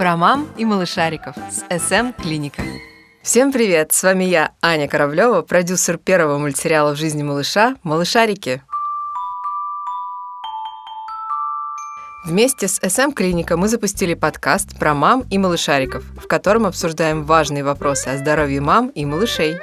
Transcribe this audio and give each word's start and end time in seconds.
Про 0.00 0.16
мам 0.16 0.48
и 0.56 0.64
малышариков 0.64 1.36
с 1.50 1.58
СМ 1.78 2.12
Клиника. 2.12 2.62
Всем 3.20 3.52
привет! 3.52 3.92
С 3.92 4.02
вами 4.02 4.24
я, 4.24 4.52
Аня 4.62 4.88
Кораблева, 4.88 5.42
продюсер 5.42 5.98
первого 5.98 6.38
мультсериала 6.38 6.94
в 6.94 6.96
жизни 6.96 7.22
малыша 7.22 7.76
«Малышарики». 7.82 8.62
Вместе 12.24 12.66
с 12.66 12.80
СМ 12.80 13.12
Клиника 13.12 13.58
мы 13.58 13.68
запустили 13.68 14.14
подкаст 14.14 14.78
про 14.78 14.94
мам 14.94 15.26
и 15.30 15.36
малышариков, 15.36 16.02
в 16.18 16.26
котором 16.26 16.64
обсуждаем 16.64 17.24
важные 17.24 17.62
вопросы 17.62 18.08
о 18.08 18.16
здоровье 18.16 18.62
мам 18.62 18.88
и 18.88 19.04
малышей. 19.04 19.58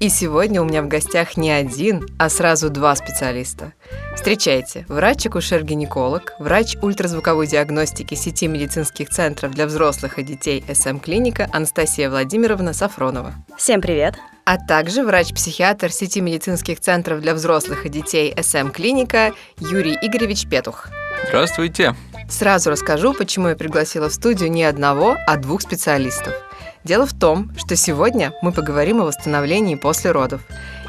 И 0.00 0.10
сегодня 0.10 0.62
у 0.62 0.64
меня 0.64 0.82
в 0.82 0.86
гостях 0.86 1.36
не 1.36 1.50
один, 1.50 2.06
а 2.20 2.28
сразу 2.28 2.70
два 2.70 2.94
специалиста. 2.94 3.72
Встречайте, 4.14 4.84
врач-акушер-гинеколог, 4.88 6.34
врач 6.38 6.76
ультразвуковой 6.80 7.48
диагностики 7.48 8.14
сети 8.14 8.46
медицинских 8.46 9.10
центров 9.10 9.52
для 9.54 9.66
взрослых 9.66 10.20
и 10.20 10.22
детей 10.22 10.64
СМ-клиника 10.72 11.48
Анастасия 11.52 12.08
Владимировна 12.10 12.74
Сафронова. 12.74 13.34
Всем 13.56 13.80
привет! 13.80 14.14
А 14.44 14.56
также 14.56 15.02
врач-психиатр 15.02 15.90
сети 15.90 16.20
медицинских 16.20 16.78
центров 16.78 17.20
для 17.20 17.34
взрослых 17.34 17.84
и 17.84 17.88
детей 17.88 18.32
СМ-клиника 18.40 19.32
Юрий 19.58 19.98
Игоревич 20.00 20.46
Петух. 20.48 20.86
Здравствуйте! 21.26 21.96
Сразу 22.30 22.70
расскажу, 22.70 23.14
почему 23.14 23.48
я 23.48 23.56
пригласила 23.56 24.08
в 24.08 24.14
студию 24.14 24.50
не 24.50 24.62
одного, 24.62 25.16
а 25.26 25.36
двух 25.38 25.60
специалистов. 25.62 26.34
Дело 26.88 27.04
в 27.04 27.12
том, 27.12 27.52
что 27.58 27.76
сегодня 27.76 28.32
мы 28.40 28.50
поговорим 28.50 29.02
о 29.02 29.04
восстановлении 29.04 29.74
после 29.74 30.10
родов 30.10 30.40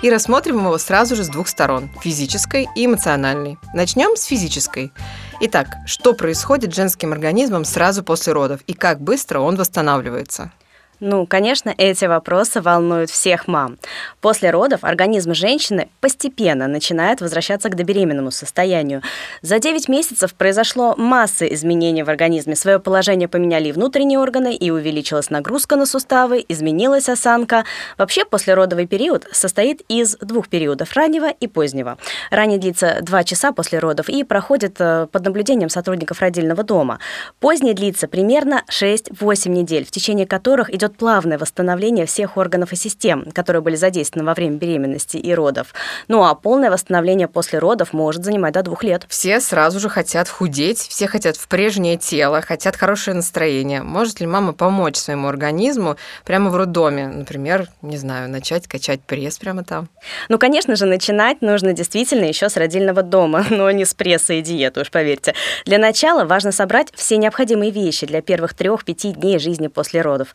и 0.02 0.10
рассмотрим 0.10 0.60
его 0.60 0.78
сразу 0.78 1.14
же 1.14 1.26
с 1.26 1.28
двух 1.28 1.50
сторон– 1.50 1.90
физической 2.02 2.70
и 2.74 2.86
эмоциональной. 2.86 3.58
Начнем 3.74 4.16
с 4.16 4.24
физической. 4.24 4.94
Итак, 5.42 5.68
что 5.86 6.14
происходит 6.14 6.72
с 6.72 6.76
женским 6.78 7.12
организмом 7.12 7.66
сразу 7.66 8.02
после 8.02 8.32
родов 8.32 8.62
и 8.66 8.72
как 8.72 9.02
быстро 9.02 9.42
он 9.42 9.58
восстанавливается? 9.58 10.54
Ну, 11.00 11.26
конечно, 11.26 11.74
эти 11.78 12.06
вопросы 12.06 12.62
волнуют 12.62 13.10
всех 13.10 13.48
мам. 13.48 13.78
После 14.20 14.52
родов 14.52 14.84
организм 14.84 15.34
женщины 15.34 15.88
постепенно 16.02 16.68
начинает 16.68 17.22
возвращаться 17.22 17.70
к 17.70 17.76
добеременному 17.76 18.32
состоянию. 18.32 19.02
За 19.42 19.60
9 19.60 19.88
месяцев 19.88 20.34
произошло 20.34 20.96
масса 20.98 21.46
изменений 21.46 22.04
в 22.04 22.10
организме. 22.10 22.56
Свое 22.56 22.80
положение 22.80 23.30
поменяли 23.30 23.72
внутренние 23.72 24.20
органы, 24.20 24.54
и 24.54 24.72
увеличилась 24.72 25.30
нагрузка 25.30 25.76
на 25.76 25.86
суставы, 25.86 26.44
изменилась 26.50 27.08
осанка. 27.08 27.64
Вообще, 27.98 28.26
послеродовый 28.26 28.88
период 28.88 29.26
состоит 29.32 29.82
из 29.88 30.18
двух 30.18 30.50
периодов– 30.50 30.94
раннего 30.96 31.30
и 31.30 31.48
позднего. 31.48 31.98
Ранний 32.30 32.58
длится 32.58 32.98
2 33.02 33.24
часа 33.24 33.52
после 33.52 33.80
родов 33.80 34.10
и 34.10 34.24
проходит 34.24 34.76
э, 34.80 35.08
под 35.12 35.24
наблюдением 35.24 35.70
сотрудников 35.70 36.20
родильного 36.20 36.64
дома. 36.64 37.00
Поздний 37.40 37.74
длится 37.74 38.08
примерно 38.08 38.64
6-8 38.70 39.50
недель, 39.50 39.86
в 39.86 39.92
течение 39.92 40.28
которых 40.28 40.74
идет 40.74 40.89
идет 40.90 40.98
плавное 40.98 41.38
восстановление 41.38 42.06
всех 42.06 42.38
органов 42.38 42.74
и 42.74 42.76
систем, 42.76 43.32
которые 43.32 43.62
были 43.62 43.76
задействованы 43.76 44.28
во 44.28 44.34
время 44.34 44.58
беременности 44.58 45.18
и 45.18 45.34
родов. 45.34 45.74
Ну 46.08 46.24
а 46.24 46.36
полное 46.36 46.72
восстановление 46.72 47.28
после 47.28 47.60
родов 47.60 47.94
может 47.94 48.24
занимать 48.24 48.54
до 48.54 48.64
двух 48.64 48.84
лет. 48.84 49.06
Все 49.08 49.40
сразу 49.40 49.80
же 49.80 49.90
хотят 49.90 50.28
худеть, 50.28 50.80
все 50.80 51.08
хотят 51.08 51.38
в 51.38 51.48
прежнее 51.48 51.98
тело, 51.98 52.42
хотят 52.42 52.76
хорошее 52.76 53.16
настроение. 53.16 53.84
Может 53.84 54.20
ли 54.20 54.28
мама 54.28 54.54
помочь 54.54 54.98
своему 54.98 55.28
организму 55.28 55.96
прямо 56.26 56.50
в 56.50 56.56
роддоме? 56.56 57.08
Например, 57.08 57.68
не 57.82 57.98
знаю, 57.98 58.30
начать 58.30 58.68
качать 58.68 59.02
пресс 59.02 59.38
прямо 59.38 59.64
там? 59.64 59.90
Ну, 60.30 60.38
конечно 60.38 60.76
же, 60.76 60.86
начинать 60.86 61.42
нужно 61.42 61.74
действительно 61.74 62.26
еще 62.26 62.50
с 62.50 62.58
родильного 62.58 63.04
дома, 63.04 63.46
но 63.50 63.70
не 63.72 63.86
с 63.86 63.94
пресса 63.94 64.34
и 64.34 64.42
диеты, 64.42 64.82
уж 64.82 64.92
поверьте. 64.92 65.34
Для 65.66 65.78
начала 65.78 66.26
важно 66.26 66.52
собрать 66.52 66.88
все 66.96 67.18
необходимые 67.18 67.72
вещи 67.72 68.06
для 68.06 68.22
первых 68.22 68.54
трех-пяти 68.54 69.12
дней 69.12 69.40
жизни 69.40 69.68
после 69.68 70.02
родов. 70.02 70.30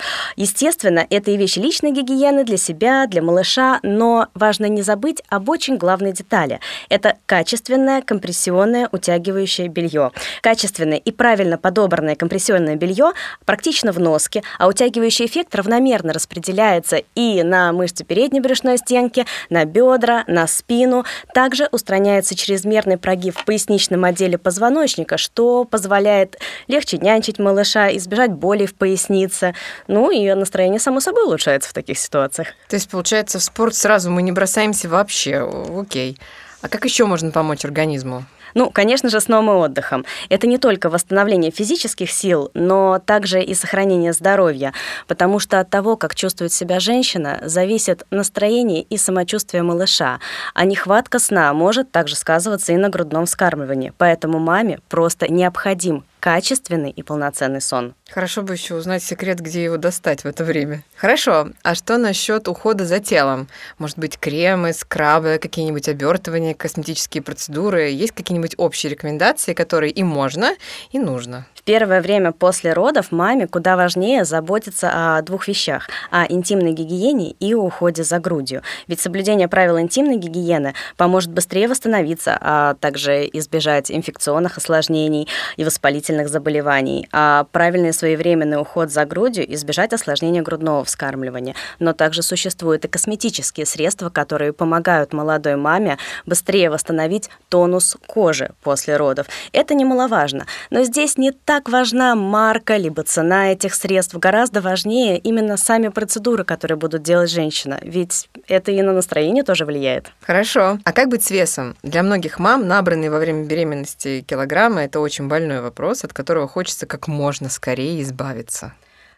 Естественно, 0.45 1.07
это 1.09 1.31
и 1.31 1.39
вещи 1.39 1.59
личной 1.59 1.91
гигиены 1.91 2.45
для 2.45 2.59
себя, 2.59 3.07
для 3.07 3.23
малыша, 3.23 3.81
но 3.83 4.29
важно 4.35 4.67
не 4.67 4.83
забыть 4.83 5.23
об 5.31 5.49
очень 5.49 5.79
главной 5.79 6.13
детали. 6.13 6.61
Это 6.91 7.17
качественное 7.25 8.03
компрессионное 8.03 8.91
утягивающее 8.93 9.69
белье. 9.69 10.11
Качественное 10.43 10.99
и 10.99 11.13
правильно 11.13 11.57
подобранное 11.57 12.15
компрессионное 12.15 12.77
белье 12.77 13.13
практично 13.47 13.91
в 13.91 13.99
носке, 13.99 14.43
а 14.59 14.69
утягивающий 14.69 15.25
эффект 15.25 15.55
равномерно 15.55 16.13
распределяется 16.13 17.01
и 17.15 17.43
на 17.43 17.73
мышцы 17.73 18.05
передней 18.05 18.43
брюшной 18.43 18.77
стенки, 18.77 19.25
на 19.49 19.65
бедра, 19.65 20.25
на 20.27 20.47
спину. 20.47 21.07
Также 21.33 21.71
устраняется 21.73 22.35
чрезмерный 22.35 22.99
прогиб 22.99 23.35
в 23.35 23.47
поясничном 23.47 24.05
отделе 24.05 24.37
позвоночника, 24.37 25.17
что 25.17 25.65
позволяет 25.65 26.39
легче 26.69 26.99
нянчить 26.99 27.39
малыша, 27.39 27.97
избежать 27.97 28.33
боли 28.33 28.67
в 28.67 28.75
пояснице. 28.75 29.55
Ну 29.89 30.11
и 30.11 30.34
настроение 30.35 30.81
само 30.81 31.01
собой 31.01 31.25
улучшается 31.25 31.71
в 31.71 31.73
таких 31.73 31.99
ситуациях. 31.99 32.49
То 32.69 32.77
есть, 32.77 32.91
получается, 32.91 33.39
в 33.39 33.43
спорт 33.43 33.75
сразу 33.75 34.11
мы 34.11 34.23
не 34.23 34.33
бросаемся 34.33 34.89
вообще. 34.89 35.49
Окей. 35.77 36.19
А 36.63 36.69
как 36.69 36.85
еще 36.85 37.05
можно 37.05 37.31
помочь 37.31 37.65
организму? 37.65 38.25
Ну, 38.55 38.71
конечно 38.71 39.09
же, 39.11 39.21
сном 39.21 39.51
и 39.51 39.55
отдыхом. 39.55 40.05
Это 40.29 40.47
не 40.47 40.59
только 40.59 40.89
восстановление 40.89 41.51
физических 41.51 42.11
сил, 42.11 42.51
но 42.55 43.01
также 43.05 43.43
и 43.43 43.53
сохранение 43.53 44.13
здоровья, 44.13 44.73
потому 45.09 45.41
что 45.41 45.59
от 45.59 45.71
того, 45.71 45.97
как 45.97 46.15
чувствует 46.15 46.53
себя 46.53 46.79
женщина, 46.79 47.41
зависит 47.43 48.07
настроение 48.11 48.83
и 48.83 48.97
самочувствие 48.97 49.63
малыша, 49.63 50.21
а 50.55 50.65
нехватка 50.65 51.19
сна 51.19 51.53
может 51.53 51.91
также 51.91 52.15
сказываться 52.15 52.73
и 52.73 52.77
на 52.77 52.89
грудном 52.89 53.27
вскармливании. 53.27 53.93
Поэтому 53.99 54.39
маме 54.39 54.79
просто 54.89 55.31
необходим 55.31 56.05
качественный 56.25 56.91
и 56.91 57.03
полноценный 57.03 57.61
сон. 57.61 57.95
Хорошо 58.11 58.41
бы 58.41 58.55
еще 58.55 58.77
узнать 58.77 59.03
секрет, 59.03 59.41
где 59.41 59.63
его 59.63 59.77
достать 59.77 60.25
в 60.25 60.27
это 60.27 60.43
время. 60.43 60.83
Хорошо, 60.97 61.51
а 61.63 61.75
что 61.75 61.99
насчет 61.99 62.49
ухода 62.49 62.87
за 62.87 62.99
телом? 62.99 63.47
Может 63.77 63.99
быть, 63.99 64.19
кремы, 64.19 64.73
скрабы, 64.73 65.39
какие-нибудь 65.39 65.87
обертывания, 65.87 66.55
косметические 66.55 67.23
процедуры? 67.23 67.91
Есть 67.91 68.13
какие-нибудь 68.13 68.55
общие 68.57 68.91
рекомендации, 68.91 69.53
которые 69.53 69.93
и 69.93 70.03
можно, 70.03 70.57
и 70.93 70.99
нужно? 70.99 71.47
Первое 71.65 72.01
время 72.01 72.33
после 72.33 72.73
родов 72.73 73.11
маме 73.11 73.47
куда 73.47 73.77
важнее 73.77 74.25
заботиться 74.25 75.17
о 75.17 75.23
двух 75.23 75.49
вещах– 75.49 75.89
о 76.11 76.25
интимной 76.29 76.73
гигиене 76.73 77.33
и 77.33 77.55
уходе 77.55 78.05
за 78.05 78.19
грудью. 78.19 78.63
Ведь 78.87 79.01
соблюдение 79.01 79.49
правил 79.49 79.79
интимной 79.79 80.17
гигиены 80.17 80.75
поможет 80.97 81.31
быстрее 81.31 81.69
восстановиться, 81.69 82.37
а 82.41 82.75
также 82.75 83.29
избежать 83.33 83.91
инфекционных 83.91 84.59
осложнений 84.59 85.29
и 85.57 85.65
воспалительных 85.65 86.29
заболеваний. 86.29 87.09
А 87.13 87.47
правильный 87.53 87.93
своевременный 87.93 88.61
уход 88.61 88.91
за 88.91 89.05
грудью– 89.05 89.45
избежать 89.55 89.93
осложнения 89.93 90.43
грудного 90.43 90.85
вскармливания. 90.85 91.55
Но 91.79 91.93
также 91.93 92.23
существуют 92.23 92.85
и 92.85 92.89
косметические 92.89 93.67
средства, 93.67 94.11
которые 94.11 94.53
помогают 94.53 95.13
молодой 95.13 95.57
маме 95.57 95.99
быстрее 96.27 96.71
восстановить 96.71 97.31
тонус 97.49 97.97
кожи 98.07 98.51
после 98.63 98.97
родов. 98.97 99.27
Это 99.53 99.75
немаловажно. 99.75 100.47
Но 100.71 100.83
здесь 100.83 101.17
не 101.17 101.33
так 101.33 101.54
так 101.55 101.69
важна 101.69 102.17
марка, 102.17 102.77
либо 102.77 103.05
цена 103.05 103.53
этих 103.53 103.75
средств. 103.75 104.17
Гораздо 104.17 104.61
важнее 104.61 105.19
именно 105.19 105.57
сами 105.57 105.87
процедуры, 105.87 106.43
которые 106.43 106.77
будут 106.77 107.05
делать 107.05 107.31
женщина. 107.31 107.79
Ведь 107.81 108.29
это 108.49 108.73
и 108.73 108.83
на 108.83 108.93
настроение 108.93 109.45
тоже 109.45 109.65
влияет. 109.65 110.11
Хорошо. 110.21 110.81
А 110.83 110.93
как 110.93 111.11
быть 111.11 111.23
с 111.23 111.31
весом? 111.31 111.77
Для 111.85 112.03
многих 112.03 112.41
мам 112.41 112.67
набранные 112.67 113.09
во 113.09 113.21
время 113.21 113.45
беременности 113.45 114.25
килограммы– 114.27 114.81
это 114.83 114.99
очень 114.99 115.29
больной 115.29 115.61
вопрос, 115.61 116.03
от 116.03 116.13
которого 116.13 116.49
хочется 116.49 116.87
как 116.87 117.07
можно 117.07 117.49
скорее 117.49 118.03
избавиться. 118.03 118.73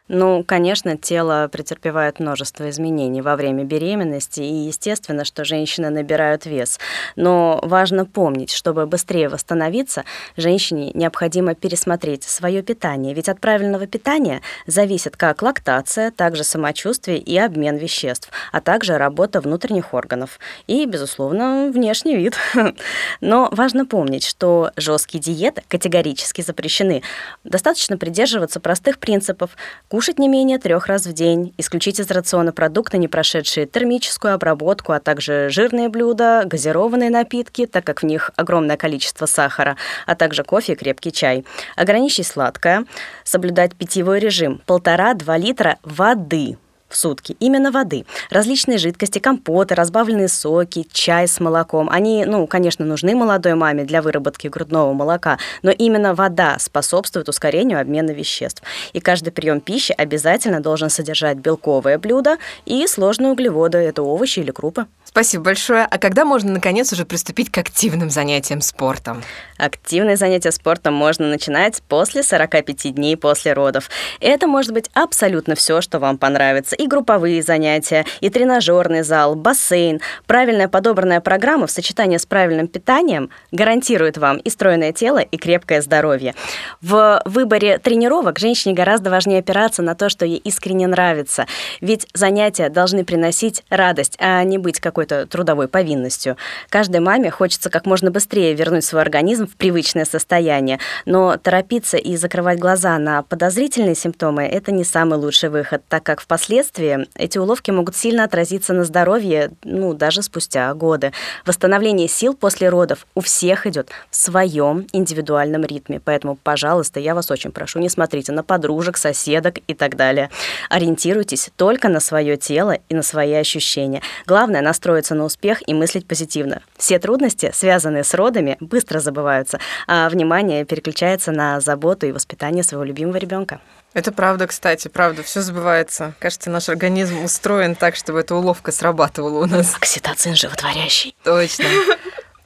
Ну, 0.09 0.45
конечно, 0.45 0.97
тело 0.97 1.49
претерпевает 1.51 2.21
множество 2.21 2.71
изменений 2.71 3.23
во 3.23 3.35
время 3.35 3.65
беременности, 3.65 4.41
и 4.41 4.67
естественно, 4.67 5.25
что 5.25 5.45
женщины 5.45 5.91
набирают 5.91 6.47
вес. 6.47 6.79
Но 7.17 7.59
важно 7.63 8.07
помнить, 8.07 8.53
чтобы 8.53 8.87
быстрее 8.87 9.29
восстановиться, 9.29 10.05
женщине 10.37 10.93
необходимо 10.95 11.57
пересмотреть 11.57 12.23
свое 12.23 12.63
питание, 12.63 13.15
ведь 13.15 13.29
от 13.29 13.41
правильного 13.41 13.89
питания 13.89 14.43
зависит 14.69 15.17
как 15.17 15.43
лактация, 15.43 16.13
также 16.13 16.45
самочувствие 16.45 17.19
и 17.19 17.37
обмен 17.37 17.77
веществ, 17.77 18.31
а 18.53 18.61
также 18.61 18.99
работа 18.99 19.41
внутренних 19.41 19.93
органов 19.93 20.39
и, 20.69 20.87
безусловно, 20.87 21.73
внешний 21.73 22.17
вид. 22.17 22.37
Но 23.21 23.49
важно 23.51 23.85
помнить, 23.87 24.25
что 24.25 24.71
жесткие 24.77 25.21
диеты 25.21 25.65
категорически 25.67 26.43
запрещены. 26.43 27.03
Достаточно 27.43 27.99
придерживаться 27.99 28.61
простых 28.61 29.01
принципов– 29.01 29.51
Кушать 29.97 30.19
не 30.19 30.29
менее 30.29 30.59
трех 30.59 30.89
раз 30.89 31.07
в 31.07 31.15
день, 31.15 31.55
исключить 31.57 32.01
из 32.01 32.11
рациона 32.11 32.53
продукты, 32.53 32.99
не 32.99 33.09
прошедшие 33.09 33.65
термическую 33.65 34.35
обработку, 34.35 34.93
а 34.93 35.01
также 35.01 35.49
жирные 35.49 35.89
блюда, 35.89 36.43
газированные 36.45 37.09
напитки, 37.09 37.65
так 37.65 37.87
как 37.87 38.03
в 38.03 38.05
них 38.05 38.31
огромное 38.37 38.77
количество 38.77 39.25
сахара, 39.25 39.79
а 40.05 40.15
также 40.15 40.45
кофе 40.45 40.75
и 40.75 40.77
крепкий 40.77 41.13
чай. 41.13 41.47
Ограничить 41.77 42.27
сладкое, 42.27 42.85
соблюдать 43.25 43.75
питьевой 43.75 44.19
режим, 44.19 44.61
полтора-два 44.67 45.39
литра 45.39 45.79
воды 45.83 46.59
в 46.89 46.97
сутки 46.97 47.37
именно 47.41 47.71
воды. 47.71 48.05
Различные 48.31 48.79
жидкости, 48.79 49.19
компоты, 49.19 49.75
разбавленные 49.75 50.29
соки, 50.29 50.87
чай 50.93 51.27
с 51.29 51.41
молоком. 51.41 51.89
Они, 51.91 52.25
ну, 52.25 52.47
конечно, 52.47 52.85
нужны 52.85 53.15
молодой 53.15 53.55
маме 53.55 53.85
для 53.85 54.03
выработки 54.03 54.49
грудного 54.49 54.93
молока, 54.93 55.39
но 55.63 55.71
именно 55.71 56.15
вода 56.15 56.59
способствует 56.59 57.29
ускорению 57.29 57.81
обмена 57.81 58.11
веществ. 58.11 58.63
И 58.93 59.01
каждый 59.01 59.31
прием 59.31 59.61
пищи 59.61 59.95
обязательно 59.97 60.61
должен 60.61 60.91
содержать 60.91 61.39
белковое 61.39 61.99
блюдо 61.99 62.39
и 62.65 62.87
сложные 62.87 63.33
углеводы, 63.33 63.79
это 63.79 64.03
овощи 64.03 64.41
или 64.41 64.51
крупы. 64.51 64.87
Спасибо 65.17 65.45
большое. 65.45 65.87
А 65.91 65.97
когда 65.97 66.27
можно, 66.27 66.53
наконец, 66.53 66.93
уже 66.93 67.07
приступить 67.07 67.51
к 67.51 67.57
активным 67.57 68.11
занятиям 68.11 68.61
спортом? 68.61 69.23
Активные 69.57 70.19
занятия 70.19 70.53
спортом 70.53 70.93
можно 70.93 71.27
начинать 71.27 71.83
после 71.89 72.23
45 72.23 72.95
дней 72.95 73.17
после 73.17 73.55
родов. 73.55 73.89
Это 74.21 74.47
может 74.47 74.75
быть 74.75 74.91
абсолютно 74.93 75.55
все, 75.55 75.81
что 75.81 76.01
вам 76.01 76.19
понравится. 76.19 76.77
И 76.77 76.87
групповые 76.87 77.43
занятия, 77.43 78.05
и 78.21 78.29
тренажерный 78.29 79.03
зал, 79.03 79.37
бассейн. 79.37 80.03
Правильная 80.27 80.69
подобранная 80.69 81.23
программа 81.23 81.67
в 81.67 81.71
сочетании 81.71 82.19
с 82.19 82.27
правильным 82.27 82.69
питанием 82.69 83.31
гарантирует 83.53 84.19
вам 84.19 84.37
и 84.37 84.51
стройное 84.51 84.93
тело, 84.93 85.21
и 85.21 85.39
крепкое 85.39 85.81
здоровье. 85.81 86.35
В 86.83 87.23
выборе 87.25 87.79
тренировок 87.79 88.39
женщине 88.39 88.75
гораздо 88.75 89.09
важнее 89.09 89.39
опираться 89.39 89.81
на 89.81 89.95
то, 89.95 90.11
что 90.11 90.27
ей 90.27 90.37
искренне 90.37 90.87
нравится. 90.87 91.47
Ведь 91.81 92.07
занятия 92.13 92.69
должны 92.69 93.03
приносить 93.03 93.65
радость, 93.71 94.19
а 94.21 94.45
не 94.45 94.59
быть 94.59 94.79
какой 94.79 95.06
какой-то 95.07 95.27
трудовой 95.27 95.69
повинностью. 95.69 96.37
Каждой 96.69 97.01
маме 97.01 97.31
хочется 97.31 97.71
как 97.71 97.87
можно 97.87 98.11
быстрее 98.11 98.55
вернуть 98.55 98.85
свой 98.85 99.03
организм 99.03 99.47
в 99.47 99.57
привычное 99.57 100.05
состояние, 100.05 100.79
но 101.05 101.37
торопиться 101.37 101.97
и 101.97 102.17
закрывать 102.17 102.59
глаза 102.59 102.99
на 102.99 103.23
подозрительные 103.23 103.95
симптомы– 103.95 104.45
это 104.45 104.73
не 104.73 104.85
самый 104.85 105.19
лучший 105.19 105.49
выход, 105.49 105.83
так 105.89 106.03
как 106.03 106.21
впоследствии 106.21 107.07
эти 107.15 107.39
уловки 107.39 107.71
могут 107.71 107.97
сильно 107.97 108.25
отразиться 108.25 108.73
на 108.73 108.85
здоровье, 108.85 109.51
ну, 109.65 109.95
даже 109.95 110.23
спустя 110.23 110.73
годы. 110.75 111.13
Восстановление 111.45 112.09
сил 112.09 112.35
после 112.35 112.69
родов 112.69 113.07
у 113.15 113.21
всех 113.21 113.67
идет 113.67 113.91
в 114.11 114.17
своем 114.17 114.87
индивидуальном 114.93 115.65
ритме, 115.65 116.01
поэтому, 116.05 116.37
пожалуйста, 116.37 117.01
я 117.01 117.15
вас 117.15 117.31
очень 117.31 117.53
прошу, 117.53 117.79
не 117.79 117.89
смотрите 117.89 118.33
на 118.33 118.43
подружек, 118.43 118.97
соседок 118.97 119.59
и 119.67 119.75
так 119.75 119.97
далее. 119.97 120.31
Ориентируйтесь 120.69 121.51
только 121.57 121.89
на 121.89 122.01
свое 122.01 122.37
тело 122.37 122.79
и 122.89 122.95
на 122.95 123.03
свои 123.03 123.35
ощущения. 123.35 124.03
Главное– 124.27 124.61
настроить 124.63 124.86
настроиться 124.87 125.17
на 125.17 125.25
успех 125.25 125.69
и 125.69 125.75
мыслить 125.75 126.07
позитивно. 126.07 126.63
Все 126.77 127.01
трудности, 127.01 127.51
связанные 127.53 128.05
с 128.05 128.15
родами, 128.15 128.57
быстро 128.61 129.01
забываются, 129.01 129.59
а 129.89 130.09
внимание 130.09 130.65
переключается 130.65 131.33
на 131.33 131.61
заботу 131.61 132.07
и 132.07 132.13
воспитание 132.13 132.63
своего 132.63 132.85
любимого 132.85 133.17
ребенка. 133.17 133.61
Это 133.95 134.13
правда, 134.13 134.47
кстати, 134.47 134.87
правда, 134.87 135.25
все 135.25 135.41
забывается. 135.41 136.15
Кажется, 136.21 136.51
наш 136.51 136.69
организм 136.69 137.25
устроен 137.25 137.75
так, 137.75 137.97
чтобы 137.97 138.21
эта 138.21 138.37
уловка 138.37 138.71
срабатывала 138.71 139.43
у 139.43 139.47
нас. 139.47 139.75
Окситоцин 139.75 140.37
животворящий. 140.37 141.17
Точно. 141.25 141.65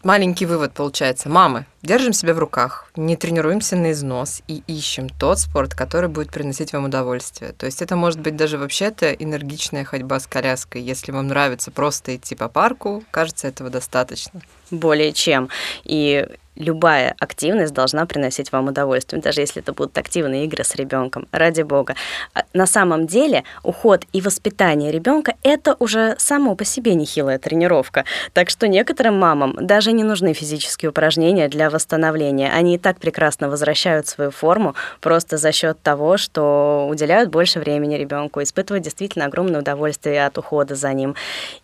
Маленький 0.03 0.47
вывод 0.47 0.73
получается. 0.73 1.29
Мамы, 1.29 1.67
держим 1.83 2.13
себя 2.13 2.35
в 2.35 2.39
руках, 2.39 2.91
не 2.97 3.17
тренируемся 3.17 3.77
на 3.77 3.93
износ 3.93 4.43
и 4.49 4.63
ищем 4.67 5.09
тот 5.09 5.39
спорт, 5.39 5.75
который 5.75 6.09
будет 6.09 6.31
приносить 6.31 6.73
вам 6.73 6.85
удовольствие. 6.85 7.53
То 7.53 7.67
есть 7.67 7.83
это 7.83 7.97
может 7.97 8.21
быть 8.21 8.37
даже 8.37 8.59
вообще-то 8.59 9.13
энергичная 9.13 9.85
ходьба 9.85 10.21
с 10.21 10.27
коляской. 10.27 10.83
Если 10.83 11.13
вам 11.13 11.29
нравится 11.29 11.71
просто 11.71 12.17
идти 12.17 12.35
по 12.35 12.49
парку, 12.49 13.03
кажется, 13.11 13.49
этого 13.49 13.71
достаточно. 13.71 14.41
Более 14.71 15.13
чем. 15.13 15.49
И 15.85 16.27
любая 16.61 17.15
активность 17.19 17.73
должна 17.73 18.07
приносить 18.07 18.53
вам 18.53 18.69
удовольствие, 18.69 19.23
даже 19.23 19.41
если 19.41 19.63
это 19.63 19.73
будут 19.73 19.97
активные 19.99 20.45
игры 20.45 20.63
с 20.63 20.75
ребенком, 20.75 21.27
ради 21.33 21.63
бога. 21.63 21.97
А 22.35 22.45
на 22.53 22.67
самом 22.67 23.07
деле 23.07 23.45
уход 23.63 24.05
и 24.13 24.21
воспитание 24.21 24.93
ребенка 24.93 25.35
это 25.43 25.75
уже 25.79 26.15
само 26.19 26.55
по 26.55 26.65
себе 26.65 26.95
нехилая 26.95 27.39
тренировка. 27.39 28.05
Так 28.33 28.51
что 28.51 28.69
некоторым 28.69 29.19
мамам 29.19 29.57
даже 29.61 29.93
не 29.93 30.05
нужны 30.05 30.35
физические 30.35 30.91
упражнения 30.91 31.49
для 31.49 31.70
восстановления. 31.71 32.51
Они 32.53 32.75
и 32.75 32.79
так 32.79 32.99
прекрасно 32.99 33.49
возвращают 33.49 34.07
свою 34.07 34.31
форму 34.31 34.75
просто 35.01 35.37
за 35.37 35.53
счет 35.53 35.81
того, 35.83 36.17
что 36.17 36.87
уделяют 36.91 37.31
больше 37.31 37.61
времени 37.61 37.95
ребенку, 37.95 38.43
испытывают 38.43 38.85
действительно 38.85 39.27
огромное 39.27 39.61
удовольствие 39.61 40.27
от 40.27 40.37
ухода 40.39 40.75
за 40.75 40.93
ним 40.93 41.15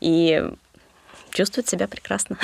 и 0.00 0.50
чувствуют 1.30 1.68
себя 1.68 1.86
прекрасно. 1.88 2.38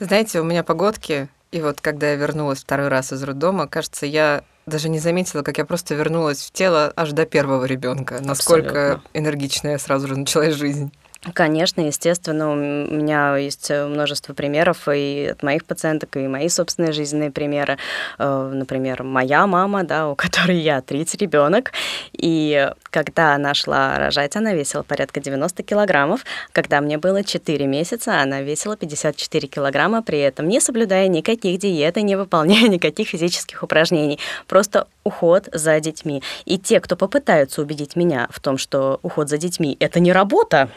Знаете, 0.00 0.40
у 0.40 0.44
меня 0.44 0.64
погодки, 0.64 1.28
и 1.52 1.60
вот 1.60 1.80
когда 1.80 2.10
я 2.10 2.16
вернулась 2.16 2.60
второй 2.60 2.88
раз 2.88 3.12
из 3.12 3.22
роддома, 3.22 3.68
кажется, 3.68 4.06
я 4.06 4.42
даже 4.66 4.88
не 4.88 4.98
заметила, 4.98 5.42
как 5.42 5.58
я 5.58 5.64
просто 5.64 5.94
вернулась 5.94 6.42
в 6.42 6.50
тело 6.52 6.92
аж 6.96 7.12
до 7.12 7.26
первого 7.26 7.64
ребенка. 7.64 8.18
Насколько 8.20 8.94
Абсолютно. 8.94 9.18
энергично 9.18 9.68
я 9.68 9.78
сразу 9.78 10.08
же 10.08 10.16
началась 10.16 10.54
жизнь. 10.54 10.92
Конечно, 11.32 11.80
естественно, 11.80 12.52
у 12.52 12.54
меня 12.54 13.36
есть 13.38 13.70
э, 13.70 13.86
множество 13.86 14.34
примеров 14.34 14.88
и 14.88 15.28
от 15.32 15.42
моих 15.42 15.64
пациенток, 15.64 16.16
и 16.16 16.28
мои 16.28 16.50
собственные 16.50 16.92
жизненные 16.92 17.30
примеры. 17.30 17.78
Э, 18.18 18.50
например, 18.52 19.02
моя 19.04 19.46
мама, 19.46 19.84
да, 19.84 20.08
у 20.08 20.16
которой 20.16 20.58
я 20.58 20.82
третий 20.82 21.16
ребенок, 21.16 21.72
и 22.12 22.70
когда 22.90 23.34
она 23.34 23.54
шла 23.54 23.98
рожать, 23.98 24.36
она 24.36 24.52
весила 24.52 24.82
порядка 24.82 25.20
90 25.20 25.62
килограммов. 25.62 26.26
Когда 26.52 26.82
мне 26.82 26.98
было 26.98 27.24
4 27.24 27.66
месяца, 27.66 28.20
она 28.20 28.42
весила 28.42 28.76
54 28.76 29.48
килограмма, 29.48 30.02
при 30.02 30.18
этом 30.18 30.46
не 30.46 30.60
соблюдая 30.60 31.08
никаких 31.08 31.58
диет 31.58 31.96
и 31.96 32.02
не 32.02 32.16
выполняя 32.16 32.68
никаких 32.68 33.08
физических 33.08 33.62
упражнений. 33.62 34.18
Просто 34.46 34.88
уход 35.04 35.48
за 35.52 35.80
детьми. 35.80 36.22
И 36.44 36.58
те, 36.58 36.80
кто 36.80 36.96
попытаются 36.96 37.62
убедить 37.62 37.96
меня 37.96 38.28
в 38.30 38.40
том, 38.40 38.58
что 38.58 39.00
уход 39.02 39.30
за 39.30 39.38
детьми– 39.38 39.78
это 39.80 40.00
не 40.00 40.12
работа, 40.12 40.68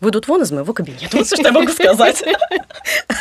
выйдут 0.00 0.28
вон 0.28 0.42
из 0.42 0.50
моего 0.52 0.72
кабинета. 0.72 1.16
Вот 1.16 1.26
что 1.26 1.42
я 1.42 1.52
могу 1.52 1.68
сказать. 1.68 2.22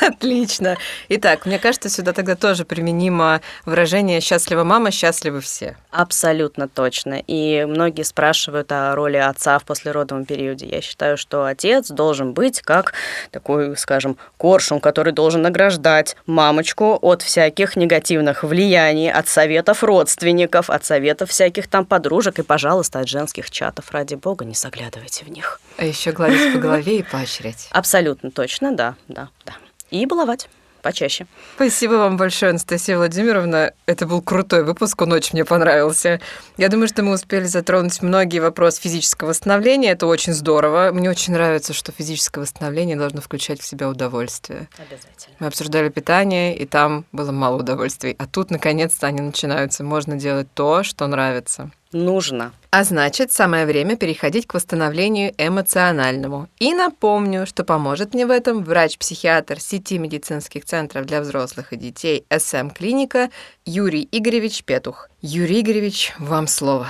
Отлично. 0.01 0.77
Итак, 1.09 1.45
мне 1.45 1.59
кажется, 1.59 1.89
сюда 1.89 2.13
тогда 2.13 2.35
тоже 2.35 2.65
применимо 2.65 3.41
выражение 3.65 4.21
«счастлива 4.21 4.63
мама, 4.63 4.91
счастливы 4.91 5.41
все». 5.41 5.77
Абсолютно 5.91 6.67
точно. 6.67 7.21
И 7.25 7.65
многие 7.65 8.03
спрашивают 8.03 8.71
о 8.71 8.93
роли 8.95 9.17
отца 9.17 9.59
в 9.59 9.63
послеродовом 9.63 10.25
периоде. 10.25 10.67
Я 10.67 10.81
считаю, 10.81 11.17
что 11.17 11.45
отец 11.45 11.89
должен 11.89 12.33
быть 12.33 12.61
как 12.61 12.93
такой, 13.31 13.77
скажем, 13.77 14.17
коршун, 14.37 14.79
который 14.79 15.13
должен 15.13 15.41
награждать 15.41 16.15
мамочку 16.25 16.97
от 17.01 17.21
всяких 17.21 17.75
негативных 17.75 18.43
влияний, 18.43 19.11
от 19.11 19.27
советов 19.27 19.83
родственников, 19.83 20.69
от 20.69 20.85
советов 20.85 21.29
всяких 21.29 21.67
там 21.67 21.85
подружек 21.85 22.39
и, 22.39 22.43
пожалуйста, 22.43 22.99
от 22.99 23.07
женских 23.07 23.49
чатов. 23.51 23.85
Ради 23.91 24.15
бога, 24.15 24.45
не 24.45 24.53
заглядывайте 24.53 25.25
в 25.25 25.29
них. 25.29 25.59
А 25.77 25.85
еще 25.85 26.11
гладить 26.11 26.53
по 26.55 26.61
голове 26.61 26.99
и 26.99 27.03
поощрять. 27.03 27.67
Абсолютно 27.71 28.31
точно, 28.31 28.75
да, 28.75 28.95
да, 29.07 29.29
да. 29.45 29.53
И 29.91 30.05
баловать 30.05 30.47
почаще. 30.85 31.25
Спасибо 31.55 31.93
вам 31.93 32.15
большое, 32.15 32.51
Анастасия 32.51 32.95
Владимировна. 32.95 33.73
Это 33.87 34.05
был 34.05 34.21
крутой 34.21 34.63
выпуск, 34.63 35.01
он 35.01 35.13
очень 35.13 35.31
мне 35.33 35.43
понравился. 35.43 36.21
Я 36.57 36.69
думаю, 36.69 36.87
что 36.87 37.01
мы 37.01 37.13
успели 37.13 37.45
затронуть 37.45 38.03
многие 38.03 38.37
вопросы 38.37 38.81
физического 38.81 39.29
восстановления. 39.29 39.89
Это 39.89 40.05
очень 40.05 40.33
здорово. 40.33 40.91
Мне 40.93 41.09
очень 41.09 41.33
нравится, 41.33 41.73
что 41.73 41.91
физическое 41.91 42.41
восстановление 42.41 42.95
должно 42.97 43.19
включать 43.19 43.61
в 43.61 43.65
себя 43.65 43.89
удовольствие. 43.89 44.69
Обязательно. 44.77 45.35
Мы 45.39 45.47
обсуждали 45.47 45.89
питание, 45.89 46.55
и 46.55 46.67
там 46.67 47.05
было 47.11 47.31
мало 47.31 47.61
удовольствий. 47.61 48.15
А 48.19 48.27
тут, 48.27 48.51
наконец-то, 48.51 49.07
они 49.07 49.21
начинаются. 49.21 49.83
Можно 49.83 50.17
делать 50.17 50.49
то, 50.53 50.83
что 50.83 51.07
нравится 51.07 51.71
нужно. 51.95 52.51
А 52.69 52.83
значит, 52.83 53.31
самое 53.31 53.65
время 53.65 53.95
переходить 53.95 54.45
к 54.45 54.53
восстановлению 54.53 55.33
эмоциональному. 55.37 56.49
И 56.59 56.73
напомню, 56.73 57.47
что 57.47 57.63
поможет 57.63 58.13
мне 58.13 58.25
в 58.25 58.31
этом 58.31 58.63
врач-психиатр 58.63 59.59
сети 59.59 59.97
медицинских 59.97 60.65
центров 60.65 61.05
для 61.05 61.21
взрослых 61.21 61.73
и 61.73 61.77
детей 61.77 62.25
СМ-клиника 62.29 63.29
Юрий 63.65 64.07
Игоревич 64.11 64.63
Петух. 64.63 65.09
Юрий 65.21 65.61
Игоревич, 65.61 66.13
вам 66.19 66.47
слово. 66.47 66.87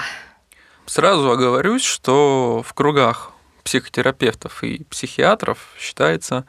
Сразу 0.87 1.29
оговорюсь, 1.29 1.83
что 1.83 2.63
в 2.65 2.73
кругах 2.73 3.31
психотерапевтов 3.65 4.63
и 4.63 4.83
психиатров 4.85 5.57
считается 5.79 6.45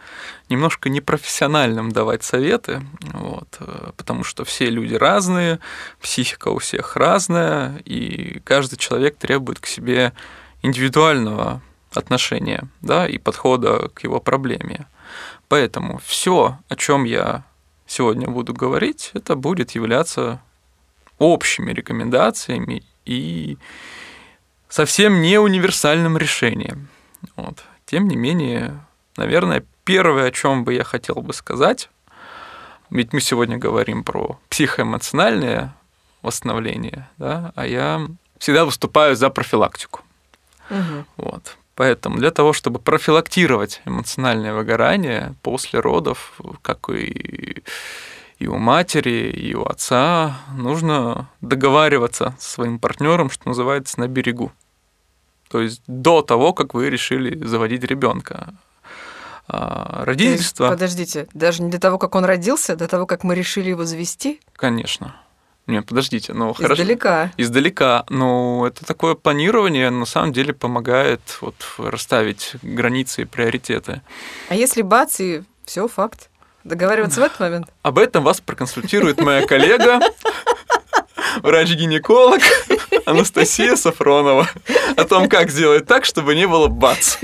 немножко 0.50 0.90
непрофессиональным 0.90 1.90
давать 1.90 2.22
советы, 2.22 2.82
вот, 3.14 3.48
э, 3.58 3.92
потому 3.96 4.22
что 4.22 4.44
все 4.44 4.68
люди 4.68 4.94
разные, 4.94 5.58
психика 6.00 6.48
у 6.48 6.58
всех 6.58 6.94
разная, 6.94 7.78
и 7.86 8.40
каждый 8.44 8.76
человек 8.76 9.16
требует 9.16 9.58
к 9.58 9.66
себе 9.66 10.12
индивидуального 10.60 11.62
отношения 11.94 12.68
да, 12.82 13.08
и 13.08 13.16
подхода 13.16 13.88
к 13.88 14.04
его 14.04 14.20
проблеме. 14.20 14.86
Поэтому 15.48 15.98
все, 16.04 16.58
о 16.68 16.76
чем 16.76 17.04
я 17.04 17.44
сегодня 17.86 18.28
буду 18.28 18.52
говорить, 18.52 19.10
это 19.14 19.36
будет 19.36 19.70
являться 19.70 20.42
общими 21.18 21.72
рекомендациями 21.72 22.82
и 23.06 23.56
совсем 24.68 25.22
не 25.22 25.38
универсальным 25.38 26.18
решением. 26.18 26.90
Вот. 27.34 27.64
Тем 27.84 28.08
не 28.08 28.16
менее, 28.16 28.80
наверное, 29.16 29.64
первое, 29.84 30.26
о 30.26 30.32
чем 30.32 30.64
бы 30.64 30.74
я 30.74 30.84
хотел 30.84 31.16
бы 31.16 31.32
сказать, 31.32 31.88
ведь 32.90 33.12
мы 33.12 33.20
сегодня 33.20 33.58
говорим 33.58 34.04
про 34.04 34.38
психоэмоциональное 34.48 35.74
восстановление, 36.22 37.08
да, 37.18 37.52
а 37.54 37.66
я 37.66 38.06
всегда 38.38 38.64
выступаю 38.64 39.16
за 39.16 39.30
профилактику. 39.30 40.00
Мгм. 40.70 41.06
Вот. 41.16 41.56
Поэтому 41.76 42.16
для 42.16 42.30
того, 42.30 42.52
чтобы 42.52 42.78
профилактировать 42.78 43.82
эмоциональное 43.84 44.54
выгорание 44.54 45.34
после 45.42 45.78
родов, 45.78 46.40
как 46.62 46.88
и, 46.88 47.62
и 48.38 48.46
у 48.46 48.56
матери, 48.56 49.30
и 49.30 49.54
у 49.54 49.62
отца, 49.62 50.38
нужно 50.56 51.28
договариваться 51.42 52.34
со 52.38 52.50
своим 52.50 52.78
партнером, 52.78 53.30
что 53.30 53.48
называется, 53.48 54.00
на 54.00 54.08
берегу. 54.08 54.52
То 55.48 55.60
есть 55.60 55.82
до 55.86 56.22
того, 56.22 56.52
как 56.52 56.74
вы 56.74 56.90
решили 56.90 57.42
заводить 57.44 57.84
ребенка. 57.84 58.54
А, 59.48 59.84
То 59.84 59.98
есть, 59.98 60.06
Родительство, 60.06 60.68
Подождите, 60.70 61.28
даже 61.32 61.62
не 61.62 61.70
до 61.70 61.78
того, 61.78 61.98
как 61.98 62.14
он 62.16 62.24
родился, 62.24 62.74
до 62.74 62.88
того, 62.88 63.06
как 63.06 63.22
мы 63.22 63.34
решили 63.34 63.70
его 63.70 63.84
завести? 63.84 64.40
конечно. 64.56 65.14
Нет, 65.68 65.84
подождите, 65.86 66.32
ну 66.32 66.52
хорошо. 66.52 66.74
Издалека. 66.80 67.32
Издалека. 67.36 68.04
Ну, 68.08 68.64
это 68.66 68.84
такое 68.86 69.16
планирование 69.16 69.90
на 69.90 70.04
самом 70.06 70.32
деле 70.32 70.52
помогает 70.52 71.20
вот 71.40 71.56
расставить 71.78 72.52
границы 72.62 73.22
и 73.22 73.24
приоритеты. 73.24 74.00
А 74.48 74.54
если 74.54 74.82
бац, 74.82 75.18
и 75.18 75.42
все, 75.64 75.88
факт. 75.88 76.30
Договариваться 76.62 77.20
в 77.20 77.24
этот 77.24 77.40
момент? 77.40 77.66
Об 77.82 77.98
этом 77.98 78.22
вас 78.22 78.40
проконсультирует 78.40 79.20
моя 79.20 79.44
коллега, 79.44 79.98
врач-гинеколог 81.42 82.40
Анастасия 83.06 83.76
Сафронова. 83.76 84.48
О 84.96 85.04
том, 85.04 85.28
как 85.28 85.50
сделать 85.50 85.86
так, 85.86 86.04
чтобы 86.04 86.34
не 86.34 86.46
было 86.46 86.68
бац. 86.68 87.18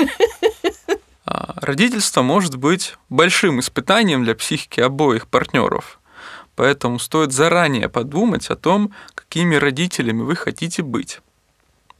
А, 1.24 1.54
Родительство 1.60 2.22
может 2.22 2.56
быть 2.56 2.96
большим 3.08 3.60
испытанием 3.60 4.24
для 4.24 4.34
психики 4.34 4.80
обоих 4.80 5.28
партнеров. 5.28 6.00
Поэтому 6.56 6.98
стоит 6.98 7.32
заранее 7.32 7.88
подумать 7.88 8.50
о 8.50 8.56
том, 8.56 8.92
какими 9.14 9.54
родителями 9.54 10.22
вы 10.22 10.36
хотите 10.36 10.82
быть. 10.82 11.20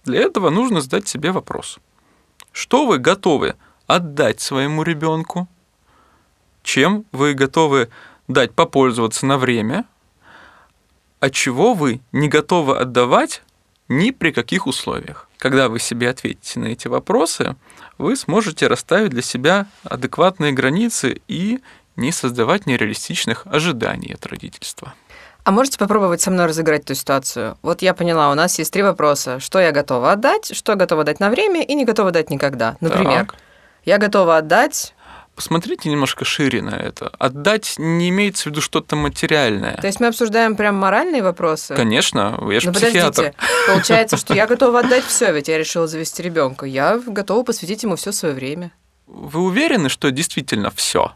Для 0.04 0.20
этого 0.20 0.50
нужно 0.50 0.80
задать 0.80 1.08
себе 1.08 1.32
вопрос. 1.32 1.78
Что 2.52 2.86
вы 2.86 2.98
готовы 2.98 3.54
отдать 3.86 4.40
своему 4.40 4.82
ребенку? 4.82 5.48
Чем 6.62 7.06
вы 7.12 7.34
готовы 7.34 7.88
дать 8.28 8.52
попользоваться 8.52 9.26
на 9.26 9.38
время? 9.38 9.86
А 11.20 11.30
чего 11.30 11.74
вы 11.74 12.00
не 12.10 12.28
готовы 12.28 12.76
отдавать 12.76 13.42
ни 13.88 14.10
при 14.10 14.30
каких 14.30 14.66
условиях? 14.66 15.28
Когда 15.38 15.68
вы 15.68 15.78
себе 15.78 16.08
ответите 16.08 16.60
на 16.60 16.66
эти 16.66 16.88
вопросы, 16.88 17.56
вы 17.98 18.16
сможете 18.16 18.66
расставить 18.68 19.10
для 19.10 19.22
себя 19.22 19.66
адекватные 19.84 20.52
границы 20.52 21.20
и 21.28 21.60
не 21.96 22.12
создавать 22.12 22.66
нереалистичных 22.66 23.46
ожиданий 23.46 24.14
от 24.14 24.24
родительства. 24.26 24.94
А 25.44 25.50
можете 25.50 25.78
попробовать 25.78 26.20
со 26.20 26.30
мной 26.30 26.46
разыграть 26.46 26.82
эту 26.82 26.94
ситуацию? 26.94 27.58
Вот 27.62 27.82
я 27.82 27.94
поняла, 27.94 28.30
у 28.30 28.34
нас 28.34 28.58
есть 28.58 28.72
три 28.72 28.82
вопроса. 28.82 29.40
Что 29.40 29.58
я 29.58 29.72
готова 29.72 30.12
отдать, 30.12 30.54
что 30.54 30.76
готова 30.76 31.02
дать 31.02 31.18
на 31.18 31.30
время 31.30 31.62
и 31.62 31.74
не 31.74 31.84
готова 31.84 32.12
дать 32.12 32.30
никогда. 32.30 32.76
Например, 32.80 33.26
Так. 33.26 33.34
я 33.84 33.98
готова 33.98 34.36
отдать... 34.36 34.94
Посмотрите 35.34 35.88
немножко 35.88 36.24
шире 36.24 36.60
на 36.62 36.74
это. 36.74 37.08
Отдать 37.18 37.74
не 37.78 38.10
имеется 38.10 38.44
в 38.44 38.46
виду 38.46 38.60
что-то 38.60 38.96
материальное. 38.96 39.76
То 39.76 39.86
есть 39.86 39.98
мы 39.98 40.08
обсуждаем 40.08 40.56
прям 40.56 40.76
моральные 40.76 41.22
вопросы? 41.22 41.74
Конечно, 41.74 42.38
я 42.50 42.60
же 42.60 42.66
Ну 42.68 42.74
психиатр. 42.74 43.32
подождите, 43.32 43.34
получается, 43.66 44.16
что 44.18 44.34
я 44.34 44.46
готова 44.48 44.80
отдать 44.80 45.04
все, 45.04 45.32
ведь 45.32 45.48
я 45.48 45.56
решила 45.58 45.86
завести 45.86 46.22
ребенка. 46.22 46.66
Я 46.66 46.98
готова 46.98 47.42
посвятить 47.44 47.82
ему 47.82 47.96
все 47.96 48.12
свое 48.12 48.34
время. 48.34 48.72
Вы 49.06 49.40
уверены, 49.40 49.88
что 49.88 50.10
действительно 50.10 50.70
все? 50.70 51.12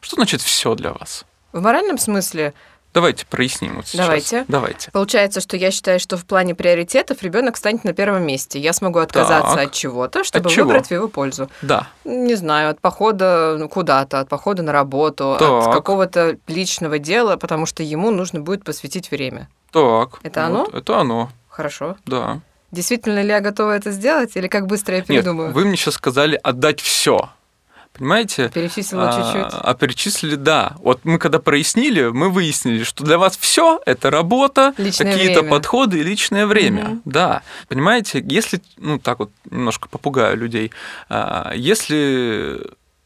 Что 0.00 0.16
значит 0.16 0.40
все 0.40 0.74
для 0.74 0.92
вас? 0.92 1.24
В 1.52 1.60
моральном 1.60 1.98
смысле 1.98 2.54
Давайте 2.98 3.26
проясним 3.26 3.76
вот 3.76 3.86
сейчас. 3.86 4.06
Давайте. 4.06 4.44
Давайте. 4.48 4.90
получается, 4.90 5.40
что 5.40 5.56
я 5.56 5.70
считаю, 5.70 6.00
что 6.00 6.16
в 6.16 6.24
плане 6.24 6.56
приоритетов 6.56 7.22
ребенок 7.22 7.56
станет 7.56 7.84
на 7.84 7.92
первом 7.92 8.24
месте. 8.24 8.58
Я 8.58 8.72
смогу 8.72 8.98
отказаться 8.98 9.54
Так. 9.54 9.66
от 9.68 9.72
чего-то, 9.72 10.24
чтобы 10.24 10.50
чего? 10.50 10.66
выбрать 10.66 10.88
в 10.88 10.90
его 10.90 11.06
пользу. 11.06 11.48
Да. 11.62 11.86
Не 12.04 12.34
знаю, 12.34 12.70
от 12.70 12.80
похода 12.80 13.54
ну, 13.56 13.68
куда-то, 13.68 14.18
от 14.18 14.28
похода 14.28 14.64
на 14.64 14.72
работу, 14.72 15.34
от 15.34 15.38
Так. 15.38 15.72
какого-то 15.72 16.38
личного 16.48 16.98
дела, 16.98 17.36
потому 17.36 17.66
что 17.66 17.84
ему 17.84 18.10
нужно 18.10 18.40
будет 18.40 18.64
посвятить 18.64 19.12
время. 19.12 19.48
Так. 19.70 20.18
Это 20.24 20.48
вот, 20.50 20.74
Это 20.74 20.98
оно, 20.98 21.30
Хорошо. 21.48 21.96
да. 22.04 22.40
Действительно 22.72 23.22
ли 23.22 23.28
я 23.28 23.38
готова 23.40 23.76
это 23.76 23.92
сделать, 23.92 24.36
или 24.36 24.48
как 24.48 24.66
быстро 24.66 24.94
я 24.96 25.00
Нет, 25.02 25.06
передумаю? 25.06 25.52
вы 25.52 25.64
мне 25.66 25.76
сейчас 25.76 25.94
сказали 25.94 26.38
отдать 26.42 26.80
все. 26.80 27.30
Понимаете? 27.98 28.48
Перечислила 28.48 29.10
А, 29.10 29.12
чуть-чуть. 29.12 29.60
А 29.60 29.74
перечислили, 29.74 30.36
да. 30.36 30.76
Вот 30.78 31.00
мы 31.04 31.18
когда 31.18 31.38
прояснили, 31.38 32.08
мы 32.08 32.30
выяснили, 32.30 32.84
что 32.84 33.04
для 33.04 33.18
вас 33.18 33.36
все 33.36 33.80
это 33.86 34.10
работа, 34.10 34.72
Личное 34.78 35.12
какие-то 35.12 35.40
время. 35.40 35.50
подходы 35.56 35.98
и 35.98 36.02
личное 36.02 36.46
время. 36.46 36.84
Мгм. 36.84 37.02
Да. 37.04 37.42
Понимаете, 37.68 38.24
если, 38.28 38.60
ну 38.76 38.98
так 38.98 39.18
вот 39.18 39.30
немножко 39.50 39.88
попугаю 39.88 40.36
людей, 40.36 40.70
а, 41.08 41.52
если 41.54 42.60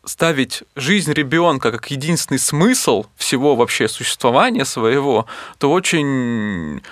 ставить 0.05 0.65
жизнь 0.75 1.13
ребенка 1.13 1.71
как 1.71 1.91
единственный 1.91 2.39
смысл 2.39 3.07
всего 3.17 3.55
вообще 3.57 3.89
существования 3.89 4.65
своего, 4.65 5.27
то 5.59 5.71
очень 5.71 6.83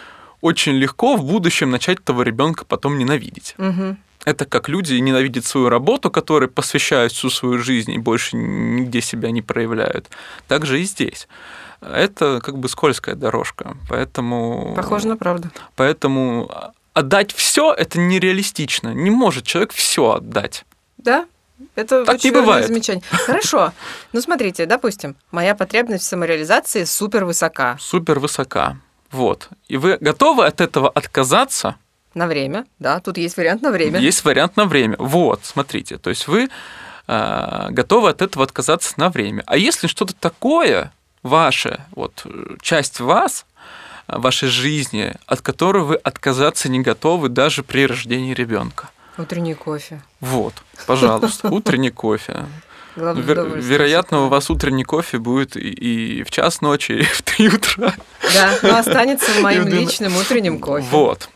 очень 0.40 0.72
легко 0.72 1.16
в 1.16 1.24
будущем 1.24 1.70
начать 1.70 1.98
этого 1.98 2.22
ребенка 2.22 2.64
потом 2.64 2.96
ненавидеть. 2.98 3.54
Мгм. 3.58 3.98
Это 4.24 4.44
как 4.44 4.68
люди 4.68 4.94
ненавидят 4.94 5.46
свою 5.46 5.68
работу, 5.68 6.10
которой 6.10 6.48
посвящают 6.48 7.12
всю 7.12 7.30
свою 7.30 7.58
жизнь 7.58 7.90
и 7.92 7.98
больше 7.98 8.36
нигде 8.36 9.00
себя 9.00 9.30
не 9.30 9.40
проявляют. 9.42 10.10
Так 10.48 10.66
же 10.66 10.80
и 10.80 10.84
здесь. 10.84 11.26
Это 11.80 12.40
как 12.42 12.58
бы 12.58 12.68
скользкая 12.68 13.14
дорожка. 13.14 13.76
Поэтому, 13.88 14.74
Похоже 14.76 15.08
на 15.08 15.16
правду. 15.16 15.48
поэтому 15.76 16.50
отдать 16.92 17.32
все 17.32 17.72
это 17.72 17.98
нереалистично. 17.98 18.92
Не 18.92 19.10
может 19.10 19.44
человек 19.46 19.72
все 19.72 20.12
отдать. 20.12 20.66
Да, 20.98 21.26
это 21.74 22.04
Так 22.04 22.16
очень 22.16 22.30
не 22.30 22.34
бывает. 22.40 22.66
замечание. 22.66 23.02
Хорошо. 23.10 23.72
Ну, 24.12 24.20
смотрите, 24.20 24.66
допустим, 24.66 25.16
моя 25.30 25.54
потребность 25.54 26.04
в 26.04 26.06
самореализации 26.06 26.84
супер 26.84 27.24
высока 27.24 27.78
Супер 27.80 28.18
высока. 28.18 28.76
Вот. 29.10 29.48
И 29.68 29.78
вы 29.78 29.96
готовы 29.98 30.44
от 30.44 30.60
этого 30.60 30.90
отказаться? 30.90 31.76
На 32.14 32.26
время. 32.26 32.66
Да, 32.78 33.00
тут 33.00 33.18
есть 33.18 33.36
вариант 33.36 33.62
на 33.62 33.70
время. 33.70 34.00
Есть 34.00 34.24
вариант 34.24 34.56
на 34.56 34.64
время. 34.64 34.96
Вот, 34.98 35.40
смотрите. 35.44 35.98
То 35.98 36.10
есть 36.10 36.26
вы 36.28 36.48
э, 37.06 37.66
готовы 37.70 38.10
от 38.10 38.22
этого 38.22 38.44
отказаться 38.44 38.94
на 38.96 39.10
время. 39.10 39.42
А 39.46 39.56
если 39.56 39.86
что-то 39.86 40.14
такое 40.14 40.92
ваше, 41.22 41.80
вот 41.92 42.26
часть 42.62 43.00
вас, 43.00 43.46
вашей 44.08 44.48
жизни, 44.48 45.14
от 45.26 45.40
которой 45.40 45.84
вы 45.84 45.96
отказаться 45.96 46.68
не 46.68 46.80
готовы 46.80 47.28
даже 47.28 47.62
при 47.62 47.86
рождении 47.86 48.34
ребенка. 48.34 48.88
Утренний 49.18 49.54
кофе. 49.54 50.02
Вот, 50.20 50.54
пожалуйста, 50.86 51.48
утренний 51.50 51.90
кофе. 51.90 52.46
Вер- 52.96 53.58
вероятно, 53.60 54.26
у 54.26 54.28
вас 54.28 54.50
утренний 54.50 54.82
кофе 54.84 55.18
будет 55.18 55.56
и, 55.56 55.60
и 55.70 56.22
в 56.24 56.30
час 56.30 56.60
ночи, 56.60 56.92
и 56.92 57.02
в 57.02 57.22
три 57.22 57.48
утра. 57.48 57.94
Да, 58.34 58.58
но 58.62 58.78
останется 58.78 59.30
моим 59.40 59.68
личным 59.68 60.16
утренним 60.16 60.58
кофе. 60.58 60.86
Вот. 60.90 61.28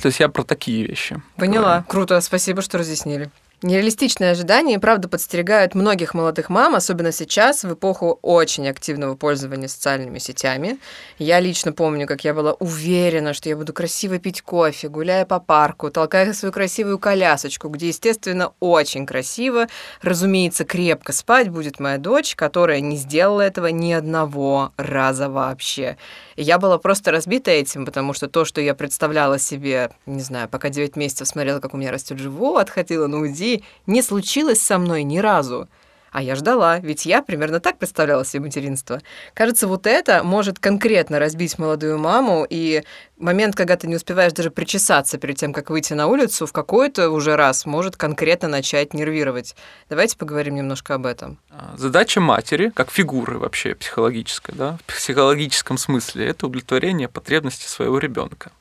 То 0.00 0.06
есть 0.06 0.20
я 0.20 0.28
про 0.28 0.42
такие 0.42 0.86
вещи. 0.86 1.20
Поняла. 1.36 1.84
Круто, 1.88 2.20
спасибо, 2.20 2.62
что 2.62 2.78
разъяснили. 2.78 3.30
Нереалистичные 3.62 4.32
ожидания, 4.32 4.74
и 4.74 4.78
правда, 4.78 5.08
подстерегают 5.08 5.76
многих 5.76 6.14
молодых 6.14 6.50
мам, 6.50 6.74
особенно 6.74 7.12
сейчас, 7.12 7.62
в 7.62 7.74
эпоху 7.74 8.18
очень 8.20 8.68
активного 8.68 9.14
пользования 9.14 9.68
социальными 9.68 10.18
сетями. 10.18 10.80
Я 11.18 11.38
лично 11.38 11.72
помню, 11.72 12.08
как 12.08 12.24
я 12.24 12.34
была 12.34 12.54
уверена, 12.54 13.34
что 13.34 13.48
я 13.48 13.56
буду 13.56 13.72
красиво 13.72 14.18
пить 14.18 14.42
кофе, 14.42 14.88
гуляя 14.88 15.24
по 15.24 15.38
парку, 15.38 15.90
толкая 15.90 16.32
свою 16.32 16.50
красивую 16.52 16.98
колясочку, 16.98 17.68
где, 17.68 17.86
естественно, 17.86 18.52
очень 18.58 19.06
красиво, 19.06 19.68
разумеется, 20.00 20.64
крепко 20.64 21.12
спать 21.12 21.48
будет 21.48 21.78
моя 21.78 21.98
дочь, 21.98 22.34
которая 22.34 22.80
не 22.80 22.96
сделала 22.96 23.42
этого 23.42 23.68
ни 23.68 23.92
одного 23.92 24.72
раза 24.76 25.28
вообще. 25.28 25.98
И 26.34 26.42
я 26.42 26.58
была 26.58 26.78
просто 26.78 27.12
разбита 27.12 27.52
этим, 27.52 27.86
потому 27.86 28.12
что 28.12 28.26
то, 28.26 28.44
что 28.44 28.60
я 28.60 28.74
представляла 28.74 29.38
себе, 29.38 29.90
не 30.06 30.22
знаю, 30.22 30.48
пока 30.48 30.68
9 30.68 30.96
месяцев 30.96 31.28
смотрела, 31.28 31.60
как 31.60 31.74
у 31.74 31.76
меня 31.76 31.92
растет 31.92 32.18
живот, 32.18 32.68
ходила 32.68 33.06
на 33.06 33.20
УЗИ, 33.20 33.51
не 33.86 34.02
случилось 34.02 34.60
со 34.60 34.78
мной 34.78 35.02
ни 35.02 35.18
разу. 35.18 35.68
А 36.12 36.22
я 36.22 36.36
ждала, 36.36 36.78
ведь 36.78 37.06
я 37.06 37.22
примерно 37.22 37.58
так 37.58 37.78
представляла 37.78 38.24
себе 38.24 38.42
материнство. 38.42 39.00
Кажется, 39.32 39.66
вот 39.66 39.86
это 39.86 40.22
может 40.22 40.58
конкретно 40.58 41.18
разбить 41.18 41.58
молодую 41.58 41.98
маму, 41.98 42.46
и 42.48 42.82
момент, 43.16 43.56
когда 43.56 43.76
ты 43.76 43.86
не 43.86 43.96
успеваешь 43.96 44.34
даже 44.34 44.50
причесаться 44.50 45.16
перед 45.16 45.38
тем, 45.38 45.54
как 45.54 45.70
выйти 45.70 45.94
на 45.94 46.08
улицу, 46.08 46.46
в 46.46 46.52
какой-то 46.52 47.08
уже 47.08 47.34
раз 47.34 47.64
может 47.64 47.96
конкретно 47.96 48.48
начать 48.48 48.92
нервировать. 48.92 49.56
Давайте 49.88 50.18
поговорим 50.18 50.54
немножко 50.54 50.94
об 50.94 51.06
этом. 51.06 51.38
А, 51.50 51.72
Задача 51.78 52.20
матери, 52.20 52.70
как 52.74 52.90
фигуры 52.90 53.38
вообще 53.38 53.74
психологической, 53.74 54.54
да, 54.54 54.76
в 54.86 54.94
психологическом 54.94 55.78
смысле, 55.78 56.26
это 56.26 56.46
удовлетворение 56.46 57.08
потребностей 57.08 57.68
своего 57.68 57.98
ребенка. 57.98 58.52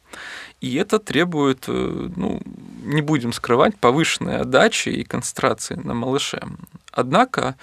И 0.61 0.75
это 0.75 0.99
требует, 0.99 1.65
э, 1.67 2.09
ну, 2.15 2.39
не 2.83 3.01
будем 3.01 3.33
скрывать, 3.33 3.77
повышенной 3.77 4.37
отдачи 4.37 4.89
и 4.89 5.03
концентрации 5.03 5.75
на 5.75 5.95
малыше. 5.95 6.41
Однако 6.91 7.55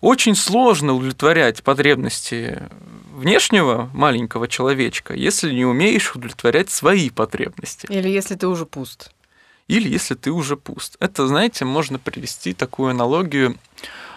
очень 0.00 0.36
сложно 0.36 0.94
удовлетворять 0.94 1.62
потребности 1.62 2.62
внешнего 3.12 3.90
маленького 3.92 4.46
человечка, 4.48 5.14
если 5.14 5.52
не 5.52 5.64
умеешь 5.64 6.14
удовлетворять 6.14 6.70
свои 6.70 7.10
потребности. 7.10 7.86
Или 7.90 8.08
если 8.08 8.36
ты 8.36 8.46
уже 8.46 8.66
пуст. 8.66 9.12
или 9.68 9.88
если 9.88 10.14
ты 10.14 10.30
уже 10.30 10.56
пуст. 10.56 10.96
Это, 11.00 11.26
знаете, 11.26 11.64
можно 11.64 11.98
привести 11.98 12.52
такую 12.52 12.90
аналогию 12.90 13.56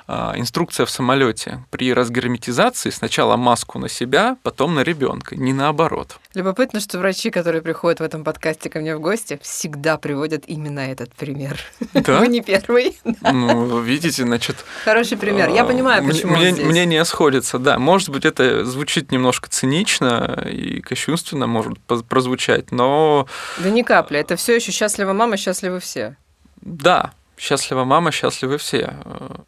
инструкция 0.07 0.85
в 0.85 0.89
самолете. 0.89 1.63
При 1.71 1.93
разгерметизации 1.93 2.89
сначала 2.89 3.38
маску 3.38 3.79
на 3.79 3.89
себя, 3.89 4.38
потом 4.43 4.75
на 4.75 4.81
ребенка, 4.81 5.35
не 5.35 5.53
наоборот. 5.53 6.17
Любопытно, 6.33 6.79
что 6.79 7.00
врачи, 7.00 7.31
которые 7.31 7.62
приходят 7.62 8.00
в 8.00 8.03
этом 8.03 8.24
подкасте 8.24 8.69
ко 8.69 8.79
мне 8.79 8.95
в 8.95 9.00
гости, 9.00 9.39
всегда 9.41 9.97
приводят 9.97 10.43
именно 10.47 10.79
этот 10.79 11.13
пример. 11.13 11.59
Да? 11.93 12.19
Вы 12.19 12.27
не 12.27 12.41
первый. 12.41 12.97
Ну, 13.21 13.79
видите, 13.79 14.24
значит... 14.24 14.57
Хороший 14.83 15.17
пример. 15.17 15.50
Я 15.50 15.65
понимаю, 15.65 16.03
мне- 16.03 16.13
почему 16.13 16.35
мне, 16.35 16.51
здесь. 16.51 16.65
Мнения 16.65 17.03
сходятся, 17.05 17.57
да. 17.57 17.79
Может 17.79 18.09
быть, 18.09 18.25
это 18.25 18.65
звучит 18.65 19.12
немножко 19.12 19.50
цинично 19.50 20.45
и 20.50 20.81
кощунственно 20.81 21.47
может 21.47 21.79
прозвучать, 21.79 22.71
но 22.71 23.27
Да 23.57 23.69
ни 23.69 23.81
капли. 23.81 24.19
Это 24.19 24.35
все 24.35 24.55
еще 24.55 24.71
счастлива 24.71 25.13
мама, 25.13 25.38
счастливы 25.38 25.79
все. 25.79 26.15
Да, 26.62 27.12
счастлива 27.38 27.84
мама, 27.84 28.12
счастливы 28.12 28.58
все. 28.58 28.98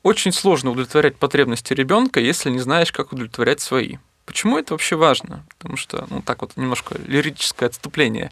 Очень 0.03 0.32
сложно 0.32 0.72
удовлетворять 0.72 1.17
потребности 1.17 1.74
ребенка, 1.74 2.20
если 2.20 2.50
не 2.50 2.60
знаешь, 2.60 2.91
как 2.91 3.12
удовлетворять 3.12 3.62
свои. 3.62 3.98
Почему 4.25 4.58
это 4.58 4.74
вообще 4.74 4.98
важно? 4.98 5.46
Потому 5.58 5.77
что, 5.77 6.06
ну 6.10 6.22
так 6.22 6.41
вот, 6.41 6.58
немножко 6.58 6.98
лирическое 7.06 7.70
отступление. 7.70 8.32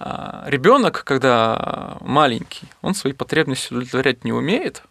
Ребенок, 0.00 1.04
когда 1.04 1.96
маленький, 2.00 2.66
он 2.82 2.94
свои 2.94 3.12
потребности 3.12 3.72
удовлетворять 3.72 4.24
не 4.24 4.32
умеет, 4.32 4.82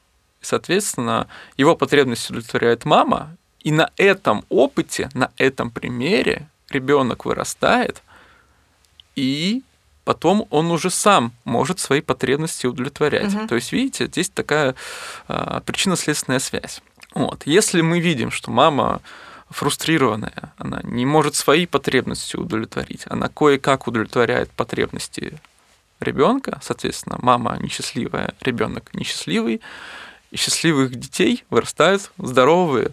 и, 0.41 0.45
соответственно, 0.45 1.27
его 1.57 1.75
потребности 1.75 2.31
удовлетворяет 2.31 2.85
мама, 2.85 3.35
и 3.59 3.71
на 3.71 3.91
этом 3.97 4.45
опыте, 4.47 5.09
на 5.13 5.31
этом 5.37 5.69
примере 5.69 6.47
ребенок 6.69 7.25
вырастает, 7.25 8.01
и 9.15 9.63
потом 10.07 10.47
он 10.51 10.71
уже 10.71 10.89
сам 10.89 11.33
может 11.43 11.81
свои 11.81 11.99
потребности 11.99 12.65
удовлетворять. 12.65 13.33
Мгм. 13.33 13.49
То 13.49 13.55
есть, 13.55 13.73
видите, 13.73 14.05
здесь 14.05 14.29
такая 14.29 14.73
а, 15.27 15.59
причинно-следственная 15.59 16.39
связь. 16.39 16.81
Вот. 17.13 17.41
Если 17.45 17.81
мы 17.81 17.99
видим, 17.99 18.31
что 18.31 18.49
мама 18.49 19.01
фрустрированная, 19.49 20.53
она 20.57 20.79
не 20.83 21.05
может 21.05 21.35
свои 21.35 21.65
потребности 21.65 22.37
удовлетворить, 22.37 23.03
она 23.07 23.27
кое-как 23.27 23.87
удовлетворяет 23.87 24.49
потребности 24.51 25.41
ребенка, 25.99 26.61
соответственно, 26.63 27.17
мама 27.21 27.57
несчастливая, 27.59 28.33
ребенок 28.39 28.93
несчастливый, 28.93 29.59
и 30.31 30.37
счастливых 30.37 30.95
детей 30.95 31.43
вырастают 31.49 32.11
здоровые 32.17 32.91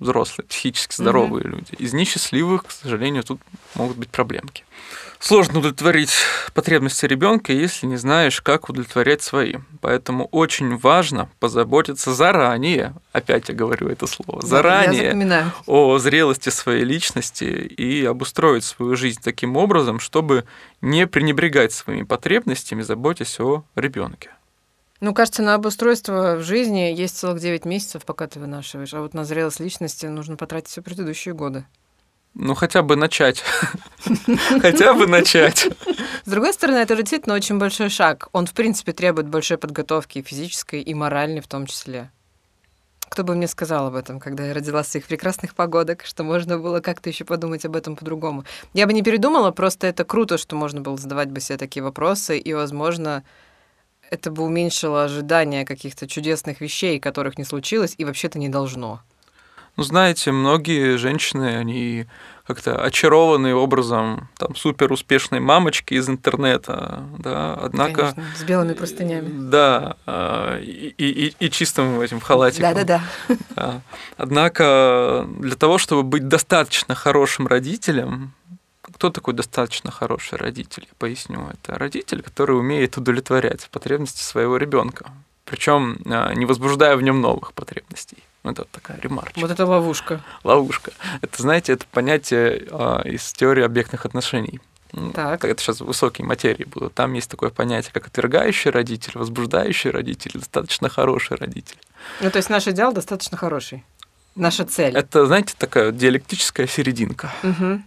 взрослые, 0.00 0.46
психически 0.48 0.96
здоровые 0.96 1.44
люди. 1.44 1.74
Из 1.78 1.92
несчастливых, 1.92 2.64
к 2.64 2.70
сожалению, 2.70 3.22
тут 3.22 3.40
могут 3.74 3.96
быть 3.96 4.10
проблемки. 4.10 4.64
Сложно 5.18 5.58
удовлетворить 5.58 6.12
потребности 6.54 7.06
ребенка, 7.06 7.52
если 7.52 7.86
не 7.86 7.96
знаешь, 7.96 8.40
как 8.40 8.68
удовлетворять 8.68 9.22
свои. 9.22 9.56
Поэтому 9.80 10.26
очень 10.26 10.76
важно 10.76 11.28
позаботиться 11.40 12.14
заранее, 12.14 12.94
опять 13.12 13.48
я 13.48 13.54
говорю 13.54 13.88
это 13.88 14.06
слово, 14.06 14.42
заранее 14.42 15.52
о 15.66 15.98
зрелости 15.98 16.50
своей 16.50 16.84
личности 16.84 17.44
и 17.44 18.04
обустроить 18.04 18.64
свою 18.64 18.96
жизнь 18.96 19.20
таким 19.22 19.56
образом, 19.56 20.00
чтобы 20.00 20.44
не 20.80 21.06
пренебрегать 21.06 21.72
своими 21.72 22.04
потребностями, 22.04 22.82
заботясь 22.82 23.40
о 23.40 23.64
ребенке. 23.74 24.30
Ну, 25.00 25.12
кажется, 25.12 25.42
на 25.42 25.54
обустройство 25.54 26.36
в 26.36 26.42
жизни 26.42 26.94
есть 26.96 27.18
целых 27.18 27.40
9 27.40 27.66
месяцев, 27.66 28.04
пока 28.04 28.26
ты 28.26 28.40
вынашиваешь. 28.40 28.94
А 28.94 29.00
вот 29.00 29.12
на 29.12 29.24
зрелость 29.24 29.60
личности 29.60 30.06
нужно 30.06 30.36
потратить 30.36 30.68
все 30.68 30.80
предыдущие 30.80 31.34
годы. 31.34 31.66
Ну, 32.38 32.54
хотя 32.54 32.82
бы 32.82 32.96
начать. 32.96 33.42
Хотя 34.60 34.92
бы 34.92 35.06
начать. 35.06 35.70
С 36.26 36.30
другой 36.30 36.52
стороны, 36.52 36.76
это 36.76 36.94
же 36.94 37.02
действительно 37.02 37.34
очень 37.34 37.56
большой 37.56 37.88
шаг. 37.88 38.28
Он, 38.32 38.46
в 38.46 38.52
принципе, 38.52 38.92
требует 38.92 39.26
большой 39.26 39.56
подготовки, 39.56 40.20
физической, 40.20 40.82
и 40.82 40.92
моральной 40.92 41.40
в 41.40 41.48
том 41.48 41.66
числе. 41.66 42.10
Кто 43.08 43.24
бы 43.24 43.34
мне 43.34 43.48
сказал 43.48 43.86
об 43.86 43.94
этом, 43.94 44.20
когда 44.20 44.44
я 44.44 44.52
родила 44.52 44.84
своих 44.84 45.06
прекрасных 45.06 45.54
погодок, 45.54 46.04
что 46.04 46.24
можно 46.24 46.58
было 46.58 46.80
как-то 46.80 47.08
еще 47.08 47.24
подумать 47.24 47.64
об 47.64 47.74
этом 47.74 47.96
по-другому. 47.96 48.44
Я 48.74 48.86
бы 48.86 48.92
не 48.92 49.02
передумала, 49.02 49.50
просто 49.50 49.86
это 49.86 50.04
круто, 50.04 50.36
что 50.36 50.56
можно 50.56 50.82
было 50.82 50.98
задавать 50.98 51.30
бы 51.30 51.40
себе 51.40 51.56
такие 51.56 51.82
вопросы, 51.82 52.38
и, 52.38 52.52
возможно, 52.52 53.24
это 54.10 54.30
бы 54.30 54.42
уменьшило 54.42 55.04
ожидания 55.04 55.64
каких-то 55.64 56.06
чудесных 56.06 56.60
вещей, 56.60 57.00
которых 57.00 57.38
не 57.38 57.44
случилось 57.44 57.94
и 57.96 58.04
вообще-то 58.04 58.38
не 58.38 58.50
должно. 58.50 59.00
Ну, 59.76 59.82
знаете, 59.82 60.32
многие 60.32 60.96
женщины, 60.96 61.56
они 61.56 62.06
как-то 62.46 62.80
очарованы 62.82 63.54
образом 63.54 64.28
там 64.38 64.54
супер 64.54 64.90
успешной 64.92 65.40
мамочки 65.40 65.94
из 65.94 66.08
интернета, 66.08 67.04
да, 67.18 67.54
однако... 67.54 68.12
Конечно, 68.14 68.24
с 68.36 68.44
белыми 68.44 68.72
простынями. 68.72 69.50
Да, 69.50 69.96
а, 70.06 70.58
и, 70.60 70.94
и, 70.96 71.34
и 71.38 71.50
чистым 71.50 72.00
этим 72.00 72.20
халатиком. 72.20 72.72
Да-да-да. 72.74 73.36
Да. 73.56 73.82
Однако 74.16 75.26
для 75.40 75.56
того, 75.56 75.76
чтобы 75.78 76.04
быть 76.04 76.28
достаточно 76.28 76.94
хорошим 76.94 77.46
родителем, 77.46 78.32
кто 78.80 79.10
такой 79.10 79.34
достаточно 79.34 79.90
хороший 79.90 80.38
родитель? 80.38 80.84
Я 80.86 80.94
поясню. 80.98 81.50
Это 81.52 81.76
родитель, 81.78 82.22
который 82.22 82.58
умеет 82.58 82.96
удовлетворять 82.96 83.68
потребности 83.70 84.22
своего 84.22 84.56
ребенка, 84.56 85.10
причем 85.44 85.98
не 86.04 86.46
возбуждая 86.46 86.96
в 86.96 87.02
нем 87.02 87.20
новых 87.20 87.52
потребностей. 87.52 88.18
Ну, 88.46 88.52
Это 88.52 88.62
вот 88.62 88.70
такая 88.70 89.00
ремарочка. 89.00 89.40
Вот 89.40 89.50
это 89.50 89.66
ловушка. 89.66 90.20
Ловушка. 90.44 90.92
Это, 91.20 91.42
знаете, 91.42 91.72
это 91.72 91.84
понятие 91.90 92.68
а, 92.70 93.02
из 93.04 93.32
теории 93.32 93.64
объектных 93.64 94.06
отношений. 94.06 94.60
Так. 95.14 95.44
Это 95.44 95.60
сейчас 95.60 95.80
высокие 95.80 96.24
материи 96.24 96.62
будут. 96.62 96.94
Там 96.94 97.14
есть 97.14 97.28
такое 97.28 97.50
понятие, 97.50 97.90
как 97.92 98.06
отвергающий 98.06 98.70
родитель, 98.70 99.12
возбуждающий 99.14 99.90
родитель, 99.90 100.30
достаточно 100.34 100.88
хороший 100.88 101.36
родитель. 101.36 101.76
Ну, 102.20 102.30
то 102.30 102.36
есть 102.36 102.48
наш 102.48 102.68
идеал 102.68 102.92
достаточно 102.92 103.36
хороший. 103.36 103.84
Наша 104.36 104.64
цель. 104.64 104.96
Это, 104.96 105.26
знаете, 105.26 105.54
такая 105.58 105.90
диалектическая 105.90 106.68
серединка. 106.68 107.32
Мгм. 107.42 107.84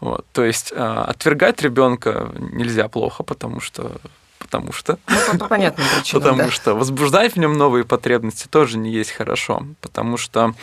Вот, 0.00 0.24
то 0.32 0.42
есть 0.42 0.72
а, 0.74 1.04
отвергать 1.04 1.60
ребенка 1.60 2.32
нельзя 2.38 2.88
плохо, 2.88 3.24
потому 3.24 3.60
что 3.60 4.00
потому 4.48 4.72
что 4.72 4.98
Ну, 5.08 5.38
по 5.38 5.46
понятным 5.46 5.86
причинам, 5.94 6.22
потому 6.22 6.42
да. 6.44 6.50
что 6.50 6.74
возбуждать 6.74 7.34
в 7.34 7.36
нем 7.36 7.52
новые 7.52 7.84
потребности 7.84 8.46
тоже 8.48 8.78
не 8.78 8.90
есть 8.90 9.10
хорошо, 9.12 9.62
потому 9.82 10.16
что 10.16 10.54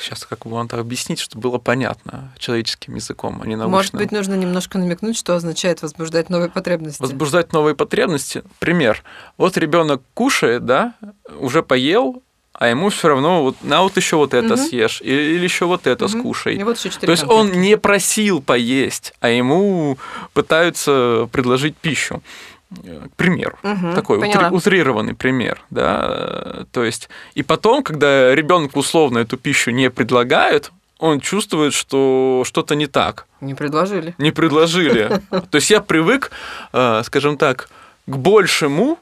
сейчас 0.00 0.26
как 0.26 0.40
бы 0.46 0.52
вам 0.52 0.68
так 0.68 0.80
объяснить, 0.80 1.18
чтобы 1.20 1.42
было 1.48 1.58
понятно 1.58 2.32
человеческим 2.38 2.94
языком, 2.96 3.40
а 3.42 3.46
не 3.46 3.56
научным. 3.56 3.70
Может 3.72 3.94
быть, 3.94 4.12
нужно 4.12 4.34
немножко 4.34 4.78
намекнуть, 4.78 5.16
что 5.16 5.34
означает 5.34 5.80
возбуждать 5.82 6.28
новые 6.30 6.50
потребности. 6.50 7.00
Возбуждать 7.00 7.52
новые 7.52 7.74
потребности. 7.74 8.42
Пример. 8.58 9.02
Вот 9.38 9.56
ребенок 9.56 10.02
кушает, 10.14 10.66
да, 10.66 10.94
уже 11.38 11.62
поел, 11.62 12.22
а 12.52 12.68
ему 12.68 12.88
все 12.90 13.08
равно 13.08 13.42
вот 13.42 13.56
на 13.62 13.82
вот 13.82 13.96
еще 13.96 14.16
вот 14.16 14.32
это 14.32 14.54
Мгм. 14.54 14.56
съешь 14.58 15.00
или, 15.00 15.34
или 15.36 15.44
еще 15.44 15.64
вот 15.64 15.86
это 15.86 16.06
Мгм. 16.08 16.20
скушай. 16.20 16.54
И 16.56 16.62
вот 16.62 16.78
еще 16.78 16.90
То 17.00 17.10
есть 17.10 17.24
он 17.24 17.50
не 17.52 17.76
просил 17.78 18.40
поесть, 18.42 19.12
а 19.20 19.28
ему 19.30 19.98
пытаются 20.34 21.28
предложить 21.32 21.76
пищу. 21.76 22.22
Э, 22.84 23.06
К 23.12 23.16
примеру. 23.16 23.56
Мгм, 23.62 23.94
Такой 23.94 24.18
поняла. 24.20 24.48
утри- 24.48 24.56
утрированный 24.56 25.14
пример, 25.14 25.60
да. 25.70 26.64
То 26.72 26.82
есть, 26.84 27.08
и 27.34 27.42
потом, 27.42 27.82
когда 27.82 28.34
ребенку 28.34 28.80
условно 28.80 29.18
эту 29.18 29.36
пищу 29.36 29.70
не 29.70 29.90
предлагают, 29.90 30.72
он 30.98 31.20
чувствует, 31.20 31.72
что 31.74 32.42
что-то 32.46 32.74
не 32.74 32.86
так. 32.86 33.26
Не 33.40 33.54
предложили. 33.54 34.14
Не 34.18 34.30
предложили. 34.32 35.20
То 35.50 35.56
есть 35.56 35.70
я 35.70 35.80
привык, 35.80 36.30
э, 36.72 37.02
скажем 37.04 37.36
так, 37.36 37.68
к 38.06 38.16
большему, 38.16 38.98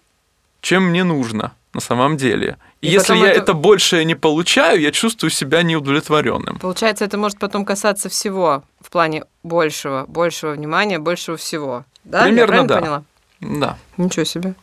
чем 0.61 0.85
мне 0.91 1.05
нужно 1.05 1.53
на 1.75 1.81
самом 1.81 2.17
деле. 2.17 2.57
И, 2.83 2.89
И 2.89 2.91
если 2.91 3.17
я 3.17 3.31
это- 3.31 3.41
это 3.41 3.55
большее 3.55 4.05
не 4.05 4.15
получаю, 4.15 4.81
я 4.81 4.91
чувствую 4.91 5.31
себя 5.31 5.63
неудовлетворенным. 5.63 6.59
Получается, 6.59 7.05
это 7.05 7.17
может 7.17 7.39
потом 7.39 7.65
касаться 7.65 8.09
всего 8.09 8.63
в 8.81 8.91
плане 8.91 9.25
большего, 9.43 10.05
большего 10.09 10.53
внимания, 10.53 10.99
большего 10.99 11.37
всего. 11.37 11.85
Да? 12.05 12.25
Примерно 12.25 12.55
Я 12.57 12.63
да. 12.65 12.79
поняла? 12.81 13.03
Да. 13.43 13.77
Ничего 13.97 14.25
себе. 14.25 14.55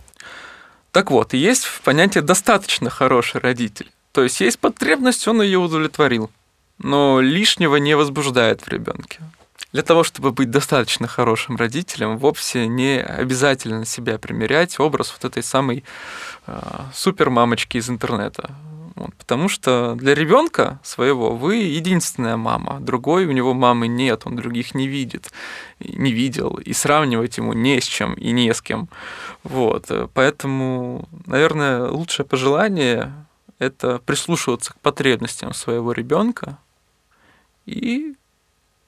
Так 0.91 1.11
вот, 1.11 1.33
есть 1.33 1.67
понятие 1.83 2.23
достаточно 2.23 2.89
хороший 2.89 3.41
родитель. 3.41 3.91
То 4.11 4.23
есть 4.23 4.41
есть 4.41 4.57
потребность, 4.57 5.27
он 5.27 5.41
ее 5.41 5.59
удовлетворил, 5.59 6.31
но 6.79 7.19
лишнего 7.21 7.75
не 7.75 7.95
возбуждает 7.95 8.61
в 8.61 8.67
ребенке. 8.69 9.19
Для 9.71 9.83
того, 9.83 10.03
чтобы 10.03 10.31
быть 10.31 10.49
достаточно 10.49 11.07
хорошим 11.07 11.55
родителем, 11.55 12.17
вовсе 12.17 12.65
не 12.65 12.99
обязательно 13.01 13.85
себя 13.85 14.17
примерять 14.17 14.79
образ 14.79 15.13
вот 15.13 15.31
этой 15.31 15.43
самой 15.43 15.83
э, 16.47 16.59
супермамочки 16.93 17.77
из 17.77 17.87
интернета. 17.87 18.49
Вот, 18.99 19.15
потому 19.15 19.47
что 19.47 19.95
для 19.95 20.13
ребенка 20.13 20.81
своего 20.83 21.33
вы 21.33 21.55
единственная 21.55 22.35
мама, 22.35 22.81
другой 22.81 23.27
у 23.27 23.31
него 23.31 23.53
мамы 23.53 23.87
нет, 23.87 24.23
он 24.25 24.35
других 24.35 24.75
не 24.75 24.89
видит, 24.89 25.31
не 25.79 26.11
видел, 26.11 26.55
и 26.57 26.73
сравнивать 26.73 27.37
ему 27.37 27.53
не 27.53 27.79
с 27.79 27.85
чем 27.85 28.13
и 28.15 28.31
не 28.31 28.53
с 28.53 28.61
кем. 28.61 28.89
Вот, 29.43 29.89
э, 29.89 30.09
поэтому, 30.13 31.07
наверное, 31.25 31.87
лучшее 31.87 32.25
пожелание– 32.25 33.13
это 33.57 33.99
прислушиваться 33.99 34.73
к 34.73 34.79
потребностям 34.81 35.53
своего 35.53 35.93
ребенка 35.93 36.57
и 37.65 38.15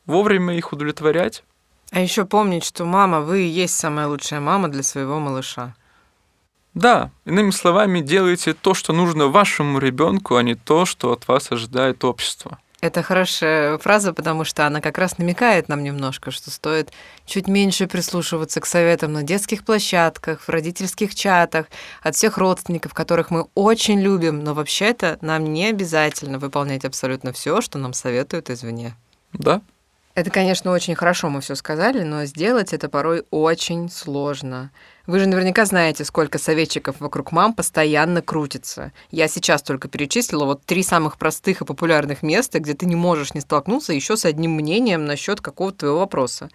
вовремя 0.05 0.57
их 0.57 0.73
удовлетворять. 0.73 1.45
А 1.91 2.01
еще 2.01 2.25
помнить, 2.25 2.65
что 2.65 2.83
мама, 2.83 3.21
вы 3.21 3.43
и 3.43 3.47
есть 3.47 3.75
самая 3.75 4.07
лучшая 4.07 4.41
мама 4.41 4.67
для 4.67 4.83
своего 4.83 5.19
малыша. 5.19 5.73
Да, 6.73 7.11
иными 7.25 7.51
словами, 7.51 7.99
делайте 7.99 8.53
то, 8.53 8.73
что 8.73 8.93
нужно 8.93 9.27
вашему 9.27 9.79
ребенку, 9.79 10.35
а 10.35 10.43
не 10.43 10.55
то, 10.55 10.85
что 10.85 11.11
от 11.11 11.27
вас 11.27 11.51
ожидает 11.51 12.03
общество. 12.03 12.59
Это 12.81 13.03
хорошая 13.03 13.77
фраза, 13.77 14.11
потому 14.11 14.43
что 14.43 14.65
она 14.65 14.81
как 14.81 14.97
раз 14.97 15.19
намекает 15.19 15.69
нам 15.69 15.83
немножко, 15.83 16.31
что 16.31 16.49
стоит 16.49 16.91
чуть 17.25 17.47
меньше 17.47 17.85
прислушиваться 17.85 18.59
к 18.59 18.65
советам 18.65 19.13
на 19.13 19.21
детских 19.21 19.63
площадках, 19.63 20.41
в 20.41 20.49
родительских 20.49 21.13
чатах, 21.13 21.67
от 22.01 22.15
всех 22.15 22.39
родственников, 22.39 22.95
которых 22.95 23.29
мы 23.29 23.47
очень 23.53 24.01
любим, 24.01 24.43
но 24.43 24.55
вообще-то 24.55 25.19
нам 25.21 25.53
не 25.53 25.67
обязательно 25.67 26.39
выполнять 26.39 26.83
абсолютно 26.83 27.33
все, 27.33 27.61
что 27.61 27.77
нам 27.77 27.93
советуют 27.93 28.49
извне. 28.49 28.95
Да, 29.33 29.61
Это, 30.13 30.29
конечно, 30.29 30.71
очень 30.71 30.95
хорошо 30.95 31.29
мы 31.29 31.39
все 31.39 31.55
сказали, 31.55 32.03
но 32.03 32.25
сделать 32.25 32.73
это 32.73 32.89
порой 32.89 33.23
очень 33.31 33.89
сложно. 33.89 34.71
Вы 35.07 35.19
же 35.19 35.25
наверняка 35.27 35.65
знаете, 35.65 36.03
сколько 36.03 36.37
советчиков 36.37 36.97
вокруг 36.99 37.31
мам 37.31 37.53
постоянно 37.53 38.21
крутится. 38.21 38.91
Я 39.09 39.27
сейчас 39.27 39.63
только 39.63 39.87
перечислила 39.87 40.45
вот 40.45 40.65
три 40.65 40.83
самых 40.83 41.17
простых 41.17 41.61
и 41.61 41.65
популярных 41.65 42.23
места, 42.23 42.59
где 42.59 42.73
ты 42.73 42.85
не 42.85 42.95
можешь 42.95 43.33
не 43.33 43.41
столкнуться 43.41 43.93
еще 43.93 44.17
с 44.17 44.25
одним 44.25 44.51
мнением 44.51 45.05
насчет 45.05 45.39
какого-то 45.39 45.79
твоего 45.79 45.99
вопроса. 45.99 46.49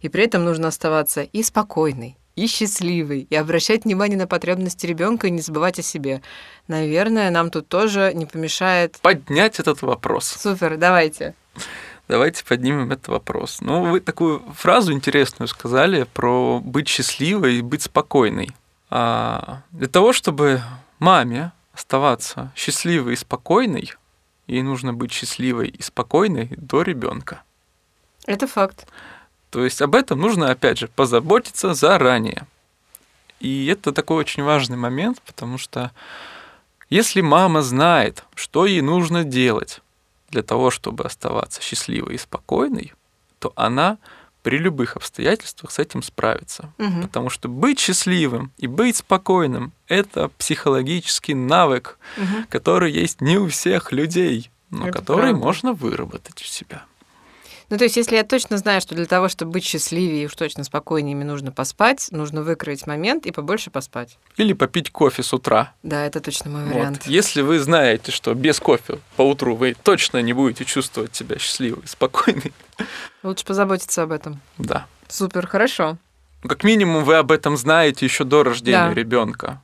И 0.00 0.08
при 0.08 0.24
этом 0.24 0.44
нужно 0.44 0.68
оставаться 0.68 1.22
и 1.22 1.42
спокойной, 1.42 2.16
и 2.34 2.48
счастливой, 2.48 3.20
и 3.30 3.34
обращать 3.36 3.84
внимание 3.84 4.18
на 4.18 4.26
потребности 4.26 4.84
ребенка 4.84 5.28
и 5.28 5.30
не 5.30 5.40
забывать 5.40 5.78
о 5.78 5.82
себе. 5.82 6.22
Наверное, 6.66 7.30
нам 7.30 7.50
тут 7.50 7.68
тоже 7.68 8.12
не 8.14 8.26
помешает... 8.26 8.98
поднять 9.00 9.60
этот 9.60 9.80
вопрос. 9.82 10.36
Супер, 10.38 10.76
давайте. 10.76 11.34
Давайте 12.08 12.44
поднимем 12.44 12.92
этот 12.92 13.08
вопрос. 13.08 13.60
Ну, 13.60 13.90
вы 13.90 14.00
такую 14.00 14.40
фразу 14.54 14.92
интересную 14.92 15.48
сказали 15.48 16.04
про 16.04 16.60
быть 16.60 16.88
счастливой 16.88 17.56
и 17.56 17.62
быть 17.62 17.82
спокойной. 17.82 18.50
А 18.90 19.62
для 19.72 19.88
того, 19.88 20.12
чтобы 20.12 20.62
маме 21.00 21.52
оставаться 21.72 22.52
счастливой 22.54 23.14
и 23.14 23.16
спокойной, 23.16 23.92
ей 24.46 24.62
нужно 24.62 24.94
быть 24.94 25.12
счастливой 25.12 25.68
и 25.68 25.82
спокойной 25.82 26.50
до 26.56 26.82
ребенка. 26.82 27.42
Это 28.26 28.46
факт. 28.46 28.86
То 29.50 29.64
есть 29.64 29.82
об 29.82 29.94
этом 29.94 30.20
нужно, 30.20 30.50
опять 30.50 30.78
же, 30.78 30.88
позаботиться 30.88 31.74
заранее. 31.74 32.46
И 33.40 33.66
это 33.66 33.92
такой 33.92 34.18
очень 34.18 34.44
важный 34.44 34.76
момент, 34.76 35.20
потому 35.22 35.58
что 35.58 35.90
если 36.88 37.20
мама 37.20 37.62
знает, 37.62 38.24
что 38.34 38.64
ей 38.64 38.80
нужно 38.80 39.24
делать 39.24 39.80
для 40.30 40.42
того, 40.42 40.70
чтобы 40.70 41.04
оставаться 41.04 41.60
счастливой 41.62 42.14
и 42.14 42.18
спокойной, 42.18 42.92
то 43.38 43.52
она 43.56 43.98
при 44.42 44.58
любых 44.58 44.96
обстоятельствах 44.96 45.72
с 45.72 45.78
этим 45.80 46.02
справится. 46.02 46.72
Мгм. 46.78 47.02
Потому 47.02 47.30
что 47.30 47.48
быть 47.48 47.80
счастливым 47.80 48.52
и 48.58 48.66
быть 48.68 48.96
спокойным– 48.96 49.72
это 49.88 50.28
психологический 50.38 51.34
навык, 51.34 51.98
Мгм. 52.16 52.46
который 52.48 52.92
есть 52.92 53.20
не 53.20 53.38
у 53.38 53.48
всех 53.48 53.90
людей, 53.92 54.50
но 54.70 54.88
Это 54.88 54.98
который 55.00 55.30
правда. 55.30 55.38
можно 55.38 55.72
выработать 55.72 56.40
у 56.40 56.44
себя. 56.44 56.84
Ну, 57.68 57.78
то 57.78 57.84
есть, 57.84 57.96
если 57.96 58.14
я 58.14 58.22
точно 58.22 58.58
знаю, 58.58 58.80
что 58.80 58.94
для 58.94 59.06
того, 59.06 59.28
чтобы 59.28 59.52
быть 59.52 59.64
счастливее 59.64 60.22
и 60.22 60.26
уж 60.26 60.34
точно 60.36 60.62
спокойнее, 60.62 61.16
мне 61.16 61.24
нужно 61.24 61.50
поспать, 61.50 62.08
нужно 62.12 62.42
выкроить 62.42 62.86
момент 62.86 63.26
и 63.26 63.32
побольше 63.32 63.70
поспать. 63.70 64.18
Или 64.36 64.52
попить 64.52 64.90
кофе 64.92 65.22
с 65.24 65.32
утра. 65.34 65.72
Да, 65.82 66.04
это 66.06 66.20
точно 66.20 66.50
мой 66.50 66.64
Вот. 66.64 66.74
вариант. 66.74 67.06
Если 67.06 67.42
вы 67.42 67.58
знаете, 67.58 68.12
что 68.12 68.34
без 68.34 68.60
кофе 68.60 69.00
по 69.16 69.22
утру 69.22 69.56
вы 69.56 69.74
точно 69.82 70.22
не 70.22 70.32
будете 70.32 70.64
чувствовать 70.64 71.16
себя 71.16 71.38
счастливой, 71.38 71.82
спокойной, 71.86 72.52
Лучше 73.24 73.44
позаботиться 73.44 74.02
об 74.04 74.12
этом. 74.12 74.40
да. 74.58 74.86
Супер, 75.08 75.46
хорошо. 75.46 75.98
Ну, 76.42 76.48
Как 76.48 76.62
минимум 76.62 77.02
вы 77.04 77.16
об 77.16 77.32
этом 77.32 77.56
знаете 77.56 78.06
еще 78.06 78.22
до 78.24 78.44
рождения 78.44 78.88
Да. 78.88 78.94
ребенка. 78.94 79.62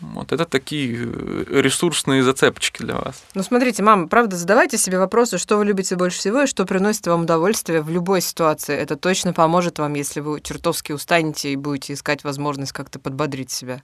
Вот 0.00 0.32
это 0.32 0.44
такие 0.44 0.96
э, 0.96 1.44
ресурсные 1.60 2.22
зацепочки 2.22 2.82
для 2.82 2.94
вас. 2.94 3.22
Ну, 3.34 3.42
смотрите, 3.42 3.82
мама, 3.82 4.06
правда, 4.08 4.36
задавайте 4.36 4.78
себе 4.78 4.98
вопросы, 4.98 5.38
что 5.38 5.56
вы 5.56 5.64
любите 5.64 5.96
больше 5.96 6.18
всего 6.18 6.42
и 6.42 6.46
что 6.46 6.64
приносит 6.64 7.06
вам 7.06 7.22
удовольствие 7.22 7.82
в 7.82 7.90
любой 7.90 8.20
ситуации. 8.20 8.76
Это 8.76 8.96
точно 8.96 9.32
поможет 9.32 9.78
вам, 9.78 9.94
если 9.94 10.20
вы 10.20 10.40
чертовски 10.40 10.92
устанете 10.92 11.52
и 11.52 11.56
будете 11.56 11.94
искать 11.94 12.22
возможность 12.24 12.72
как-то 12.72 12.98
подбодрить 13.00 13.50
себя. 13.50 13.82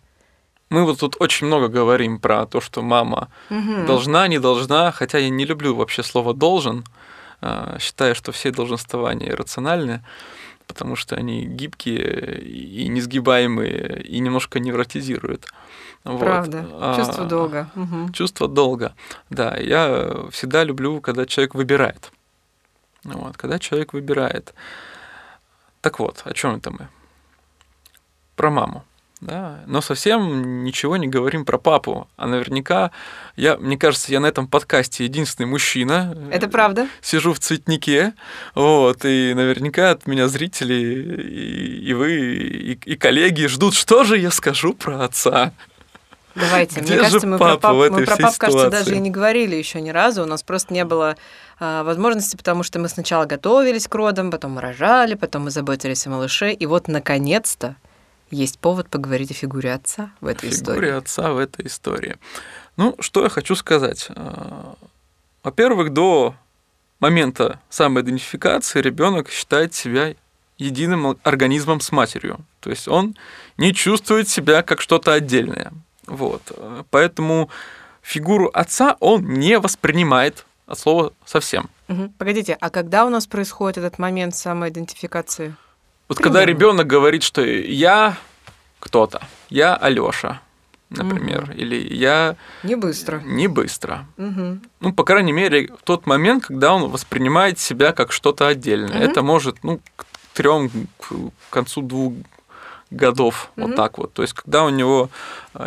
Мы 0.71 0.85
вот 0.85 1.01
тут 1.01 1.17
очень 1.21 1.47
много 1.47 1.69
говорим 1.69 2.19
про 2.19 2.47
то, 2.47 2.61
что 2.61 2.81
мама 2.83 3.29
Мгм. 3.51 3.87
должна, 3.87 4.29
не 4.29 4.39
должна, 4.39 4.93
хотя 4.93 5.19
я 5.19 5.29
не 5.31 5.45
люблю 5.45 5.75
вообще 5.75 6.03
слово 6.03 6.33
должен. 6.33 6.85
А, 7.41 7.77
Считаю, 7.81 8.15
что 8.15 8.33
все 8.33 8.51
долженствования 8.51 9.29
иррациональны, 9.31 10.03
потому 10.67 10.97
что 10.97 11.17
они 11.17 11.45
гибкие 11.45 12.41
и 12.43 12.89
несгибаемые, 12.89 14.03
и 14.03 14.19
немножко 14.19 14.59
невротизируют. 14.59 15.47
Правда. 16.03 16.67
А, 16.73 16.97
Чувство 16.97 17.25
долга. 17.25 17.71
Мгм. 17.75 18.13
Чувство 18.13 18.49
долга. 18.49 18.95
Да, 19.31 19.57
я 19.57 20.27
всегда 20.31 20.65
люблю, 20.65 21.01
когда 21.01 21.27
человек 21.27 21.55
выбирает. 21.55 22.13
Вот, 23.05 23.37
когда 23.37 23.59
человек 23.59 23.93
выбирает. 23.93 24.55
Так 25.81 25.99
вот, 25.99 26.23
о 26.25 26.33
чем 26.33 26.57
это 26.57 26.71
мы? 26.71 26.89
Про 28.37 28.51
маму. 28.51 28.85
Да, 29.25 29.61
но 29.67 29.81
совсем 29.81 30.65
ничего 30.65 30.99
не 30.99 31.09
говорим 31.09 31.47
про 31.47 31.57
папу. 31.57 32.09
А 32.17 32.27
наверняка, 32.27 32.91
я, 33.37 33.57
мне 33.57 33.79
кажется, 33.79 34.13
я 34.13 34.21
на 34.21 34.27
этом 34.27 34.47
подкасте 34.47 35.05
единственный 35.05 35.47
мужчина. 35.47 36.15
Это 36.31 36.47
правда? 36.47 36.89
Сижу 37.01 37.33
в 37.33 37.39
цветнике, 37.39 38.13
вот, 38.55 39.07
и 39.07 39.33
наверняка 39.35 39.93
от 39.93 40.07
меня 40.07 40.29
зрители 40.29 40.75
и, 40.75 41.89
и 41.89 41.95
вы, 41.95 42.13
и, 42.13 42.73
и 42.85 42.97
коллеги 42.97 43.47
ждут, 43.47 43.75
что 43.75 44.05
же 44.05 44.19
я 44.19 44.31
скажу 44.31 44.75
про 44.75 45.05
отца. 45.05 45.55
Давайте. 46.35 46.81
Где 46.81 46.95
Мне 46.95 47.03
кажется, 47.03 47.21
же 47.21 47.27
мы 47.27 47.39
про 47.39 47.57
пап, 47.57 47.75
мы 47.75 48.05
про 48.05 48.17
пап, 48.19 48.37
кажется, 48.37 48.69
даже 48.69 48.95
и 48.95 48.99
не 48.99 49.11
говорили 49.11 49.57
еще 49.57 49.81
ни 49.81 49.91
разу. 49.91 50.23
У 50.23 50.27
нас 50.27 50.43
просто 50.43 50.75
не 50.75 50.85
было 50.85 51.17
а, 51.59 51.83
возможности, 51.83 52.37
потому 52.37 52.63
что 52.63 52.79
мы 52.79 52.89
сначала 52.89 53.25
готовились 53.25 53.89
к 53.89 53.95
родам, 53.95 54.31
потом 54.31 54.53
мы 54.53 54.61
рожали, 54.61 55.15
потом 55.15 55.45
мы 55.45 55.51
заботились 55.51 56.07
о 56.07 56.11
малыше. 56.11 56.51
И 56.51 56.67
вот, 56.67 56.89
наконец-то, 56.89 57.77
есть 58.35 58.59
повод 58.59 58.89
поговорить 58.89 59.31
о 59.31 59.35
фигуре 59.35 59.73
отца 59.73 60.11
в 60.21 60.27
этой 60.27 60.51
фигуре 60.51 60.57
истории. 60.57 60.91
отца 60.91 61.33
в 61.33 61.39
этой 61.39 61.67
истории. 61.67 62.17
Ну, 62.77 62.97
что 63.01 63.23
я 63.23 63.29
хочу 63.29 63.55
сказать. 63.55 64.09
А, 64.11 64.75
Во-первых, 65.43 65.93
до 65.93 66.35
момента 67.01 67.61
самоидентификации 67.71 68.81
ребенок 68.81 69.31
считает 69.31 69.75
себя 69.75 70.15
единым 70.59 71.19
организмом 71.23 71.81
с 71.81 71.93
матерью. 71.93 72.39
То 72.61 72.71
есть 72.71 72.89
он 72.89 73.17
не 73.57 73.75
чувствует 73.75 74.29
себя 74.29 74.63
как 74.63 74.81
что-то 74.81 75.13
отдельное. 75.13 75.73
Вот. 76.07 76.43
Поэтому 76.91 77.51
фигуру 78.03 78.51
отца 78.53 78.97
он 79.01 79.25
не 79.25 79.59
воспринимает 79.59 80.47
от 80.67 80.79
слова 80.79 81.13
совсем. 81.25 81.69
Мгм. 81.89 82.11
Погодите, 82.19 82.57
а 82.61 82.71
когда 82.71 83.05
у 83.05 83.11
нас 83.11 83.27
происходит 83.27 83.79
этот 83.79 83.99
момент 83.99 84.35
самоидентификации? 84.35 85.55
Вот 86.09 86.19
когда 86.19 86.45
ребенок 86.45 86.87
говорит, 86.87 87.23
что 87.23 87.43
я 87.45 88.17
кто-то, 88.79 89.23
я 89.49 89.75
Алёша, 89.75 90.41
например, 90.91 91.45
Мгм. 91.45 91.53
или 91.53 91.95
я 91.95 92.37
Не 92.63 92.75
быстро. 92.77 93.21
не 93.25 93.49
быстро. 93.49 94.07
Мгм. 94.17 94.63
Ну, 94.81 94.93
по 94.93 95.05
крайней 95.05 95.33
мере, 95.33 95.69
в 95.69 95.83
тот 95.83 96.07
момент, 96.07 96.45
когда 96.47 96.75
он 96.75 96.91
воспринимает 96.91 97.59
себя 97.59 97.93
как 97.93 98.13
что-то 98.13 98.47
отдельное. 98.49 98.99
Мгм. 98.99 99.03
Это 99.11 99.23
может, 99.23 99.65
ну, 99.65 99.81
к 99.97 100.05
трем, 100.35 100.71
к 101.01 101.15
концу 101.51 101.81
двух 101.81 102.13
годов, 102.91 103.51
Мгм. 103.57 103.69
вот 103.69 103.77
так 103.77 103.99
вот. 103.99 104.13
То 104.13 104.23
есть, 104.23 104.35
когда 104.35 104.65
у 104.65 104.69
него 104.69 105.09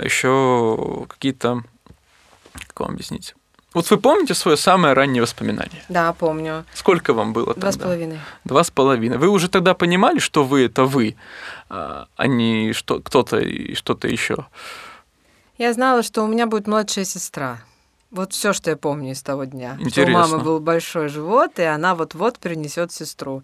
еще 0.04 1.06
какие-то, 1.10 1.63
как 2.54 2.80
вам 2.82 2.91
объяснить? 2.91 3.34
Вот 3.78 3.92
вы 3.92 3.98
помните 3.98 4.34
свое 4.34 4.58
самое 4.58 4.96
раннее 4.96 5.22
воспоминание? 5.22 5.84
Да, 5.88 6.12
помню. 6.13 6.66
Сколько 6.74 7.13
вам 7.13 7.32
было 7.32 7.54
Два 7.54 7.72
с 7.72 7.76
тогда? 7.76 7.86
половиной. 7.86 8.20
Два 8.44 8.63
с 8.63 8.72
половиной. 8.72 9.20
Вы 9.20 9.30
уже 9.30 9.50
тогда 9.50 9.76
понимали, 9.76 10.18
что 10.18 10.44
вы 10.44 10.66
это 10.66 10.86
вы, 10.86 11.16
а 11.70 12.08
а 12.16 12.26
не 12.26 12.74
что 12.74 13.00
кто-то 13.00 13.38
и 13.38 13.76
что-то 13.76 14.08
еще. 14.08 14.48
Я 15.60 15.74
знала, 15.74 16.02
что 16.02 16.24
у 16.24 16.28
меня 16.28 16.48
будет 16.48 16.66
младшая 16.66 17.06
сестра. 17.06 17.60
Вот 18.10 18.34
все, 18.34 18.52
что 18.52 18.72
я 18.72 18.78
помню 18.78 19.12
из 19.12 19.22
того 19.22 19.44
дня. 19.44 19.76
Что 19.76 19.84
у 19.84 19.88
Интересно. 19.90 20.13
мамы 20.22 20.40
был 20.40 20.60
большой 20.60 21.08
живот, 21.10 21.60
и 21.60 21.63
она 21.63 21.94
вот-вот 21.94 22.40
перенесет 22.40 22.92
сестру. 22.92 23.44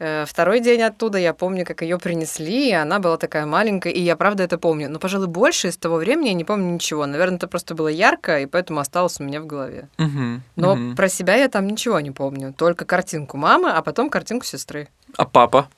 Э, 0.00 0.24
Второй 0.26 0.60
день 0.60 0.82
оттуда 0.82 1.18
я 1.18 1.32
помню, 1.32 1.64
как 1.64 1.82
ее 1.82 1.98
принесли, 1.98 2.70
и 2.70 2.72
она 2.72 2.98
была 2.98 3.16
такая 3.16 3.46
маленькая, 3.46 3.92
и 3.92 4.00
я 4.00 4.16
правда 4.16 4.42
это 4.42 4.58
помню. 4.58 4.88
Но, 4.90 4.98
пожалуй, 4.98 5.28
больше 5.28 5.68
из 5.68 5.76
того 5.76 5.96
времени 5.96 6.28
я 6.28 6.34
не 6.34 6.44
помню 6.44 6.72
ничего. 6.74 7.06
Наверное, 7.06 7.36
это 7.36 7.46
просто 7.46 7.74
было 7.74 7.88
ярко, 7.88 8.40
и 8.40 8.46
поэтому 8.46 8.80
осталось 8.80 9.20
у 9.20 9.24
меня 9.24 9.40
в 9.40 9.46
голове. 9.46 9.88
Мгм, 9.98 10.42
Но 10.56 10.74
мгм. 10.74 10.96
про 10.96 11.08
себя 11.08 11.36
я 11.36 11.48
там 11.48 11.66
ничего 11.68 12.00
не 12.00 12.10
помню. 12.10 12.52
Только 12.56 12.84
картинку 12.84 13.36
мамы, 13.36 13.70
а 13.70 13.82
потом 13.82 14.10
картинку 14.10 14.44
сестры. 14.46 14.88
А 15.16 15.24
папа 15.26 15.68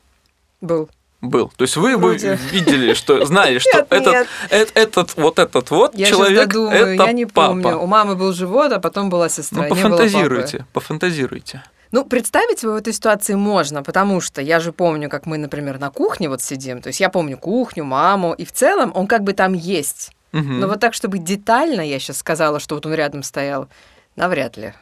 Был. 0.62 0.88
был. 1.20 1.52
То 1.56 1.64
есть 1.64 1.76
вы, 1.76 1.98
Вроде. 1.98 2.38
видели, 2.52 2.94
что 2.94 3.22
знали, 3.26 3.58
что 3.58 3.70
Нет, 3.78 3.86
этот, 3.90 4.14
нет. 4.50 4.72
этот 4.74 5.16
вот 5.16 5.38
этот 5.38 5.70
вот 5.70 5.94
Я 5.94 6.06
человек 6.06 6.48
додумаю, 6.48 6.86
это 6.94 7.04
я 7.04 7.12
не 7.12 7.26
папа. 7.26 7.48
помню. 7.48 7.78
У 7.78 7.86
мамы 7.86 8.16
был 8.16 8.32
живот, 8.32 8.72
а 8.72 8.80
потом 8.80 9.10
была 9.10 9.28
сестра. 9.28 9.62
Ну 9.64 9.68
пофантазируйте, 9.68 10.64
пофантазируйте. 10.72 11.62
Ну, 11.96 12.04
представить 12.04 12.62
его 12.62 12.74
в 12.74 12.76
этой 12.76 12.92
ситуации 12.92 13.32
можно, 13.32 13.82
потому 13.82 14.20
что 14.20 14.42
я 14.42 14.60
же 14.60 14.70
помню, 14.70 15.08
как 15.08 15.24
мы, 15.24 15.38
например, 15.38 15.78
на 15.78 15.88
кухне 15.88 16.28
вот 16.28 16.42
сидим. 16.42 16.82
То 16.82 16.88
есть 16.88 17.00
я 17.00 17.08
помню 17.08 17.38
кухню, 17.38 17.84
маму, 17.84 18.34
и 18.34 18.44
в 18.44 18.52
целом 18.52 18.92
он 18.94 19.06
как 19.06 19.22
бы 19.22 19.32
там 19.32 19.54
есть. 19.54 20.12
Мгм. 20.32 20.60
Но 20.60 20.68
вот 20.68 20.78
так, 20.78 20.92
чтобы 20.92 21.16
детально 21.16 21.80
я 21.80 21.98
сейчас 21.98 22.18
сказала, 22.18 22.60
что 22.60 22.74
вот 22.74 22.84
он 22.84 22.92
рядом 22.92 23.22
стоял, 23.22 23.70
навряд 24.14 24.58
ли. 24.58 24.74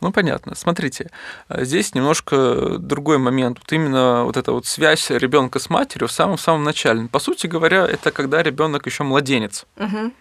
Ну, 0.00 0.12
понятно. 0.12 0.54
Смотрите, 0.54 1.10
э, 1.48 1.64
здесь 1.64 1.96
немножко 1.96 2.78
другой 2.78 3.18
момент. 3.18 3.58
Вот 3.58 3.72
именно 3.72 4.22
вот 4.22 4.36
эта 4.36 4.52
вот 4.52 4.64
связь 4.64 5.10
ребенка 5.10 5.58
с 5.58 5.68
матерью 5.68 6.06
в 6.06 6.12
самом-самом 6.12 6.62
начале. 6.62 7.08
По 7.08 7.18
сути 7.18 7.48
говоря, 7.48 7.88
это 7.88 8.12
когда 8.12 8.40
ребенок 8.40 8.86
еще 8.86 9.02
младенец. 9.02 9.66
Мгм. 9.74 10.12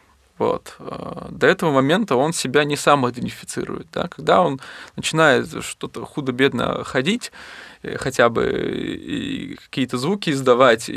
Вот. 0.42 0.76
До 1.30 1.46
этого 1.46 1.72
момента 1.72 2.16
он 2.16 2.34
себя 2.34 2.64
не 2.64 2.76
сам 2.76 3.08
идентифицирует. 3.08 3.88
Да? 3.94 4.08
Когда 4.08 4.42
он 4.42 4.60
начинает 4.96 5.64
что-то 5.64 6.04
худо-бедно 6.06 6.84
ходить, 6.84 7.32
э, 7.84 7.98
хотя 8.00 8.30
бы 8.30 9.58
какие-то 9.64 9.98
звуки 9.98 10.32
издавать, 10.32 10.90
и, 10.90 10.94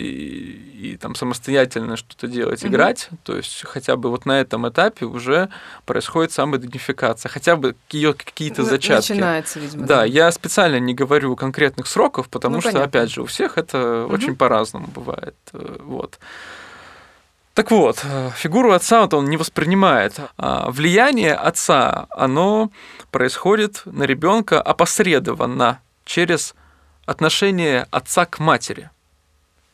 и 0.93 0.97
там 0.97 1.15
самостоятельно 1.15 1.97
что-то 1.97 2.27
делать, 2.27 2.63
Мгм. 2.63 2.73
играть, 2.73 3.09
то 3.23 3.37
есть 3.37 3.65
хотя 3.67 3.97
бы 3.97 4.09
вот 4.11 4.25
на 4.27 4.41
этом 4.41 4.67
этапе 4.69 5.05
уже 5.05 5.49
происходит 5.85 6.33
самоидентификация, 6.33 7.29
хотя 7.29 7.57
бы 7.57 7.75
ее 7.91 8.15
какие-то 8.15 8.63
зачатки. 8.65 9.13
Начинается, 9.13 9.61
видимо. 9.61 9.87
Да, 9.87 10.05
я 10.07 10.31
специально 10.33 10.79
не 10.81 10.95
говорю 10.95 11.37
конкретных 11.37 11.87
сроков, 11.87 12.29
потому 12.31 12.57
Ну, 12.57 12.61
что, 12.63 12.71
понятно. 12.73 12.89
опять 12.89 13.11
же, 13.13 13.21
у 13.23 13.27
всех 13.27 13.59
это 13.59 14.05
Мгм. 14.09 14.15
очень 14.15 14.37
по-разному 14.37 14.87
бывает. 14.87 15.35
э, 15.53 15.77
Вот. 15.81 16.19
Так 17.55 17.71
вот, 17.71 18.01
э, 18.03 18.31
фигуру 18.37 18.73
отца 18.73 19.03
вот 19.03 19.15
он 19.15 19.27
не 19.27 19.37
воспринимает. 19.37 20.19
А 20.37 20.71
влияние 20.71 21.35
отца, 21.35 22.07
оно 22.11 22.71
происходит 23.13 23.83
на 23.85 24.03
ребенка 24.03 24.61
опосредованно 24.61 25.81
через 26.05 26.57
отношение 27.07 27.87
отца 27.93 28.27
к 28.27 28.41
матери. 28.41 28.91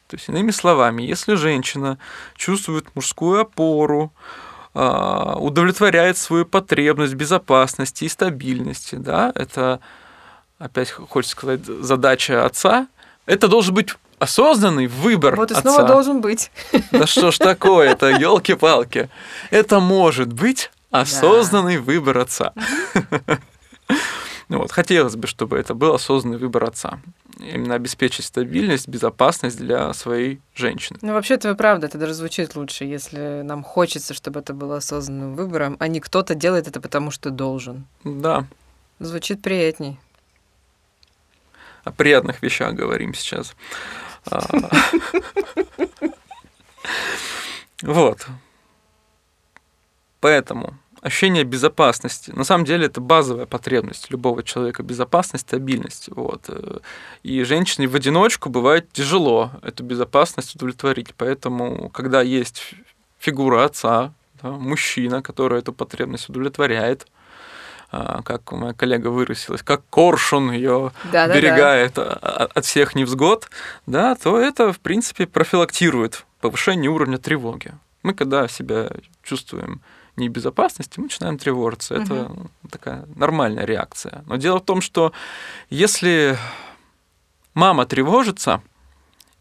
То 0.09 0.17
есть, 0.17 0.29
иными 0.29 0.51
словами, 0.51 1.03
если 1.05 1.35
женщина 1.37 1.99
чувствует 2.37 2.95
мужскую 2.95 3.41
опору, 3.41 4.13
а, 4.75 5.37
удовлетворяет 5.39 6.19
свою 6.19 6.45
потребность 6.45 7.15
безопасности 7.15 8.05
и 8.05 8.09
стабильности, 8.09 8.97
да, 8.97 9.33
это, 9.35 9.81
опять 10.59 10.91
хочется 10.91 11.37
сказать, 11.37 11.65
задача 11.65 12.45
отца, 12.45 12.89
это 13.27 13.49
должен 13.49 13.75
быть 13.75 13.95
осознанный 14.21 14.87
выбор 14.87 15.35
Вот 15.35 15.51
и 15.51 15.55
отца. 15.55 15.63
снова 15.63 15.83
должен 15.89 16.21
быть. 16.21 16.51
Да 16.93 17.07
что 17.07 17.31
ж 17.33 17.39
такое-то, 17.39 18.07
елки-палки. 18.21 19.09
Это 19.51 19.81
может 19.81 20.33
быть 20.33 20.71
осознанный 20.93 21.79
выбор 21.79 22.19
отца. 22.19 22.53
Вот, 24.49 24.73
хотелось 24.73 25.15
бы, 25.15 25.29
чтобы 25.29 25.59
это 25.59 25.75
был 25.75 25.95
осознанный 25.95 26.37
выбор 26.39 26.65
отца. 26.65 26.99
Именно 27.39 27.77
обеспечить 27.77 28.25
стабильность, 28.25 28.89
безопасность 28.89 29.57
для 29.59 29.93
своей 29.95 30.41
женщины. 30.57 30.99
Ну, 31.03 31.13
вообще-то 31.13 31.55
правда, 31.55 31.87
это 31.87 31.99
даже 31.99 32.15
звучит 32.15 32.57
лучше, 32.57 32.85
если 32.85 33.43
нам 33.45 33.63
хочется, 33.63 34.13
чтобы 34.13 34.41
это 34.41 34.53
было 34.53 34.79
осознанным 34.79 35.37
выбором, 35.37 35.77
а 35.79 35.87
не 35.87 36.01
кто-то 36.01 36.35
делает 36.35 36.67
это 36.67 36.81
потому, 36.81 37.13
что 37.13 37.31
должен. 37.31 37.87
Да, 38.03 38.45
Звучит 38.99 39.41
приятней. 39.41 40.01
о 41.85 41.93
приятных 41.93 42.43
вещах 42.43 42.75
говорим 42.75 43.15
сейчас. 43.15 43.55
А, 44.27 44.41
Вот. 47.83 48.27
Поэтому 50.21 50.75
ощущение 51.01 51.45
безопасности. 51.45 52.31
На 52.31 52.45
самом 52.45 52.65
деле 52.65 52.87
это 52.87 53.01
базовая 53.01 53.47
потребность 53.47 54.11
любого 54.11 54.43
человека. 54.43 54.83
Безопасность, 54.83 55.47
стабильность. 55.47 56.09
Вот. 56.11 56.51
И 57.23 57.43
женщине 57.45 57.89
в 57.89 57.95
одиночку 57.95 58.51
бывает 58.51 58.93
тяжело 58.93 59.51
эту 59.63 59.83
безопасность 59.83 60.55
удовлетворить. 60.55 61.15
Поэтому, 61.17 61.89
когда 61.89 62.21
есть 62.21 62.75
фигура 63.19 63.65
отца, 63.65 64.13
да, 64.43 64.51
мужчина, 64.51 65.23
который 65.23 65.61
эту 65.61 65.73
потребность 65.73 66.29
удовлетворяет, 66.29 67.07
как 67.91 68.53
моя 68.53 68.73
коллега 68.73 69.09
выразилась, 69.09 69.63
как 69.63 69.83
коршун 69.91 70.53
ее 70.53 70.93
Да-да-да. 71.05 71.35
берегает 71.35 71.99
а- 71.99 72.19
а- 72.23 72.49
от 72.55 72.65
всех 72.65 72.95
невзгод, 72.95 73.51
да, 73.87 74.15
то 74.15 74.39
это, 74.39 74.73
в 74.73 74.79
принципе, 74.81 75.27
профилактирует 75.27 76.25
повышение 76.41 76.91
уровня 76.91 77.19
тревоги. 77.19 77.73
Мы, 78.03 78.15
когда 78.15 78.47
себя 78.49 78.91
чувствуем 79.23 79.81
не 80.17 80.29
в 80.29 80.33
безопасности, 80.33 80.99
мы 80.99 81.05
начинаем 81.05 81.39
тревожиться. 81.39 81.95
Это 81.95 82.31
ну, 82.35 82.47
такая 82.71 83.05
нормальная 83.17 83.65
реакция. 83.65 84.23
Но 84.27 84.37
дело 84.37 84.59
в 84.59 84.65
том, 84.65 84.81
что 84.81 85.13
если 85.69 86.37
мама 87.55 87.87
тревожится, 87.87 88.63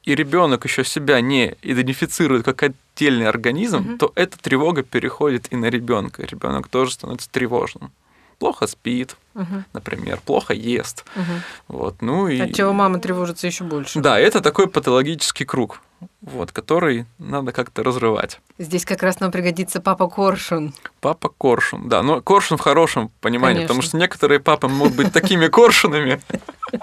и 0.04 0.16
ребенок 0.16 0.64
еще 0.66 0.84
себя 0.84 1.22
не 1.22 1.56
идентифицирует 1.62 2.46
как 2.46 2.64
отдельный 2.64 3.28
организм, 3.28 3.78
Мгм. 3.80 3.98
то 3.98 4.12
эта 4.16 4.38
тревога 4.40 4.82
переходит 4.84 5.48
и 5.52 5.56
на 5.56 5.66
ребенка. 5.66 6.24
Ребенок 6.26 6.68
тоже 6.68 6.92
становится 6.94 7.30
тревожным. 7.30 7.92
Плохо 8.39 8.67
спит, 8.67 9.17
Мгм, 9.34 9.65
например, 9.73 10.19
плохо 10.25 10.54
ест. 10.54 11.06
мгм. 11.15 11.41
Вот, 11.67 12.02
ну 12.02 12.28
и... 12.30 12.39
От 12.39 12.56
чего 12.56 12.71
мама 12.73 12.99
тревожится 12.99 13.47
еще 13.47 13.65
больше. 13.65 13.99
Да, 13.99 14.17
это 14.17 14.39
такой 14.41 14.67
патологический 14.67 15.45
круг, 15.45 15.82
вот, 16.21 16.54
который 16.54 17.06
надо 17.17 17.52
как-то 17.52 17.84
разрывать. 17.84 18.39
Здесь 18.58 18.86
как 18.86 19.04
раз 19.04 19.19
нам 19.19 19.32
пригодится 19.32 19.82
папа 19.82 20.08
Коршун. 20.08 20.73
Папа 21.02 21.28
коршун, 21.30 21.89
да, 21.89 22.02
но 22.02 22.21
коршун 22.21 22.58
в 22.58 22.62
хорошем 22.62 23.12
понимании, 23.19 23.62
потому 23.63 23.80
Конечно. 23.82 23.89
что 23.89 23.97
некоторые 23.97 24.39
папы 24.39 24.69
могут 24.69 24.95
быть 24.95 25.12
такими 25.12 25.47
коршунами, 25.47 26.21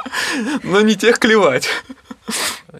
но 0.62 0.82
не 0.82 0.94
тех 0.94 1.18
клевать. 1.18 1.68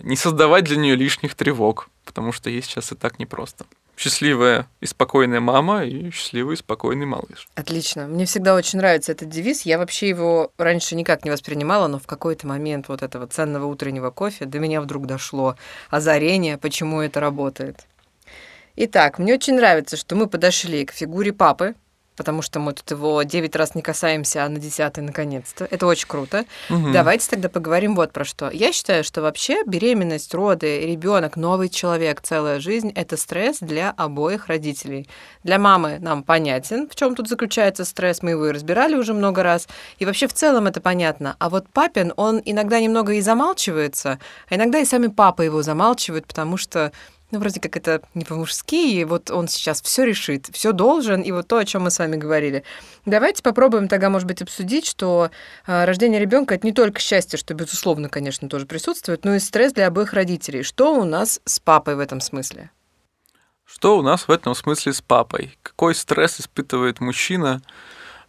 Не 0.03 0.17
создавать 0.17 0.65
для 0.65 0.77
нее 0.77 0.97
лишних 0.97 1.35
тревог, 1.35 1.89
потому 2.05 2.33
что 2.33 2.51
ей 2.51 2.61
сейчас 2.63 2.93
и 2.93 2.95
так 2.95 3.19
непросто. 3.19 3.65
Счастливая 3.97 4.69
и 4.81 4.87
спокойная 4.87 5.41
мама 5.41 5.85
и 5.85 6.11
счастливый 6.11 6.55
и 6.55 6.59
спокойный 6.59 7.07
малыш. 7.07 7.49
Отлично. 7.55 8.07
Мне 8.07 8.27
всегда 8.27 8.55
очень 8.55 8.79
нравится 8.79 9.13
этот 9.13 9.31
девиз. 9.31 9.63
Я 9.63 9.79
вообще 9.79 10.09
его 10.09 10.53
раньше 10.59 10.95
никак 10.97 11.25
не 11.25 11.31
воспринимала, 11.31 11.87
но 11.87 11.99
в 11.99 12.07
какой-то 12.07 12.47
момент 12.47 12.89
вот 12.89 13.03
этого 13.03 13.27
ценного 13.27 13.65
утреннего 13.65 14.11
кофе 14.11 14.45
до 14.45 14.59
меня 14.59 14.83
вдруг 14.83 15.07
дошло 15.07 15.57
озарение, 15.89 16.59
почему 16.59 17.01
это 17.01 17.21
работает. 17.21 17.87
Итак, 18.77 19.19
мне 19.19 19.33
очень 19.33 19.55
нравится, 19.55 19.97
что 19.97 20.15
мы 20.15 20.27
подошли 20.27 20.85
к 20.85 20.93
фигуре 20.93 21.33
папы, 21.33 21.75
потому 22.17 22.43
что 22.43 22.59
мы 22.59 22.73
тут 22.73 22.91
его 22.91 23.23
9 23.23 23.55
раз 23.57 23.75
не 23.75 23.83
касаемся, 23.83 24.45
а 24.45 24.49
на 24.49 24.59
10 24.59 24.97
наконец-то. 24.99 25.67
Это 25.71 25.87
очень 25.87 26.09
круто. 26.09 26.45
Мгм. 26.69 26.93
Давайте 26.93 27.29
тогда 27.29 27.49
поговорим 27.49 27.95
вот 27.95 28.13
про 28.13 28.25
что. 28.25 28.51
Я 28.51 28.73
считаю, 28.73 29.05
что 29.05 29.23
вообще 29.23 29.63
беременность, 29.65 30.35
роды, 30.35 30.87
ребенок, 30.87 31.37
новый 31.37 31.69
человек, 31.69 32.21
целая 32.21 32.61
жизнь 32.61 32.91
это 32.95 33.17
стресс 33.17 33.59
для 33.61 33.91
обоих 33.91 34.47
родителей. 34.47 35.09
Для 35.45 35.59
мамы 35.59 35.99
нам 36.01 36.23
понятен, 36.23 36.89
в 36.89 36.95
чем 36.95 37.15
тут 37.15 37.29
заключается 37.29 37.85
стресс, 37.85 38.23
мы 38.23 38.31
его 38.31 38.47
и 38.47 38.53
разбирали 38.53 38.97
уже 38.97 39.15
много 39.15 39.43
раз. 39.43 39.69
И 39.99 40.05
вообще 40.05 40.27
в 40.27 40.33
целом 40.33 40.67
это 40.67 40.81
понятно. 40.81 41.37
А 41.39 41.51
вот 41.51 41.69
папин, 41.69 42.13
он 42.17 42.41
иногда 42.45 42.81
немного 42.81 43.13
и 43.13 43.21
замалчивается, 43.21 44.19
а 44.49 44.55
иногда 44.55 44.79
и 44.79 44.85
сами 44.85 45.09
папы 45.09 45.45
его 45.45 45.63
замалчивают, 45.63 46.27
потому 46.27 46.57
что 46.57 46.93
ну, 47.31 47.41
вроде 47.41 47.61
как 47.61 47.77
это 47.77 48.03
не 48.15 48.25
по-мужски, 48.25 49.01
и 49.01 49.05
вот 49.05 49.31
он 49.31 49.49
сейчас 49.49 49.83
все 49.83 50.05
решит, 50.05 50.49
все 50.53 50.73
должен, 50.73 51.23
и 51.23 51.33
вот 51.33 51.49
то, 51.49 51.59
о 51.59 51.65
чем 51.65 51.83
мы 51.83 51.91
с 51.91 51.99
вами 51.99 52.17
говорили. 52.17 52.63
Давайте 53.05 53.43
попробуем 53.43 53.89
тогда, 53.89 54.11
может 54.11 54.29
быть, 54.29 54.43
обсудить, 54.43 54.87
что 54.87 55.31
а, 55.67 55.87
рождение 55.87 56.21
ребенка 56.21 56.55
это 56.55 56.67
не 56.67 56.73
только 56.73 57.01
счастье, 57.01 57.39
что, 57.39 57.55
безусловно, 57.55 58.09
конечно, 58.09 58.49
тоже 58.49 58.67
присутствует, 58.67 59.25
но 59.25 59.35
и 59.35 59.41
стресс 59.41 59.73
для 59.73 59.89
обоих 59.89 60.13
родителей. 60.13 60.63
Что 60.63 60.95
у 60.95 61.05
нас 61.05 61.41
с 61.45 61.59
папой 61.59 61.97
в 61.97 62.01
этом 62.01 62.21
смысле? 62.21 62.71
Что 63.65 63.99
у 63.99 64.03
нас 64.03 64.29
в 64.29 64.31
этом 64.31 64.55
смысле 64.55 64.93
с 64.93 65.03
папой? 65.03 65.59
Какой 65.63 65.97
стресс 65.97 66.41
испытывает 66.41 67.01
мужчина, 67.01 67.61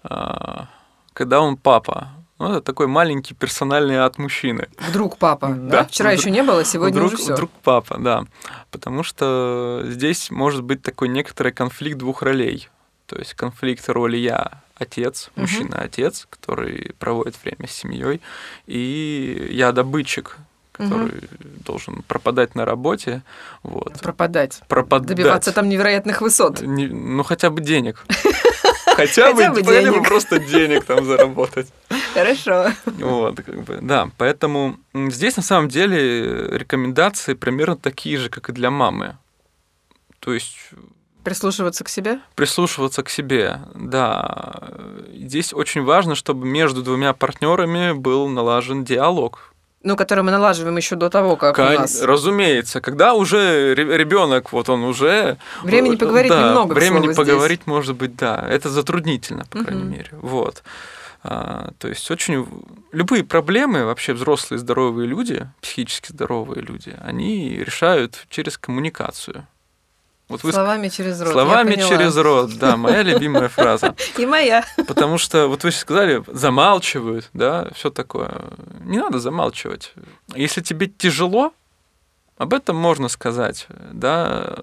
а, 0.02 0.70
когда 1.14 1.42
он 1.42 1.58
папа? 1.58 2.17
Ну, 2.40 2.52
это 2.52 2.62
такой 2.62 2.86
маленький 2.88 3.34
персональный 3.34 3.96
ад 3.98 4.18
мужчины. 4.20 4.68
Вдруг 4.90 5.18
папа, 5.18 5.48
да? 5.50 5.82
Да, 5.82 5.84
Вчера 5.86 6.10
вдруг- 6.12 6.22
еще 6.22 6.32
не 6.32 6.44
было, 6.44 6.64
сегодня 6.64 6.98
вдруг, 6.98 7.14
уже 7.14 7.24
все. 7.24 7.34
вдруг 7.34 7.50
папа, 7.64 7.98
да. 7.98 8.26
Потому 8.70 9.02
что 9.04 9.82
здесь 9.86 10.30
может 10.30 10.64
быть 10.64 10.82
такой 10.84 11.08
некоторый 11.08 11.52
конфликт 11.52 11.98
двух 11.98 12.22
ролей. 12.22 12.70
То 13.08 13.18
есть 13.18 13.34
конфликт 13.34 13.90
роли 13.90 14.18
я 14.18 14.62
отец, 14.76 15.32
Мгм. 15.36 15.42
мужчина-отец, 15.44 16.28
который 16.30 16.94
проводит 17.00 17.36
время 17.44 17.68
с 17.68 17.72
семьей, 17.72 18.22
и 18.68 19.48
я 19.52 19.72
добытчик, 19.72 20.38
который 20.74 21.12
должен 21.66 22.04
пропадать 22.04 22.54
на 22.54 22.66
работе, 22.66 23.24
вот. 23.64 24.00
Пропадать. 24.02 24.62
Пропадать. 24.68 25.08
Добиваться 25.08 25.52
там 25.54 25.70
невероятных 25.70 26.22
высот. 26.22 26.62
Не- 26.62 26.86
ну, 26.88 27.24
хотя 27.24 27.50
бы 27.50 27.62
денег. 27.62 28.06
Хотя 28.98 29.32
бы, 29.32 30.02
просто 30.02 30.40
денег 30.40 30.84
там 30.86 31.06
заработать. 31.06 31.68
Хорошо. 32.18 32.72
Вот, 32.86 33.38
как 33.38 33.64
бы, 33.64 33.80
да. 33.82 34.10
Поэтому 34.18 34.78
здесь 34.94 35.38
на 35.38 35.44
самом 35.44 35.70
деле 35.70 36.50
рекомендации 36.58 37.34
примерно 37.34 37.76
такие 37.78 38.18
же, 38.18 38.30
как 38.30 38.50
и 38.50 38.54
для 38.54 38.72
мамы. 38.72 39.18
То 40.20 40.34
есть 40.34 40.58
Прислушиваться 41.24 41.84
к 41.84 41.90
себе? 41.90 42.20
Прислушиваться 42.36 43.04
к 43.04 43.10
себе, 43.10 43.60
да. 43.76 44.70
Здесь 45.14 45.54
очень 45.54 45.84
важно, 45.84 46.16
чтобы 46.16 46.48
между 46.48 46.82
двумя 46.82 47.12
партнерами 47.14 47.92
был 47.92 48.30
налажен 48.30 48.86
диалог. 48.86 49.54
Ну, 49.84 49.96
который 49.98 50.24
мы 50.24 50.32
налаживаем 50.32 50.78
еще 50.78 50.96
до 50.96 51.10
того, 51.10 51.36
как 51.36 51.56
Кон- 51.58 51.76
у 51.76 51.80
нас. 51.80 52.02
Разумеется, 52.02 52.80
когда 52.82 53.14
уже 53.14 53.76
ребенок, 53.76 54.52
вот 54.54 54.70
он 54.70 54.84
уже... 54.84 55.38
Времени 55.64 55.98
поговорить 55.98 56.32
да, 56.32 56.48
немного, 56.48 56.74
Времени 56.74 57.00
слову, 57.00 57.14
здесь. 57.14 57.18
поговорить, 57.18 57.62
может 57.68 57.96
быть, 57.96 58.16
да. 58.16 58.48
Это 58.50 58.70
затруднительно, 58.70 59.46
по 59.50 59.60
крайней 59.60 59.84
Мгм. 59.84 59.92
мере. 59.92 60.10
Вот. 60.14 60.64
А, 61.28 61.72
то 61.78 61.90
есть 61.90 62.10
очень... 62.10 62.48
Любые 62.94 63.24
проблемы, 63.24 63.84
вообще 63.84 64.14
взрослые 64.14 64.60
здоровые 64.60 65.08
люди, 65.08 65.48
психически 65.62 66.12
здоровые 66.12 66.62
люди, 66.62 66.96
они 67.02 67.58
решают 67.58 68.26
через 68.30 68.58
коммуникацию. 68.58 69.46
Вот 70.30 70.44
вы 70.44 70.54
Словами 70.54 70.88
через 70.88 71.22
рот. 71.22 71.34
Словами 71.34 71.76
через 71.76 72.16
рот, 72.16 72.58
да, 72.58 72.78
моя 72.78 73.02
любимая 73.02 73.50
фраза. 73.50 73.94
И 74.18 74.26
моя. 74.26 74.64
Потому 74.88 75.18
что, 75.18 75.48
вот 75.48 75.64
вы 75.64 75.72
сказали, 75.72 76.24
замалчивают, 76.28 77.30
да, 77.34 77.70
все 77.74 77.90
такое. 77.90 78.32
Не 78.82 78.98
надо 78.98 79.20
замалчивать. 79.20 79.94
Если 80.34 80.62
тебе 80.62 80.88
тяжело, 80.88 81.54
об 82.38 82.54
этом 82.54 82.76
можно 82.76 83.08
сказать, 83.08 83.68
да, 83.70 84.58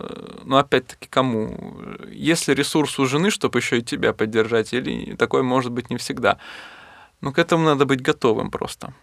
но 0.44 0.58
опять-таки 0.58 1.08
кому? 1.08 1.76
Если 2.08 2.54
ресурс 2.54 2.98
у 3.00 3.06
жены, 3.06 3.30
чтобы 3.30 3.58
еще 3.58 3.78
и 3.78 3.82
тебя 3.82 4.12
поддержать, 4.12 4.72
или 4.72 5.16
такое 5.16 5.42
может 5.42 5.72
быть 5.72 5.90
не 5.90 5.96
всегда. 5.96 6.38
Ну, 7.20 7.32
к 7.32 7.38
этому 7.38 7.64
надо 7.64 7.84
быть 7.84 8.00
готовым 8.00 8.50
просто. 8.50 8.94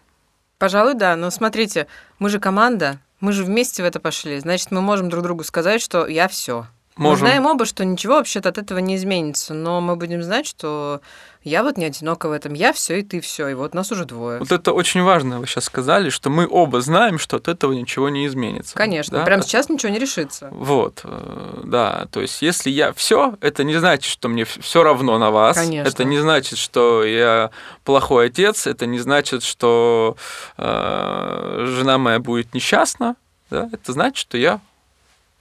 Пожалуй, 0.57 0.93
да. 0.93 1.15
Но 1.15 1.31
смотрите, 1.31 1.87
мы 2.19 2.29
же 2.29 2.39
команда, 2.39 2.99
мы 3.19 3.33
же 3.33 3.43
вместе 3.43 3.83
в 3.83 3.85
это 3.85 3.99
пошли. 3.99 4.39
Значит, 4.39 4.71
мы 4.71 4.81
можем 4.81 5.09
друг 5.09 5.23
другу 5.23 5.43
сказать, 5.43 5.81
что 5.81 6.07
я 6.07 6.27
все. 6.27 6.67
Мы 6.97 7.03
Можем. 7.09 7.27
знаем 7.27 7.45
оба, 7.45 7.65
что 7.65 7.85
ничего 7.85 8.15
вообще-то 8.15 8.49
от 8.49 8.57
этого 8.57 8.79
не 8.79 8.95
изменится, 8.97 9.53
но 9.53 9.79
мы 9.79 9.95
будем 9.95 10.21
знать, 10.21 10.45
что 10.45 10.99
я 11.43 11.63
вот 11.63 11.77
не 11.77 11.85
одинока 11.85 12.27
в 12.27 12.31
этом, 12.33 12.53
я 12.53 12.73
все 12.73 12.99
и 12.99 13.01
ты 13.01 13.21
все, 13.21 13.47
и 13.47 13.53
вот 13.53 13.73
нас 13.73 13.91
уже 13.91 14.05
двое. 14.05 14.39
Вот 14.39 14.51
это 14.51 14.73
очень 14.73 15.01
важно, 15.01 15.39
вы 15.39 15.47
сейчас 15.47 15.63
сказали, 15.65 16.09
что 16.09 16.29
мы 16.29 16.45
оба 16.47 16.81
знаем, 16.81 17.17
что 17.17 17.37
от 17.37 17.47
этого 17.47 17.71
ничего 17.71 18.09
не 18.09 18.27
изменится. 18.27 18.75
Конечно, 18.75 19.19
Да? 19.19 19.25
прямо 19.25 19.41
сейчас 19.41 19.69
ничего 19.69 19.91
не 19.91 19.99
решится. 19.99 20.49
Вот, 20.51 20.99
э, 21.05 21.61
да, 21.63 22.07
то 22.11 22.21
есть 22.21 22.41
если 22.41 22.69
я 22.69 22.91
все, 22.93 23.35
это 23.39 23.63
не 23.63 23.77
значит, 23.77 24.11
что 24.11 24.27
мне 24.27 24.43
все 24.43 24.83
равно 24.83 25.17
на 25.17 25.31
вас. 25.31 25.55
Конечно. 25.57 25.87
Это 25.87 26.03
не 26.03 26.19
значит, 26.19 26.59
что 26.59 27.03
я 27.05 27.51
плохой 27.85 28.27
отец. 28.27 28.67
Это 28.67 28.85
не 28.85 28.99
значит, 28.99 29.43
что 29.43 30.17
э, 30.57 31.65
жена 31.67 31.97
моя 31.97 32.19
будет 32.19 32.53
несчастна. 32.53 33.15
Да? 33.49 33.69
Это 33.71 33.93
значит, 33.93 34.17
что 34.17 34.37
я 34.37 34.59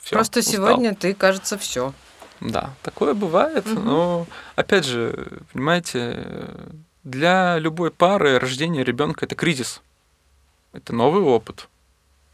всё, 0.03 0.17
Просто 0.17 0.41
устал. 0.41 0.55
сегодня 0.55 0.95
ты, 0.95 1.15
кажется, 1.15 1.59
все. 1.59 1.93
Да, 2.41 2.71
такое 2.83 3.15
бывает. 3.15 3.67
Мгм. 3.67 3.85
Но 3.85 4.27
опять 4.57 4.85
же, 4.87 5.41
понимаете, 5.53 6.27
для 7.05 7.59
любой 7.59 7.91
пары 7.91 8.39
рождение 8.39 8.83
ребенка 8.85 9.27
это 9.27 9.35
кризис. 9.35 9.83
Это 10.73 10.95
новый 10.95 11.23
опыт. 11.23 11.69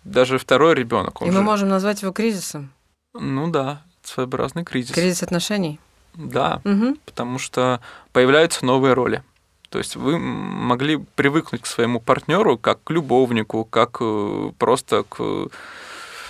Даже 0.04 0.38
второй 0.38 0.74
ребенок. 0.74 1.20
И 1.22 1.30
мы 1.30 1.42
можем 1.42 1.68
назвать 1.68 2.02
его 2.02 2.12
кризисом. 2.12 2.70
Ну 3.14 3.50
да, 3.50 3.82
своеобразный 4.02 4.64
кризис. 4.64 4.94
Кризис 4.94 5.22
отношений. 5.22 5.80
Да, 6.14 6.60
Мгм. 6.64 6.96
потому 7.04 7.38
что 7.38 7.80
появляются 8.12 8.64
новые 8.64 8.94
роли. 8.94 9.22
То 9.68 9.78
есть 9.78 9.96
вы 9.96 10.18
могли 10.18 10.96
привыкнуть 11.16 11.62
к 11.62 11.66
своему 11.66 11.98
партнеру 12.00 12.56
как 12.56 12.82
к 12.84 12.90
любовнику, 12.90 13.64
как 13.64 13.98
э, 14.00 14.52
просто 14.58 15.02
к 15.02 15.48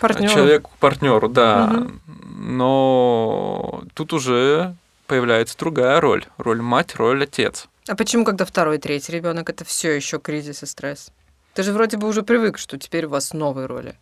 Партнёру. 0.01 0.33
человеку, 0.33 0.71
партнеру, 0.81 1.29
да. 1.29 1.67
Мгм. 1.67 2.01
Но 2.39 3.83
тут 3.95 4.13
уже 4.13 4.77
появляется 5.07 5.57
другая 5.59 6.01
роль. 6.01 6.25
Роль 6.39 6.61
мать, 6.61 6.97
роль 6.97 7.25
отец. 7.25 7.69
А 7.89 7.95
почему, 7.95 8.25
когда 8.25 8.45
второй, 8.45 8.79
третий 8.79 9.13
ребенок, 9.13 9.49
это 9.49 9.65
все 9.65 9.93
еще 9.93 10.19
кризис 10.19 10.63
и 10.63 10.67
стресс? 10.67 11.11
Ты 11.55 11.63
же 11.63 11.73
вроде 11.73 11.97
бы 11.97 12.09
уже 12.09 12.23
привык, 12.23 12.59
что 12.59 12.79
теперь 12.79 13.07
у 13.07 13.11
вас 13.11 13.33
новые 13.33 13.67
роли. 13.67 13.97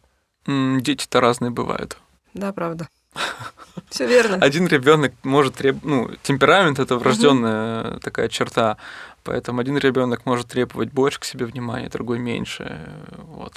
Дети-то 0.47 1.21
разные 1.21 1.51
бывают. 1.51 1.97
Да, 2.33 2.53
правда. 2.53 2.89
Все 3.91 4.07
верно. 4.07 4.39
Один 4.41 4.67
ребенок 4.67 5.13
может 5.23 5.55
требовать, 5.55 5.85
ну, 5.85 6.11
темперамент 6.23 6.79
это 6.79 6.97
врожденная 6.97 7.99
такая 8.01 8.29
черта, 8.29 8.77
поэтому 9.23 9.61
один 9.61 9.79
ребенок 9.79 10.27
может 10.27 10.49
требовать 10.49 10.91
больше 10.93 11.21
к 11.21 11.25
себе 11.25 11.47
внимания, 11.47 11.89
другой 11.89 12.19
меньше. 12.19 12.81
Вот 13.19 13.55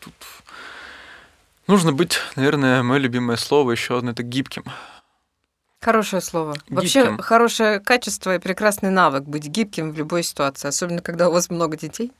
тут 0.00 0.14
нужно 1.66 1.92
быть, 1.92 2.18
наверное, 2.36 2.82
мое 2.82 2.98
любимое 2.98 3.36
слово 3.36 3.72
еще 3.72 3.98
одно 3.98 4.10
это 4.10 4.22
гибким. 4.22 4.64
Хорошее 5.80 6.22
слово. 6.22 6.54
Вообще 6.70 7.02
Гибким. 7.02 7.18
хорошее 7.18 7.78
качество 7.78 8.34
и 8.34 8.38
прекрасный 8.38 8.90
навык 8.90 9.24
быть 9.24 9.46
гибким 9.46 9.92
в 9.92 9.98
любой 9.98 10.22
ситуации, 10.22 10.68
особенно 10.68 11.02
когда 11.02 11.28
у 11.28 11.32
вас 11.32 11.50
много 11.50 11.76
детей. 11.76 12.10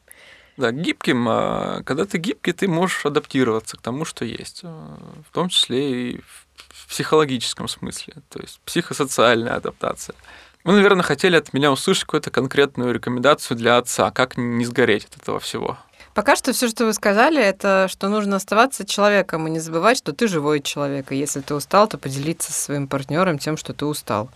Да, 0.58 0.70
гибким, 0.70 1.26
а 1.28 1.82
когда 1.84 2.04
ты 2.04 2.18
гибкий, 2.18 2.52
ты 2.52 2.68
можешь 2.68 3.06
адаптироваться 3.06 3.76
к 3.76 3.80
тому, 3.80 4.04
что 4.04 4.24
есть, 4.24 4.60
а, 4.62 4.98
в 5.28 5.32
том 5.32 5.48
числе 5.48 6.12
и 6.12 6.20
в 6.68 6.88
психологическом 6.88 7.66
смысле, 7.66 8.14
то 8.28 8.38
есть 8.40 8.60
психосоциальная 8.64 9.56
адаптация. 9.56 10.14
Вы, 10.62 10.74
наверное, 10.74 11.02
хотели 11.02 11.36
от 11.36 11.52
меня 11.52 11.72
услышать 11.72 12.04
какую-то 12.04 12.30
конкретную 12.30 12.92
рекомендацию 12.92 13.56
для 13.56 13.78
отца, 13.78 14.10
как 14.10 14.36
не 14.36 14.64
сгореть 14.64 15.06
от 15.06 15.16
этого 15.22 15.40
всего. 15.40 15.78
Пока 16.14 16.36
что 16.36 16.52
все, 16.52 16.68
что 16.68 16.86
вы 16.86 16.92
сказали, 16.92 17.42
это 17.42 17.88
что 17.90 18.08
нужно 18.08 18.36
оставаться 18.36 18.86
человеком 18.86 19.48
и 19.48 19.50
не 19.50 19.58
забывать, 19.58 19.98
что 19.98 20.12
ты 20.12 20.28
живой 20.28 20.60
человек. 20.60 21.10
И 21.10 21.16
если 21.16 21.40
ты 21.40 21.54
устал, 21.54 21.88
то 21.88 21.98
поделиться 21.98 22.52
со 22.52 22.60
своим 22.60 22.86
партнером 22.86 23.38
тем, 23.38 23.56
что 23.56 23.72
ты 23.72 23.84
устал. 23.84 24.30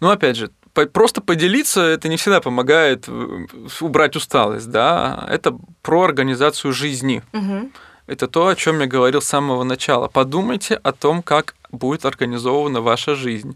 Но 0.00 0.10
опять 0.10 0.36
же, 0.36 0.50
просто 0.92 1.20
поделиться 1.20 1.80
это 1.80 2.08
не 2.08 2.16
всегда 2.16 2.40
помогает 2.40 3.06
э, 3.08 3.46
убрать 3.80 4.14
усталость, 4.14 4.70
да. 4.70 5.26
Это 5.28 5.58
про 5.82 6.04
организацию 6.04 6.72
жизни. 6.72 7.22
Это 8.06 8.26
то, 8.26 8.46
о 8.46 8.54
чем 8.54 8.80
я 8.80 8.86
говорил 8.86 9.20
с 9.20 9.26
самого 9.26 9.64
начала. 9.64 10.08
Подумайте 10.08 10.76
о 10.76 10.92
том, 10.92 11.22
как 11.22 11.56
будет 11.70 12.06
организована 12.06 12.80
ваша 12.80 13.14
жизнь. 13.14 13.54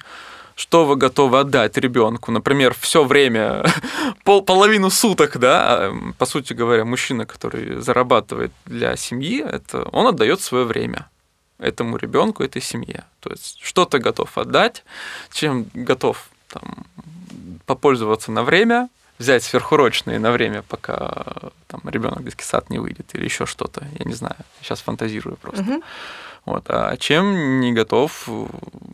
Что 0.62 0.84
вы 0.84 0.94
готовы 0.94 1.40
отдать 1.40 1.76
ребенку? 1.76 2.30
Например, 2.30 2.72
все 2.78 3.02
время, 3.02 3.64
пол, 4.24 4.42
половину 4.42 4.90
суток, 4.90 5.38
да, 5.38 5.88
а, 5.88 5.92
по 6.18 6.24
сути 6.24 6.52
говоря, 6.52 6.84
мужчина, 6.84 7.26
который 7.26 7.80
зарабатывает 7.80 8.52
для 8.64 8.94
семьи, 8.96 9.42
это 9.42 9.82
он 9.90 10.06
отдает 10.06 10.40
свое 10.40 10.64
время 10.64 11.08
этому 11.58 11.96
ребенку, 11.96 12.44
этой 12.44 12.62
семье. 12.62 13.02
То 13.18 13.30
есть 13.30 13.58
что 13.60 13.86
ты 13.86 13.98
готов 13.98 14.38
отдать, 14.38 14.84
чем 15.32 15.66
готов 15.74 16.28
там, 16.46 16.86
попользоваться 17.66 18.30
на 18.30 18.44
время, 18.44 18.88
взять 19.18 19.42
сверхурочные 19.42 20.20
на 20.20 20.30
время, 20.30 20.62
пока 20.62 21.24
там 21.66 21.80
ребенок 21.86 22.22
детский 22.22 22.44
сад 22.44 22.70
не 22.70 22.78
выйдет 22.78 23.12
или 23.14 23.24
еще 23.24 23.46
что-то, 23.46 23.84
я 23.98 24.04
не 24.04 24.14
знаю, 24.14 24.36
сейчас 24.60 24.80
фантазирую 24.80 25.36
просто. 25.38 25.64
Мгм. 25.64 25.82
Вот, 26.44 26.64
а 26.68 26.96
чем 26.98 27.58
не 27.60 27.72
готов 27.72 28.28
э, 28.28 28.46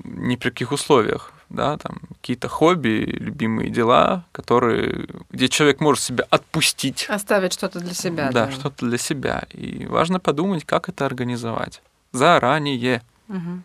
ни 0.05 0.37
при 0.37 0.49
каких 0.49 0.73
условиях, 0.73 1.33
да, 1.51 1.77
там 1.79 1.99
какие-то 2.21 2.49
хобби, 2.49 3.05
любимые 3.09 3.71
дела, 3.71 4.25
которые, 4.33 5.07
где 5.31 5.49
человек 5.49 5.81
может 5.81 6.03
себя 6.03 6.25
отпустить, 6.31 7.07
Оставить 7.09 7.53
что-то 7.53 7.81
для 7.81 7.95
себя. 7.95 8.31
да, 8.33 8.51
что-то 8.51 8.87
для 8.87 8.99
себя. 8.99 9.45
И 9.53 9.87
важно 9.87 10.21
подумать, 10.21 10.65
как 10.65 10.89
это 10.89 11.07
организовать 11.07 11.83
заранее, 12.13 13.03
Мгм. 13.29 13.63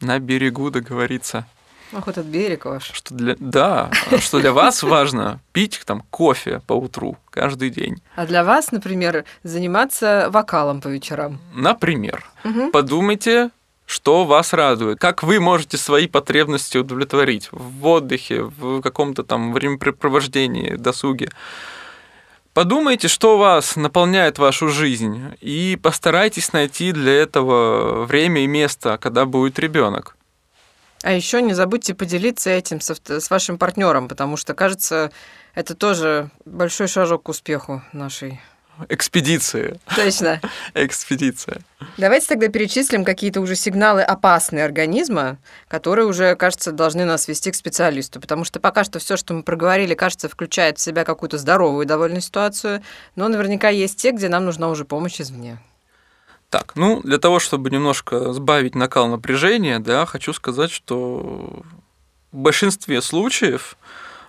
на 0.00 0.18
берегу 0.18 0.70
договориться. 0.70 1.46
Ох, 1.92 2.08
этот 2.08 2.26
берег 2.26 2.64
ваш. 2.64 2.90
Что 2.92 3.14
для, 3.14 3.36
да, 3.38 3.90
что 4.18 4.40
для 4.40 4.52
вас 4.52 4.82
важно 4.82 5.40
пить 5.52 5.80
там 5.84 6.02
кофе 6.10 6.60
по 6.66 6.72
утру 6.72 7.16
каждый 7.30 7.70
день. 7.70 8.02
А 8.16 8.26
для 8.26 8.42
вас, 8.42 8.72
например, 8.72 9.24
заниматься 9.44 10.28
вокалом 10.30 10.80
по 10.80 10.88
вечерам. 10.88 11.38
Например, 11.54 12.24
Мгм. 12.42 12.70
подумайте, 12.72 13.50
что 13.86 14.24
вас 14.24 14.52
радует, 14.52 14.98
как 14.98 15.22
вы 15.22 15.40
можете 15.40 15.76
свои 15.76 16.06
потребности 16.06 16.78
удовлетворить 16.78 17.48
в 17.52 17.86
отдыхе, 17.86 18.42
в 18.42 18.80
каком-то 18.80 19.22
там 19.22 19.52
времяпрепровождении, 19.52 20.76
досуге. 20.76 21.30
Подумайте, 22.54 23.08
что 23.08 23.36
вас 23.36 23.74
наполняет 23.74 24.38
вашу 24.38 24.68
жизнь, 24.68 25.34
и 25.40 25.78
постарайтесь 25.82 26.52
найти 26.52 26.92
для 26.92 27.12
этого 27.12 28.04
время 28.04 28.44
и 28.44 28.46
место, 28.46 28.96
когда 28.96 29.24
будет 29.24 29.58
ребенок. 29.58 30.16
А 31.02 31.12
еще 31.12 31.42
не 31.42 31.52
забудьте 31.52 31.94
поделиться 31.94 32.50
этим 32.50 32.80
со 32.80 32.94
с 32.94 33.28
вашим 33.28 33.58
партнером, 33.58 34.08
потому 34.08 34.36
что, 34.36 34.54
кажется, 34.54 35.10
это 35.54 35.74
тоже 35.74 36.30
большой 36.46 36.86
шажок 36.88 37.24
к 37.24 37.28
успеху 37.28 37.82
нашей. 37.92 38.40
Экспедиция. 38.88 39.78
Точно. 39.94 40.40
Экспедиция. 40.74 41.60
Давайте 41.96 42.26
тогда 42.28 42.48
перечислим 42.48 43.04
какие-то 43.04 43.40
уже 43.40 43.54
сигналы 43.56 44.02
опасные 44.02 44.64
организма, 44.64 45.38
которые 45.68 46.06
уже, 46.06 46.34
кажется, 46.34 46.72
должны 46.72 47.04
нас 47.04 47.28
вести 47.28 47.50
к 47.50 47.54
специалисту. 47.54 48.20
Потому 48.20 48.44
что 48.44 48.60
пока 48.60 48.84
что 48.84 48.98
все, 48.98 49.16
что 49.16 49.34
мы 49.34 49.42
проговорили, 49.42 49.94
кажется, 49.94 50.28
включает 50.28 50.78
в 50.78 50.80
себя 50.80 51.04
какую-то 51.04 51.38
здоровую 51.38 51.86
довольно 51.86 52.20
ситуацию, 52.20 52.82
но 53.16 53.28
наверняка 53.28 53.68
есть 53.68 53.98
те, 54.00 54.10
где 54.10 54.28
нам 54.28 54.44
нужна 54.44 54.68
уже 54.68 54.84
помощь 54.84 55.20
извне. 55.20 55.58
Так, 56.50 56.76
ну, 56.76 57.00
для 57.02 57.18
того, 57.18 57.40
чтобы 57.40 57.70
немножко 57.70 58.32
сбавить 58.32 58.74
накал 58.74 59.08
напряжения, 59.08 59.78
да, 59.80 60.06
хочу 60.06 60.32
сказать, 60.32 60.70
что 60.70 61.62
в 62.30 62.36
большинстве 62.36 63.02
случаев 63.02 63.76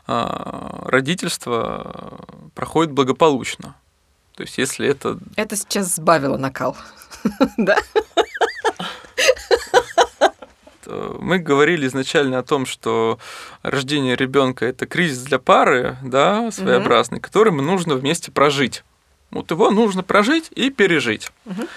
а, 0.07 0.85
родительство 0.85 2.19
проходит 2.53 2.93
благополучно. 2.93 3.75
То 4.35 4.43
есть, 4.43 4.57
если 4.57 4.87
это... 4.87 5.17
Это 5.37 5.55
сейчас 5.55 5.95
сбавило 5.95 6.37
накал, 6.37 6.75
да? 7.57 7.77
Мы 10.85 11.39
говорили 11.39 11.87
изначально 11.87 12.39
о 12.39 12.43
том, 12.43 12.65
что 12.65 13.17
рождение 13.63 14.15
ребенка 14.15 14.65
это 14.65 14.85
кризис 14.85 15.23
для 15.23 15.39
пары, 15.39 15.97
да, 16.03 16.51
своеобразный, 16.51 17.17
угу. 17.17 17.23
который 17.23 17.51
нужно 17.51 17.95
вместе 17.95 18.31
прожить. 18.31 18.83
Вот 19.31 19.49
его 19.51 19.71
нужно 19.71 20.03
прожить 20.03 20.51
и 20.51 20.69
пережить. 20.69 21.31
Угу. 21.45 21.67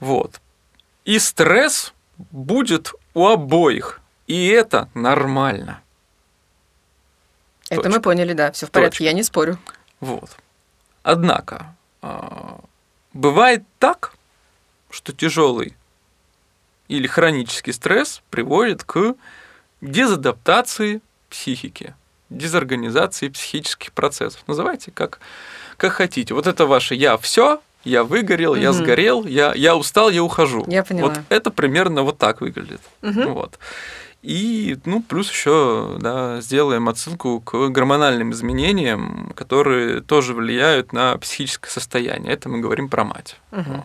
Вот. 0.00 0.40
И 1.04 1.18
стресс 1.18 1.92
будет 2.16 2.92
у 3.12 3.26
обоих. 3.26 4.00
И 4.26 4.46
это 4.48 4.88
нормально. 4.94 5.80
Это 7.68 7.82
Точка. 7.82 7.90
мы 7.90 8.00
поняли, 8.02 8.32
да, 8.32 8.52
все 8.52 8.66
в 8.66 8.70
порядке, 8.70 8.98
Точка. 8.98 9.04
я 9.04 9.12
не 9.12 9.22
спорю. 9.22 9.58
Вот. 10.00 10.30
Однако, 11.02 11.74
бывает 13.12 13.64
так, 13.78 14.14
что 14.90 15.12
тяжелый 15.12 15.76
или 16.88 17.06
хронический 17.06 17.72
стресс 17.72 18.22
приводит 18.30 18.84
к 18.84 19.14
дезадаптации 19.80 21.00
психики, 21.30 21.94
дезорганизации 22.30 23.28
психических 23.28 23.92
процессов. 23.92 24.42
Называйте 24.46 24.90
как, 24.90 25.20
как 25.76 25.92
хотите. 25.92 26.34
Вот 26.34 26.46
это 26.46 26.66
ваше 26.66 26.94
«я 26.94 27.16
все», 27.16 27.60
я 27.84 28.02
выгорел, 28.02 28.52
угу. 28.52 28.60
я 28.60 28.72
сгорел, 28.72 29.26
я, 29.26 29.52
я 29.54 29.76
устал, 29.76 30.08
я 30.08 30.22
ухожу. 30.22 30.64
Я 30.68 30.84
поняла. 30.84 31.10
Вот 31.10 31.20
это 31.28 31.50
примерно 31.50 32.02
вот 32.02 32.18
так 32.18 32.40
выглядит. 32.40 32.80
Угу. 33.02 33.22
Вот. 33.28 33.58
И, 34.24 34.78
ну, 34.86 35.02
плюс 35.02 35.30
еще, 35.30 35.98
да, 36.00 36.40
сделаем 36.40 36.88
отсылку 36.88 37.40
к 37.40 37.68
гормональным 37.68 38.32
изменениям, 38.32 39.34
которые 39.36 40.00
тоже 40.00 40.32
влияют 40.32 40.94
на 40.94 41.18
психическое 41.18 41.68
состояние. 41.68 42.32
Это 42.32 42.48
мы 42.48 42.60
говорим 42.60 42.88
про 42.88 43.04
мать. 43.04 43.36
Угу. 43.52 43.62
Вот. 43.66 43.84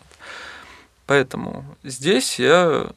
Поэтому 1.07 1.65
здесь 1.83 2.39
я 2.39 2.87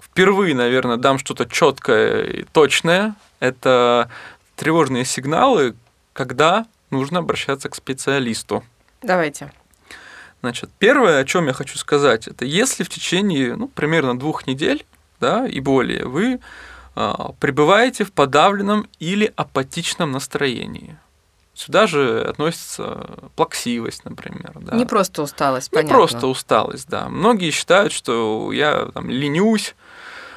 впервые, 0.00 0.54
наверное, 0.54 0.96
дам 0.96 1.18
что-то 1.18 1.44
четкое 1.44 2.22
и 2.22 2.44
точное. 2.44 3.16
Это 3.40 4.08
тревожные 4.54 5.04
сигналы, 5.04 5.74
когда 6.12 6.66
нужно 6.90 7.18
обращаться 7.18 7.68
к 7.68 7.74
специалисту. 7.74 8.62
Давайте. 9.02 9.50
Значит, 10.40 10.70
первое, 10.78 11.18
о 11.18 11.24
чем 11.24 11.48
я 11.48 11.52
хочу 11.52 11.76
сказать, 11.78 12.28
это 12.28 12.44
если 12.44 12.84
в 12.84 12.88
течение 12.88 13.56
ну, 13.56 13.66
примерно 13.66 14.16
двух 14.16 14.46
недель 14.46 14.86
да, 15.20 15.46
и 15.46 15.60
более 15.60 16.06
вы 16.06 16.40
а, 16.94 17.32
пребываете 17.38 18.04
в 18.04 18.12
подавленном 18.12 18.88
или 18.98 19.32
апатичном 19.36 20.12
настроении. 20.12 20.96
Сюда 21.54 21.86
же 21.86 22.22
относится 22.22 23.06
плаксивость, 23.36 24.04
например. 24.04 24.52
Да. 24.60 24.76
Не 24.76 24.86
просто 24.86 25.22
усталость, 25.22 25.70
Не 25.72 25.76
понятно. 25.76 25.94
просто 25.96 26.26
усталость, 26.26 26.88
да. 26.88 27.08
Многие 27.08 27.50
считают, 27.50 27.92
что 27.92 28.50
я 28.52 28.86
там, 28.94 29.10
ленюсь, 29.10 29.74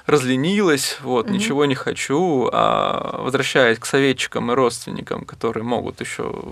разленилась, 0.05 0.97
вот, 1.01 1.25
угу. 1.25 1.33
ничего 1.33 1.65
не 1.65 1.75
хочу, 1.75 2.49
а 2.51 3.21
возвращаясь 3.21 3.79
к 3.79 3.85
советчикам 3.85 4.51
и 4.51 4.55
родственникам, 4.55 5.23
которые 5.23 5.63
могут 5.63 6.01
еще 6.01 6.43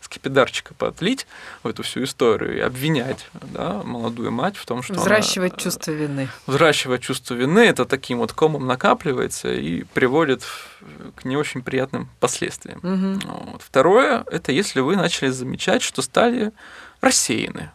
скипидарчика 0.00 0.74
подлить 0.74 1.26
в 1.62 1.68
эту 1.68 1.82
всю 1.82 2.04
историю 2.04 2.56
и 2.56 2.60
обвинять 2.60 3.26
да, 3.32 3.82
молодую 3.84 4.30
мать 4.30 4.56
в 4.56 4.64
том, 4.66 4.82
что 4.82 4.94
Взращивать 4.94 5.52
она, 5.54 5.60
чувство 5.60 5.90
вины. 5.90 6.28
Взращивать 6.46 7.02
чувство 7.02 7.34
вины, 7.34 7.60
это 7.60 7.84
таким 7.84 8.18
вот 8.18 8.32
комом 8.32 8.66
накапливается 8.66 9.52
и 9.52 9.82
приводит 9.82 10.42
к 11.16 11.24
не 11.24 11.36
очень 11.36 11.62
приятным 11.62 12.08
последствиям. 12.20 12.78
Угу. 12.78 13.50
Вот. 13.52 13.62
Второе, 13.62 14.24
это 14.30 14.52
если 14.52 14.80
вы 14.80 14.96
начали 14.96 15.30
замечать, 15.30 15.82
что 15.82 16.02
стали 16.02 16.52
рассеяны 17.00 17.70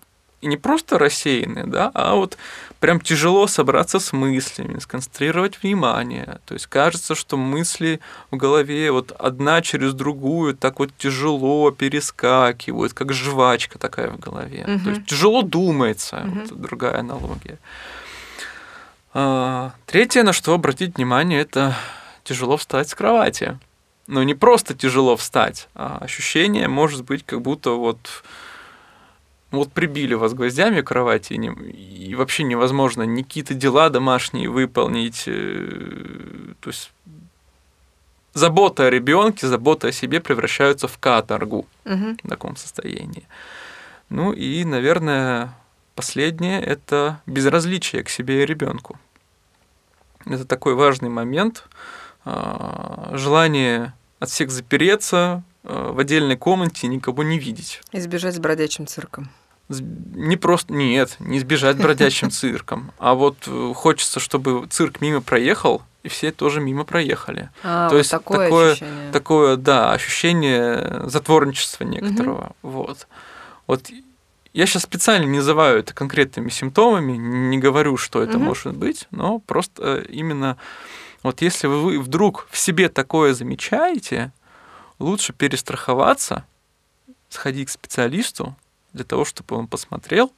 не 0.47 0.57
просто 0.57 0.97
рассеянные, 0.97 1.65
да, 1.65 1.91
а 1.93 2.15
вот 2.15 2.37
прям 2.79 3.01
тяжело 3.01 3.47
собраться 3.47 3.99
с 3.99 4.13
мыслями, 4.13 4.79
сконцентрировать 4.79 5.61
внимание. 5.61 6.39
То 6.45 6.53
есть 6.53 6.67
кажется, 6.67 7.15
что 7.15 7.37
мысли 7.37 7.99
в 8.31 8.37
голове 8.37 8.91
вот 8.91 9.11
одна 9.11 9.61
через 9.61 9.93
другую 9.93 10.55
так 10.55 10.79
вот 10.79 10.91
тяжело 10.97 11.71
перескакивают, 11.71 12.93
как 12.93 13.13
жвачка 13.13 13.77
такая 13.77 14.11
в 14.11 14.19
голове. 14.19 14.65
Угу. 14.67 14.83
То 14.83 14.89
есть 14.91 15.05
тяжело 15.05 15.41
думается, 15.41 16.23
угу. 16.25 16.39
вот 16.39 16.61
другая 16.61 16.99
аналогия. 16.99 17.59
А, 19.13 19.73
третье, 19.85 20.23
на 20.23 20.33
что 20.33 20.53
обратить 20.53 20.95
внимание, 20.95 21.41
это 21.41 21.75
тяжело 22.23 22.57
встать 22.57 22.89
с 22.89 22.95
кровати. 22.95 23.59
Но 24.07 24.23
не 24.23 24.33
просто 24.33 24.73
тяжело 24.73 25.15
встать, 25.17 25.67
а 25.75 25.99
ощущение 26.01 26.67
может 26.67 27.03
быть, 27.03 27.23
как 27.23 27.41
будто 27.41 27.71
вот 27.71 28.23
вот 29.51 29.71
прибили 29.71 30.13
вас 30.13 30.33
гвоздями 30.33 30.81
к 30.81 30.87
кровати, 30.87 31.33
и, 31.33 31.37
не, 31.37 31.49
и 31.49 32.15
вообще 32.15 32.43
невозможно 32.43 33.03
ни 33.03 33.23
какие-то 33.23 33.53
дела 33.53 33.89
домашние 33.89 34.49
выполнить. 34.49 35.23
Э, 35.27 36.53
то 36.59 36.69
есть 36.69 36.91
забота 38.33 38.85
о 38.85 38.89
ребенке, 38.89 39.47
забота 39.47 39.87
о 39.87 39.91
себе 39.91 40.19
превращаются 40.19 40.87
в 40.87 40.97
каторгу 40.97 41.65
угу. 41.85 42.17
в 42.23 42.27
таком 42.27 42.55
состоянии. 42.55 43.27
Ну 44.09 44.33
и, 44.33 44.63
наверное, 44.65 45.53
последнее 45.95 46.61
это 46.61 47.21
безразличие 47.25 48.03
к 48.03 48.09
себе 48.09 48.43
и 48.43 48.45
ребенку. 48.45 48.99
Это 50.25 50.45
такой 50.45 50.75
важный 50.75 51.09
момент. 51.09 51.65
А, 52.25 53.11
желание 53.13 53.93
от 54.19 54.29
всех 54.29 54.51
запереться, 54.51 55.43
Э, 55.63 55.91
в 55.91 55.99
отдельной 55.99 56.37
комнате 56.37 56.87
никого 56.87 57.23
не 57.23 57.37
видеть. 57.37 57.81
Избежать 57.91 58.35
с 58.35 58.39
бродячим 58.39 58.87
цирком. 58.87 59.29
Не 59.69 60.35
просто, 60.35 60.73
нет, 60.73 61.15
не 61.19 61.39
сбежать 61.39 61.77
бродячим 61.77 62.31
цирком, 62.31 62.91
а 62.97 63.13
вот 63.13 63.37
э, 63.45 63.73
хочется, 63.75 64.19
чтобы 64.19 64.65
цирк 64.67 64.99
мимо 64.99 65.21
проехал, 65.21 65.83
и 66.01 66.07
все 66.07 66.31
тоже 66.31 66.59
мимо 66.59 66.85
проехали. 66.85 67.49
А, 67.63 67.87
То 67.89 67.95
вот 67.95 67.99
есть 67.99 68.11
такое, 68.11 68.45
такое 68.45 68.71
ощущение. 68.71 69.11
такое, 69.11 69.55
да, 69.57 69.91
ощущение 69.91 71.03
затворничества 71.05 71.83
некоторого. 71.83 72.55
Угу. 72.63 72.71
Вот. 72.71 73.07
Вот 73.67 73.91
я 74.53 74.65
сейчас 74.65 74.83
специально 74.83 75.25
не 75.25 75.37
называю 75.37 75.79
это 75.79 75.93
конкретными 75.93 76.49
симптомами, 76.49 77.13
не 77.13 77.59
говорю, 77.59 77.97
что 77.97 78.23
это 78.23 78.37
угу. 78.37 78.45
может 78.45 78.75
быть, 78.75 79.07
но 79.11 79.39
просто 79.39 79.83
э, 79.83 80.05
именно 80.09 80.57
вот 81.21 81.41
если 81.41 81.67
вы 81.67 81.99
вдруг 81.99 82.47
в 82.49 82.57
себе 82.57 82.89
такое 82.89 83.33
замечаете, 83.33 84.31
лучше 84.99 85.33
перестраховаться, 85.33 86.45
сходить 87.29 87.67
к 87.67 87.71
специалисту 87.71 88.55
для 88.93 89.03
того, 89.03 89.25
чтобы 89.25 89.55
он 89.55 89.67
посмотрел, 89.67 90.31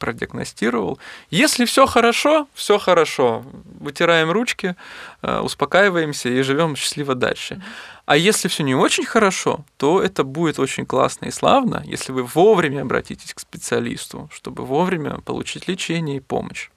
продиагностировал. 0.00 0.98
Если 1.30 1.64
все 1.66 1.86
хорошо, 1.86 2.48
все 2.54 2.78
хорошо. 2.78 3.44
Вытираем 3.78 4.30
ручки, 4.30 4.74
э, 5.22 5.40
успокаиваемся 5.40 6.28
и 6.28 6.42
живем 6.42 6.74
счастливо 6.74 7.14
дальше. 7.14 7.62
А 8.06 8.16
если 8.16 8.48
все 8.48 8.64
не 8.64 8.74
очень 8.74 9.04
хорошо, 9.04 9.64
то 9.76 10.02
это 10.02 10.24
будет 10.24 10.58
очень 10.58 10.86
классно 10.86 11.26
и 11.26 11.30
славно, 11.30 11.82
если 11.84 12.12
вы 12.12 12.24
вовремя 12.24 12.82
обратитесь 12.82 13.34
к 13.34 13.40
специалисту, 13.40 14.28
чтобы 14.32 14.64
вовремя 14.64 15.20
получить 15.20 15.68
лечение 15.68 16.16
и 16.16 16.20
помощь. 16.20 16.70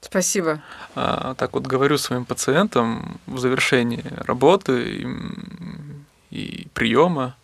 Спасибо. 0.00 0.62
А, 0.94 1.34
так 1.34 1.52
вот 1.52 1.66
говорю 1.66 1.98
своим 1.98 2.24
пациентам 2.24 3.20
в 3.26 3.38
завершении 3.38 4.02
работы 4.26 5.06
и 6.30 6.68
приема, 6.72 7.34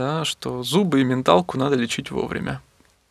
да, 0.00 0.24
что 0.24 0.62
зубы 0.62 1.02
и 1.02 1.04
менталку 1.04 1.58
надо 1.58 1.76
лечить 1.76 2.10
вовремя. 2.10 2.62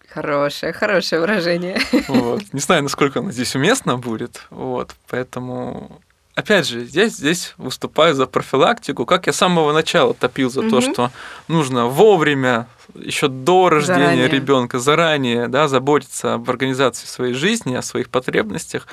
Хорошее, 0.07 0.73
хорошее 0.73 1.21
выражение. 1.21 1.79
Вот. 2.07 2.41
Не 2.51 2.59
знаю, 2.59 2.81
насколько 2.81 3.19
оно 3.19 3.31
здесь 3.31 3.55
уместно 3.55 3.99
будет, 3.99 4.47
вот, 4.49 4.95
поэтому 5.07 6.01
опять 6.33 6.67
же, 6.67 6.85
здесь, 6.85 7.13
здесь 7.17 7.53
выступаю 7.57 8.15
за 8.15 8.25
профилактику, 8.25 9.05
как 9.05 9.27
я 9.27 9.33
с 9.33 9.35
самого 9.35 9.71
начала 9.71 10.15
топил 10.15 10.49
за 10.49 10.61
угу. 10.61 10.69
то, 10.71 10.81
что 10.81 11.11
нужно 11.47 11.85
вовремя, 11.85 12.65
еще 12.95 13.27
до 13.27 13.69
рождения 13.69 14.27
ребенка, 14.27 14.79
заранее 14.79 15.47
да, 15.47 15.67
заботиться 15.67 16.33
об 16.33 16.49
организации 16.49 17.05
своей 17.05 17.35
жизни, 17.35 17.75
о 17.75 17.83
своих 17.83 18.09
потребностях, 18.09 18.87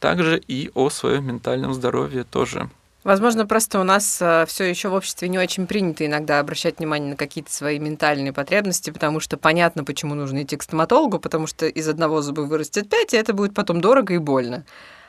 также 0.00 0.38
и 0.38 0.70
о 0.72 0.88
своем 0.88 1.26
ментальном 1.26 1.74
здоровье 1.74 2.24
тоже. 2.24 2.70
Возможно, 3.04 3.46
просто 3.46 3.80
у 3.80 3.84
нас 3.84 4.18
э, 4.22 4.46
все 4.48 4.64
еще 4.64 4.88
в 4.88 4.94
обществе 4.94 5.28
не 5.28 5.38
очень 5.38 5.66
принято 5.66 6.06
иногда 6.06 6.40
обращать 6.40 6.78
внимание 6.78 7.10
на 7.10 7.16
какие-то 7.16 7.52
свои 7.52 7.78
ментальные 7.78 8.32
потребности, 8.32 8.90
потому 8.90 9.20
что 9.20 9.36
понятно, 9.36 9.84
почему 9.84 10.14
нужно 10.14 10.42
идти 10.42 10.56
к 10.56 10.62
стоматологу, 10.62 11.18
потому 11.18 11.46
что 11.46 11.66
из 11.66 11.86
одного 11.86 12.22
зуба 12.22 12.40
вырастет 12.40 12.88
пять, 12.88 13.12
и 13.12 13.18
это 13.18 13.34
будет 13.34 13.52
потом 13.52 13.82
дорого 13.82 14.14
и 14.14 14.18
больно. 14.18 14.64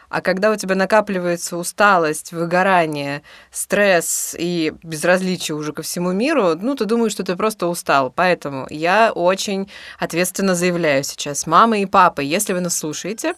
А 0.09 0.21
когда 0.21 0.51
у 0.51 0.55
тебя 0.57 0.75
накапливается 0.75 1.55
усталость, 1.55 2.33
выгорание, 2.33 3.23
стресс 3.49 4.35
и 4.37 4.73
безразличие 4.83 5.55
уже 5.55 5.71
ко 5.71 5.81
всему 5.81 6.11
миру, 6.11 6.55
ну, 6.55 6.75
ты 6.75 6.83
думаешь, 6.85 7.13
что 7.13 7.23
ты 7.23 7.35
просто 7.35 7.67
устал. 7.67 8.11
Поэтому 8.13 8.67
я 8.69 9.11
очень 9.13 9.71
ответственно 9.99 10.53
заявляю 10.53 11.03
сейчас, 11.05 11.47
мамы 11.47 11.81
и 11.81 11.85
папы, 11.85 12.23
если 12.23 12.53
вы 12.53 12.59
нас 12.59 12.77
слушаете, 12.77 13.35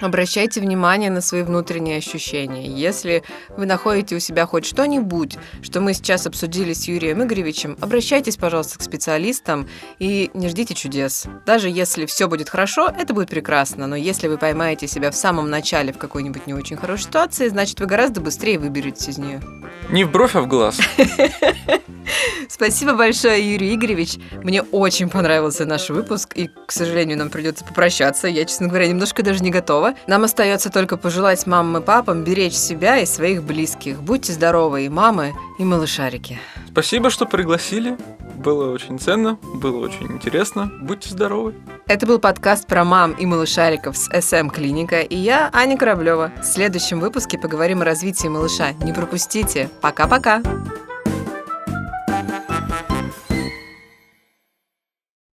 Обращайте 0.00 0.60
внимание 0.60 1.10
на 1.10 1.20
свои 1.20 1.42
внутренние 1.42 1.98
ощущения. 1.98 2.68
Если 2.68 3.24
вы 3.56 3.66
находите 3.66 4.14
у 4.14 4.20
себя 4.20 4.46
хоть 4.46 4.64
что-нибудь, 4.64 5.36
что 5.60 5.80
мы 5.80 5.92
сейчас 5.92 6.24
обсудили 6.24 6.72
с 6.72 6.86
Юрием 6.86 7.24
Игоревичем, 7.24 7.76
обращайтесь, 7.80 8.36
пожалуйста, 8.36 8.78
к 8.78 8.82
специалистам 8.82 9.68
и 9.98 10.30
не 10.34 10.48
ждите 10.48 10.74
чудес. 10.74 11.26
Даже 11.46 11.68
если 11.68 12.06
все 12.06 12.28
будет 12.28 12.48
хорошо, 12.48 12.88
это 12.96 13.12
будет 13.12 13.28
прекрасно, 13.28 13.88
но 13.88 13.96
если 13.96 14.28
вы 14.28 14.38
поймаете 14.38 14.86
себя 14.86 15.10
в 15.10 15.16
самом 15.16 15.50
начале 15.50 15.92
в 15.92 15.98
какой-нибудь 15.98 16.46
не 16.46 16.54
очень 16.54 16.76
хорошей 16.76 17.06
ситуации, 17.06 17.48
значит, 17.48 17.80
вы 17.80 17.86
гораздо 17.86 18.20
быстрее 18.20 18.60
выберетесь 18.60 19.08
из 19.08 19.18
нее. 19.18 19.40
Не 19.90 20.04
в 20.04 20.12
бровь, 20.12 20.36
а 20.36 20.42
в 20.42 20.46
глаз. 20.46 20.78
Спасибо 22.48 22.94
большое, 22.94 23.52
Юрий 23.52 23.74
Игоревич. 23.74 24.16
Мне 24.42 24.62
очень 24.62 25.08
понравился 25.08 25.66
наш 25.66 25.90
выпуск, 25.90 26.32
и, 26.34 26.48
к 26.66 26.72
сожалению, 26.72 27.18
нам 27.18 27.30
придется 27.30 27.64
попрощаться. 27.64 28.28
Я, 28.28 28.44
честно 28.44 28.68
говоря, 28.68 28.88
немножко 28.88 29.22
даже 29.22 29.42
не 29.42 29.50
готова. 29.50 29.87
Нам 30.06 30.24
остается 30.24 30.70
только 30.70 30.96
пожелать 30.96 31.46
мамам 31.46 31.82
и 31.82 31.84
папам 31.84 32.24
беречь 32.24 32.54
себя 32.54 32.98
и 32.98 33.06
своих 33.06 33.42
близких. 33.42 34.00
Будьте 34.02 34.32
здоровы, 34.32 34.86
и 34.86 34.88
мамы, 34.88 35.34
и 35.58 35.64
малышарики. 35.64 36.38
Спасибо, 36.70 37.10
что 37.10 37.26
пригласили. 37.26 37.96
Было 38.36 38.72
очень 38.72 38.98
ценно, 38.98 39.38
было 39.54 39.84
очень 39.84 40.12
интересно. 40.12 40.70
Будьте 40.80 41.10
здоровы. 41.10 41.54
Это 41.86 42.06
был 42.06 42.18
подкаст 42.18 42.66
про 42.66 42.84
мам 42.84 43.12
и 43.12 43.26
малышариков 43.26 43.96
с 43.96 44.08
СМ 44.20 44.48
Клиника, 44.50 45.00
и 45.00 45.16
я, 45.16 45.50
Аня 45.52 45.76
Кораблева. 45.76 46.32
В 46.40 46.44
следующем 46.44 47.00
выпуске 47.00 47.38
поговорим 47.38 47.82
о 47.82 47.84
развитии 47.84 48.28
малыша. 48.28 48.72
Не 48.84 48.92
пропустите. 48.92 49.68
Пока-пока. 49.80 50.42